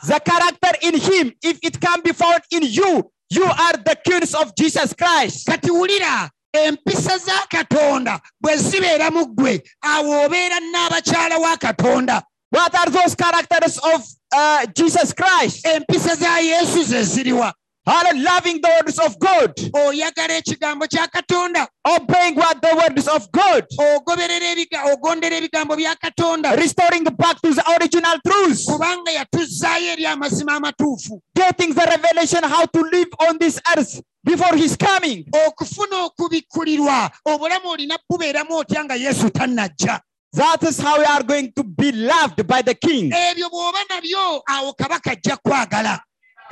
The 0.07 0.19
character 0.19 0.73
in 0.82 0.95
him, 0.99 1.32
if 1.43 1.59
it 1.61 1.79
can 1.79 2.01
be 2.01 2.11
found 2.11 2.41
in 2.49 2.63
you, 2.63 3.11
you 3.32 3.45
are 3.45 3.77
the 3.77 3.95
queens 4.05 4.34
of 4.36 4.53
Jesus 4.55 4.93
Christ. 4.95 5.45
kati 5.47 5.71
wulira 5.71 6.29
empisa 6.53 7.17
za 7.17 7.39
katonda 7.49 8.19
bwe 8.41 8.57
zibeera 8.57 9.11
mu 9.11 9.25
ggwe 9.25 9.63
awo 9.82 10.25
obeera 10.25 10.59
n'abakyala 10.59 11.38
wa 11.38 11.57
katonda 11.57 12.21
What 12.53 12.75
are 12.75 12.91
those 12.91 13.15
characters 13.15 13.77
of 13.77 14.03
uh, 14.36 14.65
Jesus 14.75 15.13
Christ? 15.13 15.65
empisa 15.65 16.15
za 16.15 16.39
yesu 16.39 16.84
ze 16.84 17.03
ziriwa 17.03 17.53
Are 17.88 18.13
loving 18.13 18.61
the 18.61 18.69
words 18.79 18.99
of 18.99 19.17
God, 19.17 19.55
oyagala 19.73 20.38
ekigambo 20.38 20.86
kya 20.88 21.07
katonda. 21.07 21.67
Obeying 21.84 22.36
what 22.36 22.61
the 22.61 22.75
words 22.75 23.07
of 23.07 23.32
God, 23.32 23.65
ogoberera 23.79 24.53
ogondera 24.93 25.41
ebigambo 25.41 25.75
bya 25.75 25.95
katonda. 25.95 26.55
Restoring 26.55 27.03
back 27.05 27.41
to 27.41 27.51
the 27.51 27.63
original 27.79 28.19
truths, 28.25 28.67
kubanga 28.67 29.11
yatuzzaayo 29.11 29.93
eri 29.93 30.05
amazima 30.05 30.59
amatuufu. 30.59 31.19
Getting 31.36 31.73
the 31.73 31.82
revelation 31.82 32.43
how 32.43 32.65
to 32.65 32.82
live 32.82 33.07
on 33.27 33.39
this 33.39 33.59
earth 33.75 33.99
before 34.23 34.55
his 34.55 34.77
coming. 34.77 35.25
okufuna 35.34 36.05
okubikkulirwa. 36.05 37.11
Obulamu 37.25 37.69
olina 37.69 37.97
bubeeramu 38.07 38.57
otya 38.57 38.84
nga 38.86 38.95
yesu 38.95 39.29
tannajja? 39.29 39.99
That 40.34 40.63
is 40.63 40.79
how 40.79 40.99
we 40.99 41.05
are 41.05 41.23
going 41.23 41.51
to 41.53 41.63
be 41.63 41.91
loved 41.91 42.45
by 42.45 42.61
the 42.61 42.75
king. 42.75 43.11
ebyo 43.11 43.49
bw'oba 43.49 43.79
nabyo 43.89 44.43
awo 44.47 44.73
kabaka 44.73 45.11
ajja 45.11 45.38
kwagala 45.38 45.99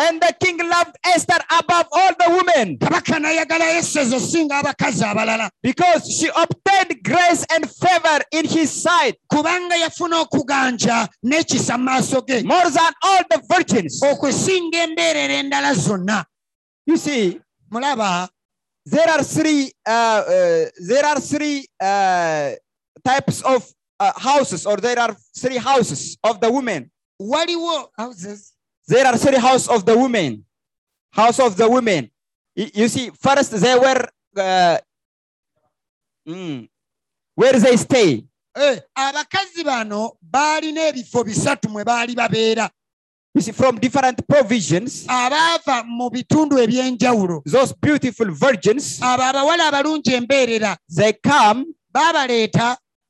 And 0.01 0.21
the 0.21 0.33
king 0.41 0.57
loved 0.57 0.95
Esther 1.05 1.37
above 1.51 1.87
all 1.91 2.11
the 2.17 2.29
women. 2.29 2.77
Kabaka 2.77 3.19
n'ayagala 3.19 3.65
yesu 3.75 3.99
singa 4.19 4.61
abakazi 4.61 5.03
abalala 5.03 5.49
because 5.61 6.09
she 6.09 6.29
obtained 6.29 7.03
grace 7.03 7.45
and 7.51 7.69
favor 7.69 8.23
in 8.31 8.47
his 8.47 8.71
sight. 8.71 9.17
Kubanga 9.31 9.75
yafuna 9.75 10.23
okuganja 10.25 11.07
n'ekisa 11.25 11.77
mu 11.77 11.89
maaso 11.89 12.25
ge. 12.25 12.43
More 12.45 12.69
than 12.69 12.93
all 13.03 13.19
the 13.29 13.43
virgins. 13.49 14.01
okusinga 14.01 14.87
embeerera 14.87 15.43
endala 15.43 15.73
zonna. 15.75 16.23
You 16.85 16.95
see, 16.95 17.39
mulaba 17.69 18.29
there 18.85 19.09
are 19.09 19.23
three 19.23 19.71
uh, 19.85 19.91
uh, 19.91 20.65
there 20.87 21.05
are 21.05 21.19
three 21.19 21.67
uh, 21.81 22.51
types 23.03 23.41
of 23.41 23.69
uh, 23.99 24.13
houses 24.15 24.65
or 24.65 24.77
there 24.77 24.97
are 24.97 25.15
three 25.37 25.57
houses 25.57 26.17
of 26.23 26.39
the 26.39 26.49
women. 26.49 26.89
Waliwo 27.21 27.89
houses 27.97 28.53
there 28.89 29.05
are 29.05 29.17
three 29.17 29.37
house 29.37 29.67
of 29.69 29.85
the 29.85 29.97
women. 29.97 30.43
House 31.11 31.39
of 31.39 31.55
the 31.55 31.69
women. 31.69 32.09
You, 32.55 32.87
see 32.89 33.11
first 33.11 33.51
they 33.51 33.75
were 33.77 34.09
uh, 34.35 34.77
mm, 36.27 36.67
where 37.35 37.53
they 37.53 37.77
stay? 37.77 38.25
Eh, 38.55 38.79
abakazi 38.97 39.63
bano 39.63 40.17
baalina 40.21 40.87
ebifo 40.87 41.23
bisatu 41.23 41.69
mwe 41.69 41.83
baali 41.83 42.15
babeera. 42.15 42.69
You 43.35 43.41
see 43.41 43.51
from 43.51 43.77
different 43.77 44.27
provisions. 44.27 45.05
Abaava 45.07 45.83
mu 45.85 46.09
bitundu 46.09 46.57
eby'enjawulo. 46.57 47.43
Those 47.45 47.73
beautiful 47.79 48.31
virgins. 48.31 48.99
Abo 49.01 49.23
abawala 49.23 49.67
abalungi 49.67 50.13
embeerera. 50.13 50.77
They 50.89 51.13
come 51.13 51.65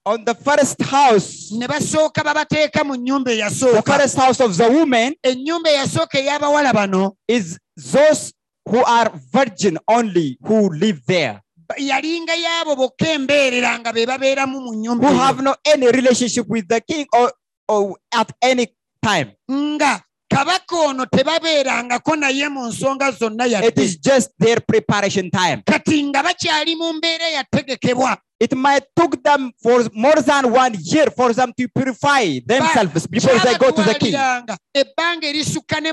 on 0.09 0.25
the 0.25 0.33
first 0.33 0.81
house 0.81 1.51
ne 1.51 1.67
basooka 1.67 2.23
babateeka 2.23 2.83
mu 2.83 2.95
nnyumba 2.95 3.31
the 3.31 3.83
first 3.85 4.17
house 4.17 4.39
of 4.41 4.57
the 4.57 4.67
women 4.69 5.13
ennyumba 5.23 5.69
eyasooka 5.69 6.17
ey'abawala 6.19 6.73
bano 6.73 7.15
is 7.27 7.59
those 7.77 8.33
who 8.65 8.83
are 8.85 9.11
virgin 9.31 9.77
only 9.87 10.37
who 10.41 10.69
live 10.73 10.99
there 11.05 11.41
yalinga 11.77 12.33
y'abo 12.35 12.75
bokka 12.75 13.13
embeerera 13.13 13.79
nga 13.79 13.93
be 13.93 14.05
babeeramu 14.05 14.61
mu 14.61 14.73
nnyumba 14.73 15.07
who 15.07 15.17
have 15.17 15.41
no 15.43 15.55
any 15.65 15.87
relationship 15.91 16.47
with 16.47 16.67
the 16.67 16.81
king 16.81 17.05
or, 17.13 17.31
or 17.67 17.95
at 18.13 18.31
any 18.41 18.67
time. 19.03 19.31
Nga 19.51 20.01
kabaka 20.33 20.75
ono 20.75 21.05
tebabeerangako 21.05 22.15
naye 22.15 22.49
mu 22.49 22.67
nsonga 22.67 23.11
zonna 23.11 23.45
it 23.45 23.51
yadde 23.51 23.81
is 23.81 23.97
just 23.97 24.31
their 24.39 24.59
preparation 24.61 25.29
time. 25.29 25.61
Kati 25.65 26.03
nga 26.09 26.23
bakyali 26.23 26.75
mu 26.75 26.93
mbeera 26.93 27.29
yategekebwa 27.29 28.17
it 28.39 28.55
might 28.55 28.83
took 28.95 29.21
them 29.21 29.51
for 29.61 29.83
more 29.93 30.15
than 30.15 30.51
one 30.51 30.75
year 30.79 31.07
for 31.07 31.33
them 31.33 31.53
to 31.57 31.67
purify 31.67 32.39
themselves 32.45 33.05
before 33.07 33.37
they 33.39 33.57
go 33.57 33.71
to 33.71 33.83
the 33.83 33.95
king. 33.95 34.13
Ebbanga 34.75 35.27
erisukka 35.27 35.81
ne 35.81 35.91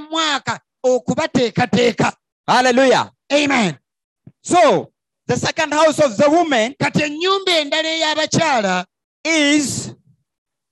okubateekateeka. 0.84 2.12
Hallelujah. 2.47 3.11
Amen. 3.32 3.78
So 4.42 4.92
the 5.26 5.36
second 5.36 5.72
house 5.72 5.99
of 5.99 6.16
the 6.16 6.30
woman 6.30 6.74
kati 6.80 7.03
ennyumba 7.03 7.53
endala 7.62 7.88
ey'abakyala 7.88 8.84
is 9.24 9.92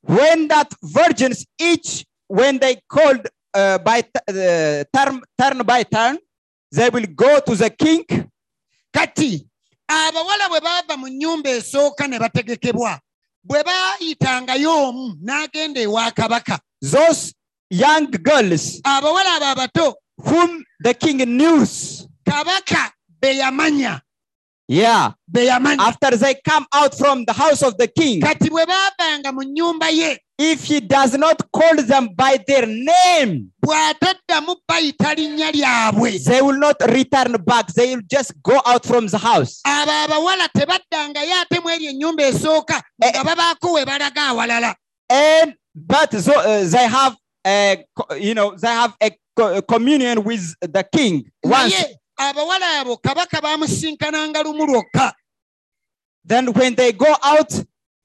when 0.03 0.47
that 0.49 0.73
virgins 0.83 1.45
each 1.61 2.05
when 2.29 2.59
they 2.59 2.77
called 2.89 3.27
uh, 3.55 3.79
by 3.79 4.05
uh, 4.29 4.85
turn 4.95 5.21
turn 5.41 5.59
by 5.65 5.83
turn 5.83 6.19
they 6.71 6.89
will 6.91 7.07
go 7.07 7.41
to 7.41 7.57
the 7.57 7.71
king. 7.71 8.05
Kati 8.95 9.45
abawala 9.89 10.49
bwe 10.49 10.61
baava 10.61 10.97
mu 10.97 11.09
nnyumba 11.09 11.51
esooka 11.51 12.07
ne 12.09 12.19
bategekebwa 12.19 13.01
bwe 13.45 13.63
baayitangayo 13.63 14.73
omu 14.89 15.17
n'agenda 15.23 15.81
ewa 15.81 16.11
kabaka. 16.11 16.59
Those 16.81 17.35
young 17.71 18.11
girls 18.11 18.81
abawala 18.85 19.37
abo 19.37 19.47
abato 19.53 19.95
whom 20.17 20.65
the 20.81 20.95
king 20.95 21.19
knew 21.25 21.67
kabaka 22.29 22.93
be 23.21 23.39
yamanya 23.39 24.01
yeah. 24.69 25.13
After 25.79 26.17
they 26.17 26.37
come 26.47 26.67
out 26.73 26.97
from 26.97 27.25
the 27.25 27.33
house 27.33 27.63
of 27.63 27.77
the 27.77 27.87
king 27.89 28.21
kati 28.23 28.49
bwe 28.51 28.65
baavanga 28.67 29.33
mu 29.33 29.43
nnyumba 29.43 29.91
ye 29.91 30.19
if 30.39 30.65
he 30.65 30.81
does 30.81 31.15
not 31.17 31.41
call 31.53 31.77
them 31.83 32.09
by 32.17 32.39
their 32.47 32.67
name 32.67 33.51
bw'ataddamu 33.63 34.57
bayita 34.69 35.15
linnya 35.15 35.53
lyabwe 35.53 36.25
they 36.25 36.41
will 36.43 36.59
not 36.59 36.77
return 36.89 37.33
back. 37.45 37.67
They 37.75 37.95
will 37.95 38.03
just 38.11 38.33
go 38.43 38.61
out 38.67 38.85
from 38.87 39.07
the 39.07 39.19
house. 39.19 39.61
abo 39.67 39.93
abawala 39.93 40.49
tebaddangayo 40.57 41.43
ate 41.43 41.61
mu 41.63 41.71
eri 41.71 41.87
ennyumba 41.87 42.23
esooka 42.23 42.83
nga 43.03 43.25
babaako 43.25 43.75
we 43.75 43.85
balaga 43.85 44.31
awalala. 44.31 44.75
And 45.11 45.55
but 45.75 46.13
so, 46.15 46.33
uh, 46.33 46.65
they 46.65 46.87
have 46.87 47.17
a 47.47 47.85
you 48.19 48.35
know 48.35 48.57
they 48.57 48.69
have 48.69 48.95
a, 49.03 49.11
co- 49.37 49.57
a 49.57 49.63
communion 49.63 50.25
with 50.25 50.55
the 50.61 50.85
king 50.93 51.31
once 51.45 51.75
abawala 52.17 52.81
abo 52.81 52.97
kabaka 52.97 53.41
bamusinkananga 53.41 54.43
lumu 54.43 54.67
lwokka. 54.67 55.13
Then 56.25 56.53
when 56.53 56.75
they 56.75 56.93
go 56.93 57.15
out 57.23 57.53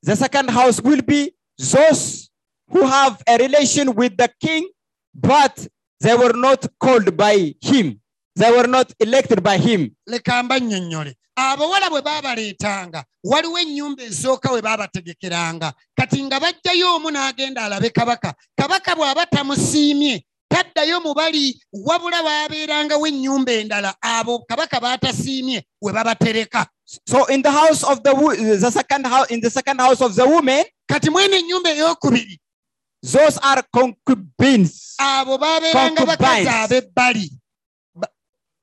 the 0.03 0.15
second 0.15 0.49
house 0.49 0.81
will 0.81 1.01
be 1.01 1.33
those 1.57 2.29
who 2.69 2.85
have 2.85 3.21
a 3.27 3.37
relation 3.37 3.93
with 3.95 4.17
the 4.17 4.29
king 4.39 4.69
but 5.13 5.67
they 6.01 6.15
were 6.15 6.33
not 6.33 6.65
called 6.79 7.15
by 7.17 7.55
him. 7.61 7.99
They 8.35 8.51
were 8.51 8.67
not 8.67 8.93
elected 8.99 9.43
by 9.43 9.57
him. 9.57 9.95
Leka 10.07 10.43
mbannyonnyole 10.43 11.15
abawala 11.35 11.89
bwe 11.89 12.01
baabaleetanga 12.01 13.03
waliwo 13.23 13.59
ennyumba 13.59 14.03
esooka 14.03 14.51
we 14.51 14.61
baabategekeranga 14.61 15.73
kati 15.95 16.23
nga 16.23 16.39
bajjayo 16.39 16.95
omu 16.95 17.11
n'agenda 17.11 17.63
alabe 17.65 17.89
kabaka. 17.89 18.33
Kabaka 18.55 18.95
bw'aba 18.95 19.25
tamusiimye 19.25 20.25
taddayo 20.49 20.99
mu 21.01 21.13
bali 21.13 21.61
wabula 21.73 22.23
baabeerangawo 22.23 23.07
ennyumba 23.07 23.51
endala 23.51 23.95
abo 24.01 24.39
kabaka 24.49 24.79
baatasiimye 24.79 25.63
we 25.81 25.93
babatereka. 25.93 26.67
So 27.07 27.25
in 27.25 27.41
the 27.41 27.51
house 27.51 27.83
of 27.83 28.01
the 28.03 28.13
the 28.59 28.71
second 28.71 29.05
house 29.05 29.29
in 29.29 29.41
the 29.41 29.49
second 29.49 29.79
house 29.79 30.01
of 30.01 30.15
the 30.15 30.25
woman 30.27 30.65
kati 30.89 31.09
mwene 31.09 31.37
ennyumba 31.39 31.69
ey'okubiri 31.69 32.39
those 33.03 33.37
are 33.41 33.63
concubines. 33.71 34.95
abo 34.97 35.37
baabeeranga 35.37 36.05
bakazi 36.05 36.49
ab'ebbali 36.49 37.29
Ba- 37.95 38.09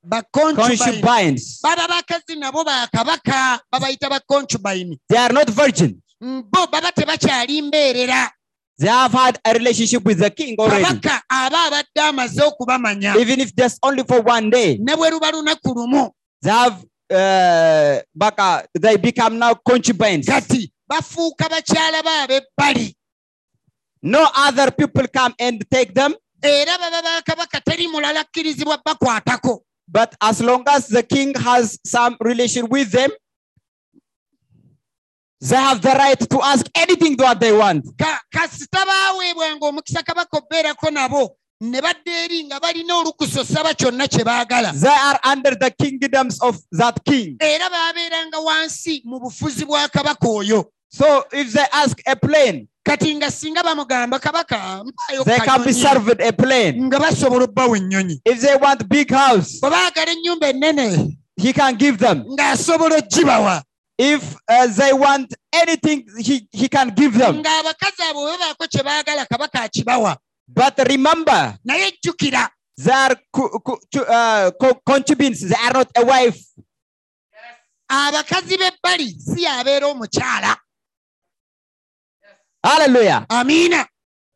baconcubine 0.03 0.76
concubines. 0.76 1.61
Baba 1.62 1.89
bakazi 1.89 2.37
nabo 2.37 2.64
ba 2.64 2.89
kabaka 2.93 3.61
babayita 3.72 4.09
baconcubine 4.11 4.99
they 5.09 5.16
are 5.18 5.32
not 5.32 5.49
virgin 5.51 6.03
bo 6.20 6.66
baba 6.66 6.93
tebakyali 6.93 7.62
mbeerera 7.62 8.30
they 8.79 8.89
have 8.89 9.12
had 9.12 9.39
a 9.45 9.53
relationship 9.55 10.05
with 10.05 10.18
the 10.18 10.31
king 10.31 10.57
already. 10.59 10.85
Kabaka 10.85 11.20
aba 11.31 11.57
abadde 11.70 12.09
amaze 12.09 12.41
okubamanya. 12.41 13.16
Even 13.16 13.41
if 13.41 13.55
just 13.55 13.79
only 13.83 14.03
for 14.03 14.20
one 14.20 14.51
day 14.51 14.79
ne 14.81 14.95
bwe 14.95 15.11
luba 15.11 15.33
lunaku 15.33 15.74
lumu. 15.74 16.11
they 16.43 16.51
have 16.51 16.85
uh, 17.11 18.03
baka, 18.14 18.66
they 18.74 18.97
become 18.97 19.39
now 19.39 19.55
concubines. 19.55 20.27
Kati 20.27 20.70
bafuuka 20.91 21.49
bakyala 21.49 22.03
ba 22.03 22.27
ab'ebbali 22.29 22.95
no 24.03 24.29
other 24.37 24.70
people 24.70 25.07
come 25.09 25.35
and 25.39 25.64
take 25.70 25.93
them. 25.93 26.14
Era 26.43 26.79
baba 26.79 27.03
ba 27.03 27.22
kabaka 27.27 27.61
teri 27.61 27.89
mulala 27.89 28.20
akkirizibwa 28.24 28.79
bakwatako. 28.85 29.61
But 29.89 30.14
as 30.20 30.41
long 30.41 30.64
as 30.68 30.89
the 30.89 31.03
king 31.03 31.35
has 31.35 31.79
some 31.85 32.16
relation 32.20 32.68
with 32.68 32.91
them 32.93 33.11
they 35.41 35.57
have 35.57 35.80
the 35.82 35.91
right 35.91 36.18
to 36.30 36.43
ask 36.43 36.66
anything 36.74 37.16
what 37.18 37.39
they 37.41 37.53
want. 37.53 37.84
Ka- 37.99 38.20
kasita 38.34 38.84
baaweebwanga 38.87 39.66
omukisa 39.66 40.03
kabaka 40.03 40.39
obeerako 40.39 40.91
nabo 40.91 41.30
ne 41.61 41.80
badda 41.80 42.12
eri 42.24 42.45
nga 42.45 42.61
balina 42.61 42.95
olukusa 42.97 43.41
osaba 43.41 43.74
kyonna 43.74 44.09
kye 44.09 44.24
baagala 44.24 44.72
They 44.72 44.89
are 44.89 45.18
under 45.24 45.55
the 45.55 45.70
kingdoms 45.70 46.39
of 46.43 46.57
that 46.72 47.05
king. 47.05 47.37
era 47.41 47.68
baabeeranga 47.70 48.39
wansi 48.45 49.03
mu 49.05 49.20
bufuzi 49.20 49.64
bwa 49.64 49.89
kabaka 49.89 50.26
oyo 50.28 50.64
So 50.89 51.24
if 51.32 51.53
they 51.53 51.64
ask 51.72 51.99
a 52.07 52.16
plane, 52.16 52.68
kati 52.84 53.14
nga 53.16 53.30
singa 53.30 53.62
bamugamba 53.62 54.18
kabaka 54.20 54.84
they 55.26 55.39
can 55.39 55.62
be 55.64 55.72
kanyonyi," 55.72 55.82
served 55.82 56.20
a 56.20 56.32
plane. 56.32 56.87
nga 56.87 56.99
basobola 56.99 57.45
obbawa 57.45 57.76
ennyonyi 57.76 58.20
bwe 58.24 59.70
baagala 59.70 60.12
ennyumba 60.12 60.49
ennene 60.49 61.16
ng'asobola 62.37 62.97
ogibawa 62.97 63.62
If 63.99 64.36
uh, 64.49 64.66
they 64.66 64.92
want 64.92 65.32
anything, 65.53 66.07
he, 66.18 66.47
he 66.53 66.68
can 66.68 66.90
give 66.90 67.14
them. 67.16 67.42
ng'abakazi 67.42 68.03
abo 68.11 68.20
bwe 68.26 68.36
babaako 68.38 68.66
kye 68.68 68.82
baagala 68.82 69.26
kabaka 69.26 69.62
akibawa 69.62 70.16
But 70.49 70.78
remember, 70.88 71.59
naye 71.64 71.92
jjukira 72.05 72.49
they 72.76 72.92
are 72.92 73.16
co- 73.32 73.59
co- 73.64 73.80
to- 73.90 74.07
uh, 74.07 74.51
co- 74.61 74.80
concubines. 74.86 75.40
They 75.40 75.57
are 75.57 75.72
not 75.72 75.90
a 75.97 76.05
wife. 76.05 76.40
abakazi 77.88 78.57
b'ebbali 78.59 79.09
si 79.20 79.42
yabeera 79.42 79.86
omukyala 79.86 80.57
Hallelujah. 82.62 83.26
amiina 83.28 83.86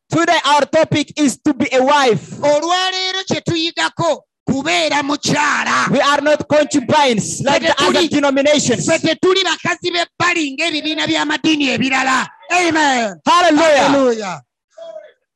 Today 0.08 0.40
our 0.44 0.62
topic 0.66 1.12
is 1.20 1.38
to 1.42 1.54
be 1.54 1.68
a 1.72 1.82
wife. 1.82 2.32
olwaleero 2.42 3.24
kye 3.26 3.40
tuyigako 3.40 4.24
kubeera 4.50 5.02
mukyala 5.02 5.88
We 5.90 6.00
are 6.00 6.20
not 6.22 6.48
concubines 6.48 7.40
like 7.44 7.62
the 7.62 7.74
other 7.84 8.08
denominations. 8.08 8.86
ffe 8.88 8.98
tetuli 8.98 9.44
bakazi 9.44 9.90
b'ebbali 9.90 10.52
ng'ebibiina 10.52 11.06
by'amadiini 11.06 11.68
ebirala 11.74 12.26
amen 12.50 13.16
Hallelujah. 13.26 13.88
Hallelujah. 13.88 14.42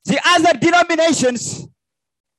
The 0.07 0.21
other 0.37 0.59
denominations, 0.59 1.67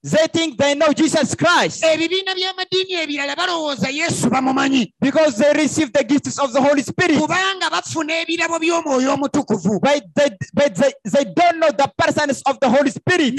they 0.03 0.27
think 0.31 0.57
they 0.57 0.75
know 0.75 0.93
Jesus 0.93 1.33
Christ 1.35 1.83
ebibiina 1.83 2.35
by'amadiini 2.35 2.93
ebirala 3.03 3.35
balowooza 3.35 3.89
yesu 3.89 4.29
bamumanyi 4.29 4.93
because 4.99 5.37
they 5.37 5.53
receive 5.53 5.91
the 5.93 6.03
gifts 6.03 6.37
of 6.39 6.51
the 6.53 6.61
Holy 6.61 6.83
Spirit. 6.83 7.17
kubanga 7.19 7.69
bafuna 7.71 8.13
ebirabo 8.21 8.59
by'omwoyo 8.59 9.13
omutukuvu 9.13 9.79
But 9.81 10.03
they, 10.15 10.29
but 10.53 10.75
they, 10.75 10.91
they 11.05 11.25
don't 11.33 11.59
know 11.59 11.71
the 11.71 11.89
persons 11.97 12.41
of 12.45 12.59
the 12.59 12.69
Holy 12.69 12.91
Spirit. 12.91 13.33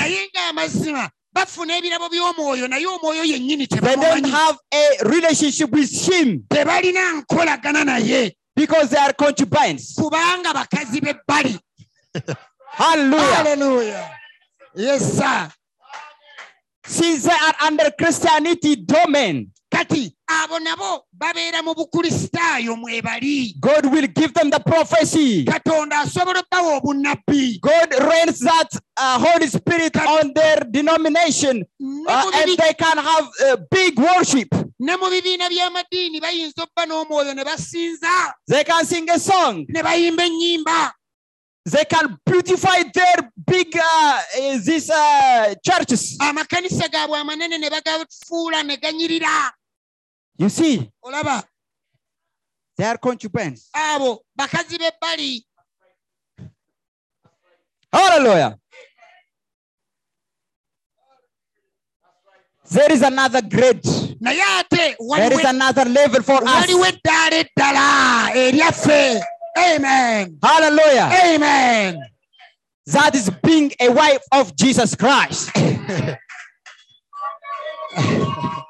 Bafuna 1.37 1.77
ebirabo 1.77 2.09
by'omwoyo 2.09 2.69
naye 2.69 2.87
omwoyo 2.87 3.25
yennyini 3.25 3.67
They 3.69 3.97
don't 3.97 4.27
have 4.27 4.57
a 4.73 5.05
relationship 5.05 5.71
with 5.71 5.91
Him 5.93 6.43
tebalina 6.49 7.13
nkolagana 7.23 7.85
naye 7.85 8.33
because 8.57 8.89
they 8.89 8.99
are 8.99 9.13
concubines. 9.13 9.95
kubanga 9.95 10.53
bakazi 10.55 11.01
b'ebbali 11.01 11.59
Hallelujah. 12.73 13.35
Hallelujah. 13.35 14.11
Yes, 14.75 15.19
sir. 15.19 15.51
Since 16.87 17.25
they 17.25 17.31
are 17.33 17.55
under 17.67 17.91
Christianity 17.99 18.77
domain, 18.77 19.51
kati 19.73 20.13
abo 20.29 20.59
nabo 20.59 21.05
babeera 21.13 21.63
mu 21.63 21.75
bukristaayo 21.75 22.77
mwebali 22.77 23.55
God 23.61 23.87
will 23.87 24.07
give 24.09 24.33
them 24.35 24.51
the 24.51 24.59
prophecy. 24.61 25.45
katonda 25.45 25.99
asobola 26.01 26.41
obbawa 26.41 26.77
obunnabbi 26.77 27.59
God 27.61 27.95
rains 28.01 28.41
that 28.41 28.69
uh, 28.97 29.19
Holy 29.19 29.47
Spirit 29.47 29.97
on 29.97 30.33
their 30.35 30.61
denomination 30.71 31.65
uh, 32.09 32.31
and 32.35 32.59
they 32.59 32.75
can 32.75 32.99
have 32.99 33.29
uh, 33.47 33.57
big 33.71 33.99
worship. 33.99 34.49
ne 34.81 34.97
mu 34.97 35.07
bibiina 35.11 35.49
by'amadiini 35.49 36.21
bayinza 36.21 36.63
obba 36.63 36.87
n'omwoyo 36.87 37.35
ne 37.35 37.45
basinza 37.45 38.35
They 38.49 38.65
can 38.65 38.85
sing 38.85 39.09
a 39.11 39.19
song. 39.19 39.65
ne 39.69 39.83
bayimba 39.83 40.25
ennyimba 40.25 40.93
They 41.67 41.85
can 41.85 42.17
beautify 42.25 42.83
their 42.95 43.31
big 43.47 43.77
uh, 43.77 43.83
uh, 44.39 44.59
these 44.65 44.91
uh, 44.91 45.55
churches. 45.65 46.17
amakanisa 46.21 46.89
gaabwe 46.89 47.19
amanene 47.19 47.59
ne 47.59 47.71
bagafuula 47.71 48.63
ne 48.63 48.77
ganyirira 48.77 49.53
You 50.39 50.49
see, 50.49 50.91
olaba 51.05 51.43
they 52.77 52.85
are 52.85 52.99
concubines. 52.99 53.69
abo 53.75 54.19
bakazi 54.39 54.79
b'ebbali 54.79 55.43
Hallelujah. 57.93 58.59
There 62.71 62.93
is 62.93 63.03
another 63.03 63.41
grade. 63.43 63.83
There 64.21 65.33
another 65.47 65.85
level 65.85 66.23
for 66.23 66.43
us. 66.43 66.67
waliwo 66.67 66.87
eddaala 66.87 67.39
eddala 67.39 68.35
eryaffe 68.35 69.21
amen 69.57 70.39
Hallelujah. 70.43 71.11
amen 71.25 71.99
That 72.87 73.15
is 73.15 73.31
being 73.43 73.73
a 73.81 73.89
wife 73.89 74.23
of 74.33 74.55
Jesus 74.55 74.95
Christ. 74.95 75.51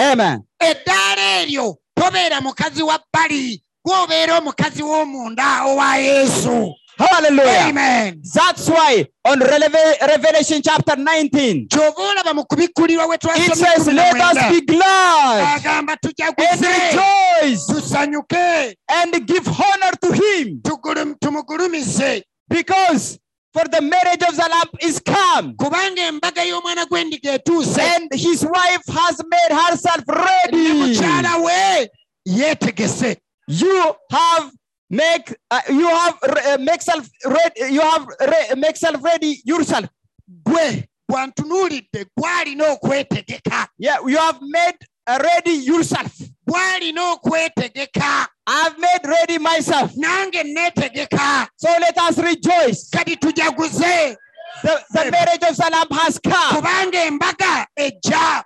Amen. 0.00 0.42
eddaala 0.60 1.40
eryo 1.42 1.76
tobeera 1.94 2.40
mukazi 2.40 2.82
wa 2.82 2.98
bbali 2.98 3.62
gwobeera 3.84 4.38
omukazi 4.38 4.82
w'omunda 4.82 5.64
owa 5.64 5.96
yesu. 5.96 6.74
Hallelujah. 6.98 7.68
amen. 7.68 8.20
That's 8.34 8.68
why 8.68 9.06
on 9.24 9.40
Revelation 9.40 10.60
chapter 10.62 10.96
19, 10.96 11.68
kyova 11.68 12.02
olaba 12.02 12.34
mu 12.34 12.44
kubikkulirwa 12.44 13.06
we 13.08 13.14
it 13.14 13.56
says, 13.56 13.86
Let 13.86 14.16
us 14.20 14.48
be 14.50 14.60
glad 14.66 15.60
agamba 15.60 15.96
and 16.02 16.60
rejoice. 16.60 17.66
tusanyuke. 17.66 18.74
And 18.90 19.26
give 19.26 19.48
honor 19.48 19.92
to 20.02 20.12
him. 20.12 20.60
Tumugulumize. 20.62 22.22
Because 22.48 23.18
for 23.52 23.64
the 23.68 23.80
marriage 23.80 24.22
of 24.28 24.36
the 24.36 24.48
Lamb 24.50 24.70
is 24.80 25.00
come 25.00 25.54
kubanga 25.54 26.02
embaga 26.08 26.44
y'omwana 26.44 26.86
gw'endiga 26.86 27.34
etuuse 27.34 27.78
and 27.78 28.08
his 28.14 28.44
wife 28.44 28.84
has 28.88 29.20
made 29.28 29.52
herself 29.62 30.04
ne 30.08 30.14
ready. 30.14 30.72
mukyala 30.80 31.44
we 31.44 31.88
yeetegese 32.26 33.16
You 33.48 33.94
have 34.10 34.52
make 34.90 35.34
uh, 35.50 35.60
you 35.68 35.88
have 35.88 36.16
uh, 36.22 36.58
make 36.60 36.82
self 36.82 37.08
ready. 37.26 37.72
You 37.74 37.80
have 37.80 38.06
re- 38.20 38.54
make 38.56 38.76
self 38.76 39.02
ready 39.02 39.42
yourself. 39.44 39.86
gwe 40.46 40.88
bwantunuulidde 41.08 42.06
gwalina 42.16 42.72
okwetegeka 42.72 43.68
Yeah, 43.78 43.98
you 44.06 44.18
have 44.18 44.38
made 44.40 44.76
uh, 45.08 45.18
ready 45.20 45.52
yourself. 45.64 46.12
Okwetegeka 46.58 48.26
I've 48.46 48.78
made 48.78 49.00
ready 49.06 49.38
myself. 49.38 49.92
nange 49.96 50.42
neetegeka 50.44 51.48
So 51.56 51.68
let 51.80 51.96
us 51.98 52.18
rejoice. 52.18 52.88
kati 52.90 53.16
tujaguze 53.16 54.16
The, 54.62 54.84
the 54.92 55.10
marriage 55.10 55.42
of 55.48 55.58
Lamb 55.58 55.86
has 55.92 56.18
come. 56.18 56.56
kubanga 56.56 57.04
embaga 57.06 57.66
ejja 57.78 58.44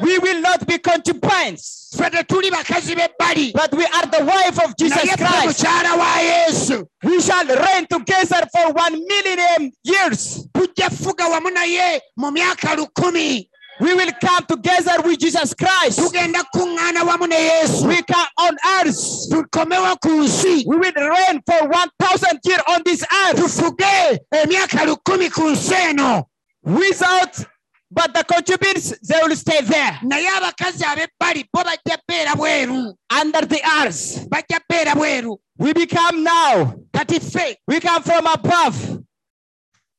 We 0.00 0.16
will 0.20 0.40
not 0.40 0.64
be 0.66 0.78
concubines, 0.78 1.90
ffe 1.96 2.10
tetuli 2.10 2.50
bakazi 2.50 2.94
b'ebbali 2.94 3.52
but 3.52 3.72
we 3.74 3.84
are 3.84 4.06
the 4.06 4.24
wife 4.24 4.58
of 4.64 4.76
Jesus 4.76 4.98
naye 4.98 5.16
ffe 5.16 5.26
Christ. 5.26 5.58
mukyala 5.64 5.96
wa 5.98 6.16
yesu 6.20 6.86
We 7.04 7.20
shall 7.20 7.46
reign 7.46 7.86
together 7.86 8.46
for 8.52 8.72
one 8.72 8.92
millennium 9.06 9.72
years. 9.84 10.46
tujja 10.54 10.90
fuga 10.90 11.28
wamu 11.28 11.50
naye 11.50 12.00
mu 12.16 12.30
myaka 12.30 12.74
lukumi 12.76 13.48
We 13.80 13.94
will 13.94 14.10
come 14.20 14.44
together 14.46 15.02
with 15.04 15.18
Jesus 15.20 15.54
Christ. 15.54 15.98
tugenda 15.98 16.42
kuŋŋaana 16.54 17.04
wamu 17.06 17.28
ne 17.28 17.36
yesu. 17.36 17.86
We 17.86 18.02
come 18.02 18.26
on 18.38 18.56
earth. 18.80 19.30
tukomewo 19.30 20.00
ku 20.00 20.08
nsi. 20.24 20.64
We 20.66 20.76
will 20.76 20.92
reign 20.94 21.40
for 21.46 21.68
1,000 21.68 22.40
years 22.44 22.62
on 22.68 22.82
this 22.84 23.02
earth. 23.02 23.36
Tufuge 23.36 23.82
eh, 23.82 24.18
emyaka 24.32 24.84
lukumi 24.86 25.30
ku 25.32 25.42
nsi 25.50 25.74
eno. 25.90 26.28
Without, 26.64 27.44
but 27.90 28.12
the 28.12 28.24
concubines, 28.24 28.98
they 29.00 29.20
will 29.22 29.36
stay 29.36 29.60
there. 29.62 29.98
Naye 30.02 30.28
abakazi 30.28 30.82
ab'ebbali 30.84 31.44
bo 31.52 31.62
bajja 31.62 31.96
bbeera 32.08 32.34
bweru. 32.34 32.92
Under 33.10 33.46
the 33.46 33.60
earth. 33.80 34.28
bajja 34.28 34.58
bbeera 34.68 34.94
bweru. 34.94 35.36
We 35.56 35.72
become 35.72 36.22
now, 36.24 36.74
kati 36.92 37.18
ffe 37.20 37.56
we 37.66 37.80
come 37.80 38.02
from 38.02 38.26
above, 38.26 39.02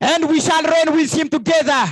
and 0.02 0.30
we 0.30 0.40
shall 0.42 0.64
reign 0.64 0.96
with 0.96 1.12
him 1.14 1.30
together. 1.30 1.86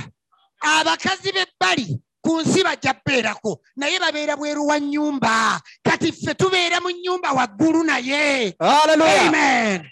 Abakazi 0.60 1.32
b'ebbali 1.32 2.00
ku 2.22 2.40
nsi 2.40 2.62
bajja 2.64 2.94
bbeerako 2.94 3.60
naye 3.76 3.98
babeera 3.98 4.36
bweru 4.36 4.66
wa 4.66 4.78
nnyumba. 4.78 5.60
Kati 5.82 6.12
ffe 6.12 6.34
tubeera 6.34 6.80
mu 6.80 6.90
nnyumba 6.90 7.32
waggulu 7.32 7.84
naye. 7.84 8.54
Hallelujah. 8.60 9.28
amen. 9.28 9.88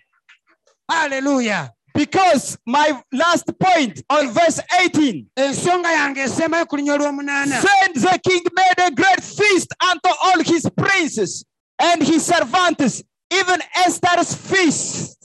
Because 1.95 2.59
my 2.67 2.93
last 3.13 3.51
point 3.59 4.03
on 4.11 4.31
verse 4.31 4.61
18 4.85 5.27
ensonga 5.37 5.93
yange 5.93 6.21
esembayo 6.21 6.67
ku 6.69 6.77
linya 6.77 6.95
olw'omunaana. 6.95 7.63
Then 7.63 7.93
the 7.95 8.21
king 8.23 8.43
made 8.53 8.87
a 8.87 8.91
great 8.91 9.23
feast 9.23 9.73
unto 9.91 10.11
all 10.23 10.43
his 10.45 10.69
princes 10.77 11.45
and 11.79 12.03
his 12.03 12.27
servants, 12.27 13.03
even 13.33 13.61
Esther's 13.77 14.35
feast. 14.35 15.17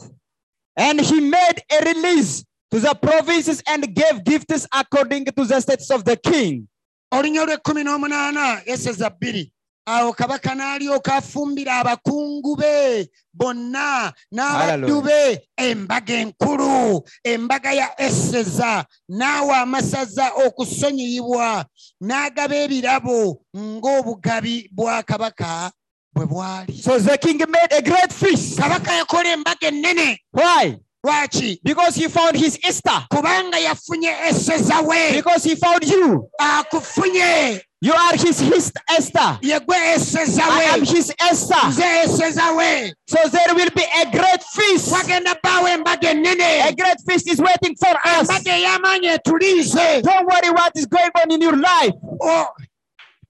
And 0.77 1.01
he 1.01 1.19
made 1.19 1.61
a 1.69 1.83
release 1.93 2.45
to 2.71 2.79
the 2.79 2.93
provinces 2.95 3.61
and 3.67 3.93
gave 3.93 4.23
gifts 4.23 4.67
according 4.73 5.25
to 5.25 5.45
the 5.45 5.59
states 5.59 5.91
of 5.91 6.03
the 6.05 6.15
king. 6.15 6.67
olunya 7.13 7.41
olw'ekkumi 7.43 7.83
n'omunaana 7.83 8.61
eseza 8.65 9.09
bbiri 9.09 9.51
awo 9.85 10.13
kabaka 10.13 10.55
n'alyoka 10.55 11.15
afumbira 11.15 11.79
abakungu 11.79 12.55
be 12.55 13.09
bonna 13.33 14.13
n'abaddu 14.31 15.01
be 15.03 15.41
embaga 15.57 16.13
enkulu 16.13 17.03
embaga 17.23 17.71
ya 17.73 18.01
eseza 18.01 18.85
n'awa 19.09 19.57
amasaza 19.61 20.31
okusonyiyibwa 20.45 21.65
n'agaba 22.01 22.55
ebirabo 22.55 23.41
ng'obugabi 23.57 24.69
bwa 24.71 25.03
kabaka 25.03 25.71
bwe 26.15 26.25
bwali 26.25 26.73
So 26.81 26.99
the 26.99 27.17
king 27.17 27.37
made 27.49 27.71
a 27.71 27.81
great 27.81 28.13
feast. 28.13 28.59
kabaka 28.59 28.93
yakola 28.93 29.29
embaga 29.35 29.67
ennene 29.67 30.17
Why? 30.31 30.77
Lwaki 31.03 31.59
Because 31.63 31.95
he 31.95 32.07
found 32.07 32.35
his 32.37 32.59
Esther. 32.63 33.05
kubanga 33.09 33.57
yafunye 33.59 34.09
eseza 34.29 34.81
we 34.87 35.11
Because 35.15 35.43
he 35.49 35.55
found 35.55 35.83
you. 35.83 36.29
akufunye 36.39 37.61
You 37.83 37.93
are 37.93 38.15
his, 38.15 38.39
his 38.39 38.71
Esther. 38.95 39.39
I 39.41 40.69
am 40.73 40.85
his 40.85 41.11
Esther. 41.19 41.67
nze 41.67 41.83
eseza 42.03 42.51
we 42.55 42.93
So 43.07 43.17
there 43.29 43.55
will 43.55 43.71
be 43.75 43.83
a 44.01 44.05
great 44.11 44.43
feast. 44.43 44.91
wagenda 44.91 45.35
bbaawo 45.35 45.67
embaga 45.67 46.09
A 46.11 46.71
great 46.73 46.97
feast 47.09 47.31
is 47.31 47.39
waiting 47.39 47.75
for 47.75 47.89
us. 48.05 48.29
embaga 48.29 48.55
ey'amaanyi 48.57 49.07
etuliize 49.07 50.01
Don't 50.03 50.27
worry 50.27 50.49
what 50.51 50.71
is 50.75 50.85
going 50.85 51.11
on 51.23 51.31
in 51.31 51.41
your 51.41 51.57
life. 51.57 51.93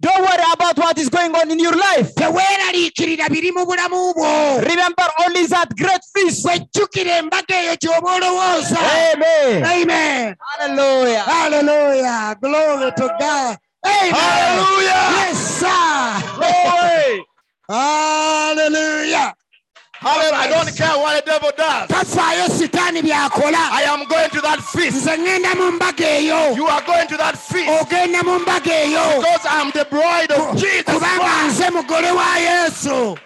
Don't 0.01 0.21
worry 0.21 0.45
about 0.53 0.77
what 0.77 0.97
is 0.97 1.09
going 1.09 1.33
on 1.35 1.51
in 1.51 1.59
your 1.59 1.75
life. 1.77 2.09
teweeraliikirira 2.15 3.29
biri 3.29 3.51
mu 3.51 3.65
bulamu 3.65 4.13
bwo 4.13 4.59
Remember 4.61 5.07
only 5.25 5.45
that 5.45 5.69
great 5.77 6.01
feast. 6.13 6.45
wejjukira 6.45 7.17
embaga 7.17 7.55
eyo 7.61 7.75
gy'oba 7.81 8.09
olowooza 8.15 8.77
Amen. 9.13 9.63
amen 9.65 10.35
Hallelujah. 10.39 11.23
hallelujah 11.23 12.35
glory 12.41 12.91
to 12.97 13.07
god 13.19 13.57
amen 13.85 14.13
Hallelujah. 14.13 15.03
yes 15.21 15.37
sir 15.59 16.23
Glory. 16.35 17.25
hallelujah 17.69 19.33
Hallelujah. 20.01 20.33
I 20.35 20.47
don't 20.47 20.75
care 20.75 20.97
what 20.97 21.23
the 21.25 21.31
devil 21.31 21.51
does. 21.55 21.87
tafaayo 21.89 22.47
sitaani 22.49 23.01
byakola 23.01 23.57
I 23.71 23.83
am 23.83 24.05
going 24.07 24.29
to 24.31 24.41
that 24.41 24.59
feast. 24.61 24.97
nze 25.05 25.17
ŋŋenda 25.17 25.55
mu 25.57 25.71
mbaga 25.71 26.05
eyo 26.17 26.55
You 26.55 26.67
are 26.67 26.81
going 26.81 27.07
to 27.07 27.17
that 27.17 27.37
feast 27.37 27.69
ogenda 27.69 28.23
mu 28.23 28.39
mbaga 28.39 28.71
eyo 28.85 29.21
because 29.21 29.45
I'm 29.45 29.69
the 29.71 29.85
bride 29.85 30.31
of 30.31 30.57
Jesus 30.57 30.85
kubanga 30.85 31.19
Christ. 31.19 31.59
nze 31.59 31.69
mugole 31.69 32.11
wa 32.11 32.37
yesu 32.37 33.17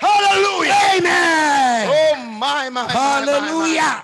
Hallelujah. 0.00 0.74
amen 0.96 1.88
Oh 1.88 2.16
my, 2.16 2.68
my, 2.70 2.70
my, 2.70 2.70
my, 2.70 2.86
my. 2.86 2.92
hallelujah 2.92 4.02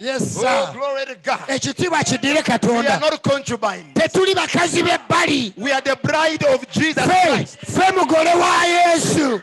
yes 0.00 0.36
Oh, 0.38 0.40
sir 0.42 0.72
glory 0.72 1.06
to 1.06 1.14
God. 1.22 1.38
ekitiibwa 1.48 2.02
kidire 2.04 2.32
We 2.32 2.38
are 2.38 2.42
katonda 2.42 3.00
not 3.00 3.22
concubines. 3.22 3.94
tetuli 3.94 4.34
bakazi 4.34 4.82
b'ebbali 4.82 5.52
We 5.56 5.70
are 5.72 5.80
the 5.82 5.96
bride 6.02 6.42
of 6.52 6.68
Jesus 6.70 7.04
ffe 7.04 7.22
Christ. 7.28 7.58
ffe 7.60 7.92
mugole 7.96 8.34
wa 8.34 8.64
yesu 8.64 9.40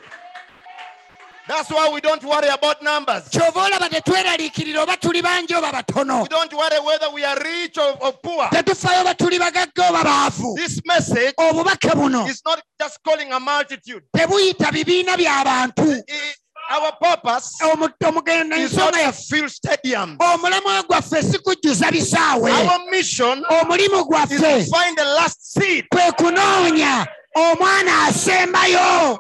That's 1.48 1.70
why 1.70 1.90
we 1.94 2.02
don't 2.02 2.24
worry 2.24 2.48
about 2.50 2.82
numbers. 2.82 3.30
kyova 3.30 3.66
olaba 3.66 3.90
tetweraliikirira 3.90 4.82
oba 4.84 4.98
tuli 4.98 5.22
bangi 5.22 5.54
oba 5.56 5.72
batono 5.72 6.22
We 6.24 6.28
don't 6.28 6.54
worry 6.54 6.80
whether 6.80 7.10
we 7.14 7.24
are 7.24 7.38
rich 7.40 7.78
or, 7.78 7.96
or 8.02 8.14
poor. 8.14 8.48
tetufayo 8.50 9.02
oba 9.02 9.14
tuli 9.14 9.38
bagagga 9.40 9.90
oba 9.90 10.04
baavu 10.04 10.56
This 10.56 10.82
message 10.86 11.34
obubaka 11.38 11.94
buno 11.96 12.28
is 12.28 12.42
not 12.46 12.62
just 12.82 13.00
calling 13.04 13.32
a 13.32 13.40
multitude. 13.40 14.04
tebuyita 14.16 14.72
bibiina 14.72 15.16
by'abantu 15.18 16.02
I- 16.10 16.34
Our 16.68 16.94
purpose 16.94 17.60
Omu- 17.62 17.86
is 17.94 18.02
not 18.02 18.26
ensonga 18.26 18.92
to 18.92 18.98
yaffe 19.00 19.28
fill 19.30 19.46
stadiums. 19.50 20.18
omulamwa 20.20 20.84
gwaffe 20.88 21.22
si 21.22 21.38
kujjuza 21.38 21.92
bisaawe 21.92 22.52
Our 22.52 22.90
mission 22.90 23.46
omulimu 23.62 23.98
is 24.00 24.06
gwaffe 24.08 24.38
to 24.38 24.76
find 24.76 24.98
the 24.98 25.04
last 25.06 25.38
seed. 25.44 25.86
kwe 25.92 26.12
kunoonya 26.18 27.06
omwana 27.36 28.04
asembayo 28.08 29.20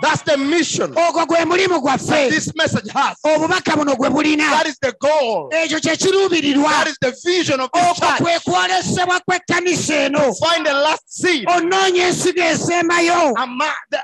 That's 0.00 0.22
the 0.22 0.36
mission 0.38 0.94
ogwo 0.94 1.26
gwe 1.26 1.44
mulimu 1.44 1.74
that 1.74 1.82
gwaffe 1.82 2.30
this 2.30 2.50
message 2.56 2.90
has. 2.92 3.16
obubaka 3.24 3.76
buno 3.76 3.94
gwe 3.96 4.10
bulina 4.10 4.48
That 4.50 4.66
is 4.66 4.78
the 4.80 4.92
goal. 5.00 5.50
ekyo 5.52 5.80
kye 5.80 5.96
kiruubirirwa 5.96 6.68
That 6.70 6.88
is 6.88 6.96
the 7.00 7.12
vision 7.24 7.60
of 7.60 7.70
this 7.72 7.82
okwo 7.82 8.16
kwe 8.16 8.32
church. 8.32 8.44
kwolesebwa 8.44 9.20
kw'ekkanisa 9.20 9.94
eno 9.94 10.32
the 10.64 10.72
last 10.72 11.02
seed 11.06 11.46
onoonya 11.48 12.06
ensigo 12.08 12.42
esembayo 12.42 13.34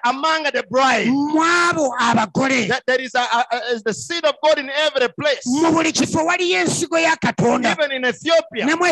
among 0.05 0.45
the, 0.53 0.63
bride. 0.71 1.07
mu 1.11 1.43
abo 1.43 1.95
abagole 1.99 2.69
That 2.69 2.83
there 2.87 3.01
is 3.01 3.15
a, 3.15 3.21
a, 3.21 3.45
a- 3.53 3.75
is 3.75 3.83
the 3.83 3.95
seed 3.95 4.25
of 4.25 4.35
God 4.45 4.59
in 4.59 4.71
every 4.71 5.09
place, 5.09 5.43
mu 5.47 5.73
buli 5.73 5.93
kifo 5.93 6.25
waliyo 6.25 6.61
ensigo 6.61 6.99
ya 6.99 7.17
katonda 7.17 7.73
even 7.73 7.93
in 7.93 8.05
Ethiopia. 8.05 8.67
ne 8.67 8.75
mu 8.75 8.85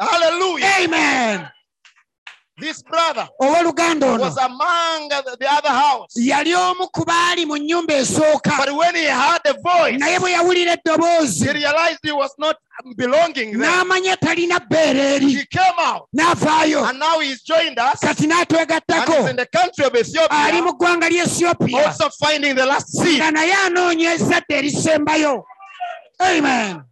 Hallelujah. 0.00 0.68
amen 0.84 1.48
This 2.62 2.80
brother 2.80 3.28
owooluganda 3.40 4.06
ono 4.06 4.22
was 4.22 4.36
among 4.36 5.08
the, 5.08 5.36
the 5.40 5.50
other 5.50 5.68
house. 5.68 6.14
yali 6.16 6.54
omu 6.54 6.86
ku 6.92 7.04
baali 7.04 7.44
mu 7.44 7.56
nnyumba 7.58 7.94
esooka. 7.94 8.56
But 8.56 8.72
when 8.76 8.94
he 8.94 9.06
heard 9.06 9.40
the 9.44 9.54
voice, 9.54 9.98
naye 9.98 10.18
bwe 10.20 10.30
yawulira 10.30 10.70
he 10.70 10.76
eddoboozi 10.76 11.52
realized 11.54 11.98
he 12.04 12.12
was 12.12 12.30
not 12.38 12.56
belonging 12.96 13.58
there. 13.58 13.68
n'amanya 13.68 14.16
talina 14.16 14.60
bbeere 14.60 15.16
eri. 15.16 15.26
He 15.32 15.44
came 15.46 15.74
out 15.80 16.06
n'avaayo. 16.16 16.88
and 16.88 17.00
now 17.00 17.18
he's 17.18 17.42
joined 17.42 17.80
us. 17.80 17.98
Kati 17.98 18.30
and 18.30 18.32
n'atwegattako. 18.32 19.16
he's 19.22 19.30
in 19.30 19.36
the 19.36 19.46
country 19.46 19.84
of 19.84 19.92
ali 19.92 20.00
Ethiopia, 20.00 20.62
mu 20.62 20.72
ggwanga 20.78 21.84
also 21.84 22.08
finding 22.10 22.54
the 22.54 22.64
last 22.64 22.92
seed. 22.92 23.18
nga 23.20 23.32
naye 23.32 23.52
anoonya 23.66 24.14
ezzadde 24.14 24.54
erisembayo. 24.54 25.42
Amen 26.20 26.91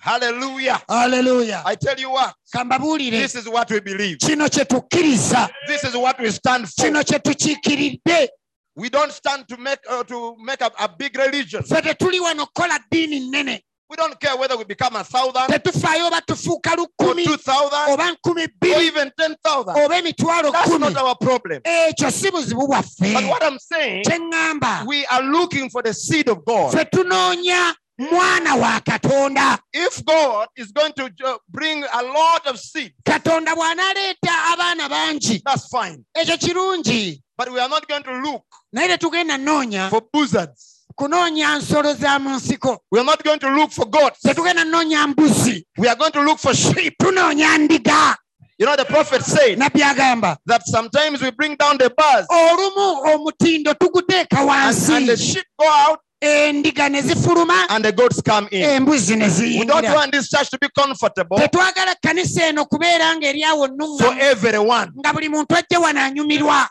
Hallelujah. 0.00 0.80
Hallelujah. 0.88 1.62
I 1.66 1.74
tell 1.74 1.98
you 1.98 2.10
what, 2.10 2.34
kambabuulire 2.54 3.10
this 3.10 3.34
is 3.34 3.48
what 3.48 3.70
we 3.70 3.80
believe. 3.80 4.18
kino 4.18 4.48
kye 4.48 4.64
tukkiriza 4.64 5.48
This 5.66 5.84
is 5.84 5.94
what 5.96 6.20
we 6.20 6.30
stand 6.30 6.68
for. 6.68 6.84
kino 6.84 7.02
kye 7.04 7.18
tukiikiridde 7.18 8.28
We 8.76 8.88
don't 8.90 9.10
stand 9.12 9.48
to 9.48 9.56
make 9.56 9.80
uh, 9.90 10.04
to 10.04 10.36
make 10.40 10.60
a, 10.60 10.70
a 10.78 10.88
big 10.88 11.16
religion. 11.18 11.62
ffe 11.62 11.82
tetuli 11.82 12.20
wano 12.20 12.46
kukola 12.46 12.78
ddiini 12.90 13.20
nnene 13.20 13.60
We 13.90 13.96
don't 13.96 14.20
care 14.20 14.36
whether 14.36 14.54
we 14.56 14.64
become 14.64 14.96
a 14.96 15.02
thousand 15.04 15.48
tetufaayo 15.48 16.06
oba 16.06 16.20
tufuuka 16.20 16.72
or 16.72 16.76
lukumi 16.76 17.24
two 17.24 17.36
thousand 17.38 17.92
oba 17.92 18.12
nkumi 18.12 18.42
or 18.44 18.48
bbiri 18.60 18.86
even 18.86 19.10
ten 19.18 19.34
thousand. 19.42 19.76
oba 19.76 19.96
emitwalo 19.98 20.52
That's 20.52 20.70
kumi 20.70 20.78
not 20.78 20.96
our 20.96 21.16
problem. 21.16 21.60
ekyo 21.64 22.10
si 22.10 22.30
buzibu 22.30 22.66
bwaffe 22.68 23.12
But 23.14 23.24
what 23.24 23.42
I'm 23.44 23.58
saying, 23.58 24.04
kye 24.04 24.18
ŋŋamba 24.18 24.86
we 24.86 25.04
are 25.06 25.22
looking 25.22 25.70
for 25.70 25.82
the 25.82 25.92
seed 25.94 26.28
of 26.28 26.44
God. 26.44 26.72
ffe 26.72 26.84
tunoonya 26.84 27.74
mwana 27.98 28.54
wa 28.54 28.80
katonda 28.80 29.58
If 29.72 30.04
God 30.04 30.48
is 30.56 30.72
going 30.72 30.92
to 30.92 31.04
uh, 31.24 31.36
bring 31.48 31.84
a 31.84 32.02
lot 32.02 32.46
of 32.50 32.58
seed, 32.60 32.92
katonda 33.04 33.54
bw'anaaleeta 33.54 34.44
abaana 34.52 34.88
bangi 34.88 35.42
that's 35.44 35.68
fine. 35.68 36.04
ekyo 36.14 36.36
kirungi 36.36 37.22
But 37.38 37.52
we 37.52 37.60
are 37.60 37.68
not 37.68 37.86
going 37.88 38.02
to 38.02 38.12
look 38.20 38.42
naye 38.72 38.88
tetugenda 38.88 39.36
nnoonya 39.38 39.90
for 39.90 40.02
buzzards. 40.12 40.84
kunoonya 40.96 41.58
nsolo 41.58 41.94
za 41.94 42.18
mu 42.18 42.30
nsiko 42.30 42.78
We 42.92 43.00
are 43.00 43.06
not 43.06 43.22
going 43.24 43.38
to 43.38 43.48
look 43.50 43.70
for 43.72 43.86
goats. 43.90 44.20
tetugenda 44.22 44.64
nnoonya 44.64 45.06
mbuzi 45.06 45.66
We 45.78 45.88
are 45.88 45.96
going 45.96 46.12
to 46.12 46.22
look 46.22 46.38
for 46.38 46.54
sheep. 46.54 46.94
tunoonya 46.98 47.58
ndiga 47.58 48.16
You 48.60 48.66
know, 48.66 48.74
the 48.74 48.84
prophet 48.86 49.22
said 49.22 49.56
that 49.60 50.62
sometimes 50.66 51.22
we 51.22 51.30
bring 51.30 51.54
down 51.56 51.78
the 51.78 51.90
bars 51.90 52.26
olumu 52.28 53.02
omutindo 53.14 53.72
tuguteeka 53.74 54.38
and, 54.38 54.90
and 54.90 55.08
the 55.08 55.16
sheep 55.16 55.44
go 55.56 55.64
out 55.68 56.00
endiga 56.20 56.88
ne 56.90 57.02
zifuluma 57.02 57.66
and 57.70 57.84
the 57.84 57.92
goats 57.92 58.20
come 58.22 58.48
in. 58.50 58.84
embuzi 58.84 59.16
ne 59.16 59.28
We 59.58 59.64
don't 59.64 59.84
want 59.94 60.12
this 60.12 60.28
church 60.28 60.50
to 60.50 60.58
be 60.58 60.68
comfortable. 60.76 61.38
Eno 61.38 62.64
kubeera 62.64 63.14
ng'eri 63.16 63.42
awo 63.44 63.98
for 63.98 64.14
everyone. 64.20 64.90
nga 64.98 65.12
buli 65.12 65.28
muntu 65.28 65.54
ajje 65.56 65.76
wano 65.76 66.00
anyumirwa 66.00 66.68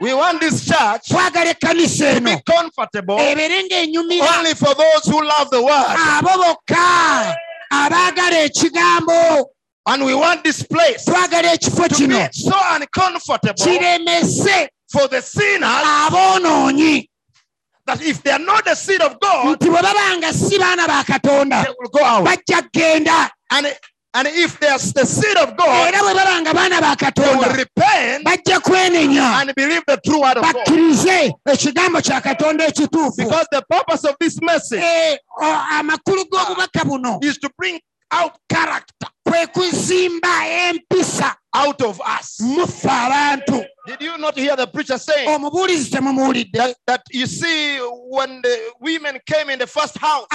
We 0.00 0.12
want 0.12 0.40
this 0.40 0.64
church 0.66 1.06
to 1.08 2.20
be 2.20 2.36
comfortable 2.44 3.16
only 3.16 4.54
for 4.54 4.74
those 4.74 5.04
who 5.06 5.22
love 5.22 5.50
the 5.50 5.62
word. 5.62 5.96
abaagala 7.72 8.44
ekigambo. 8.44 9.46
And 9.86 10.04
we 10.04 10.14
want 10.14 10.42
this 10.42 10.62
place 10.62 11.04
to 11.04 11.12
be 11.12 12.28
so 12.32 12.56
uncomfortable 12.70 13.64
for 14.90 15.08
the 15.08 15.20
sinners 15.20 17.10
that 17.86 18.00
if 18.02 18.22
they 18.22 18.30
are 18.32 18.38
not 18.38 18.64
the 18.64 18.74
seed 18.74 19.00
of 19.02 19.18
God, 19.20 19.58
nti 19.58 19.68
bwe 19.70 19.82
baba 19.82 20.32
si 20.32 20.58
baana 20.58 20.86
ba 20.86 21.04
katonda 21.04 21.64
they 21.64 21.74
will 21.78 21.90
go 21.90 22.04
out. 22.04 22.24
bajja 22.26 22.62
kgenda. 22.70 23.30
And, 23.50 23.66
and 24.14 24.28
if 24.28 24.58
they 24.60 24.68
are 24.68 24.78
the 24.78 25.04
seed 25.06 25.36
of 25.36 25.56
God, 25.56 25.88
era 25.94 25.98
bwe 26.02 26.14
baba 26.14 26.40
nga 26.40 26.52
baana 26.54 26.80
ba 26.80 26.96
they 27.14 27.34
will 27.36 27.54
repent 27.54 28.26
and 28.26 29.54
believe 29.56 29.82
the 29.86 30.00
true 30.04 30.20
word 30.20 30.36
of 30.38 30.42
God. 30.42 30.54
bakkirize 30.54 31.32
ekigambo 31.48 32.00
kya 32.00 32.20
katonda 32.20 32.66
ekituufu. 32.66 33.16
Because 33.16 33.46
the 33.52 33.62
purpose 33.70 34.04
of 34.04 34.16
this 34.20 34.40
message 34.40 34.80
Eh, 34.82 35.16
o- 35.40 35.66
amakulu 35.78 36.24
g'obubaka 36.30 36.84
buno 36.84 37.22
is 37.24 37.38
to 37.38 37.50
bring 37.58 37.80
out 38.10 38.32
character. 38.48 39.08
kwe 39.26 39.46
kuzimba 39.46 40.46
empisa 40.46 41.36
out 41.54 41.80
of 41.82 42.00
us. 42.04 42.40
Did 43.86 44.00
you 44.00 44.18
not 44.18 44.36
hear 44.36 44.56
the 44.56 44.66
preacher 44.66 44.98
saying 44.98 45.28
that, 46.52 46.76
that 46.86 47.02
you 47.12 47.26
see 47.26 47.78
when 48.10 48.40
the 48.42 48.58
women 48.80 49.18
came 49.26 49.50
in 49.50 49.58
the 49.58 49.66
first 49.66 49.96
house, 49.98 50.26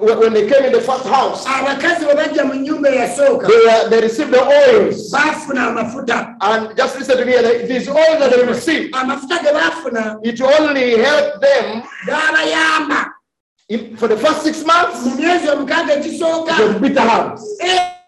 when 0.00 0.32
they 0.32 0.48
came 0.48 0.64
in 0.64 0.72
the 0.72 0.80
first 0.80 1.04
house, 1.06 1.46
abakazi 1.46 2.04
bwe 2.04 2.14
bajja 2.14 2.44
mu 2.44 2.54
nnyumba 2.54 2.88
eyasooka 2.90 3.46
they, 3.46 3.56
were, 3.56 3.88
they 3.90 4.00
received 4.00 4.30
the 4.32 4.40
oils. 4.42 5.12
baafuna 5.12 5.66
amafuta 5.66 6.36
And 6.40 6.76
just 6.76 6.98
listen 6.98 7.16
to 7.18 7.24
me, 7.24 7.32
these 7.66 7.88
oils 7.88 8.18
that 8.18 8.30
they 8.34 8.44
received, 8.46 8.94
amafuta 8.94 9.38
ge 9.42 9.52
baafuna 9.52 10.18
it 10.22 10.40
only 10.40 10.98
helped 10.98 11.40
them 11.40 11.82
gaabayamba 12.06 13.06
for 13.96 14.08
the 14.08 14.16
first 14.16 14.42
six 14.42 14.64
months. 14.64 15.04
mu 15.06 15.14
myezi 15.16 15.48
omukaaga 15.48 15.94
egisooka 15.94 16.52
It 16.58 16.68
was 16.68 16.76
bitter 16.80 17.00
herbs. 17.02 17.42
Eh, 17.60 17.89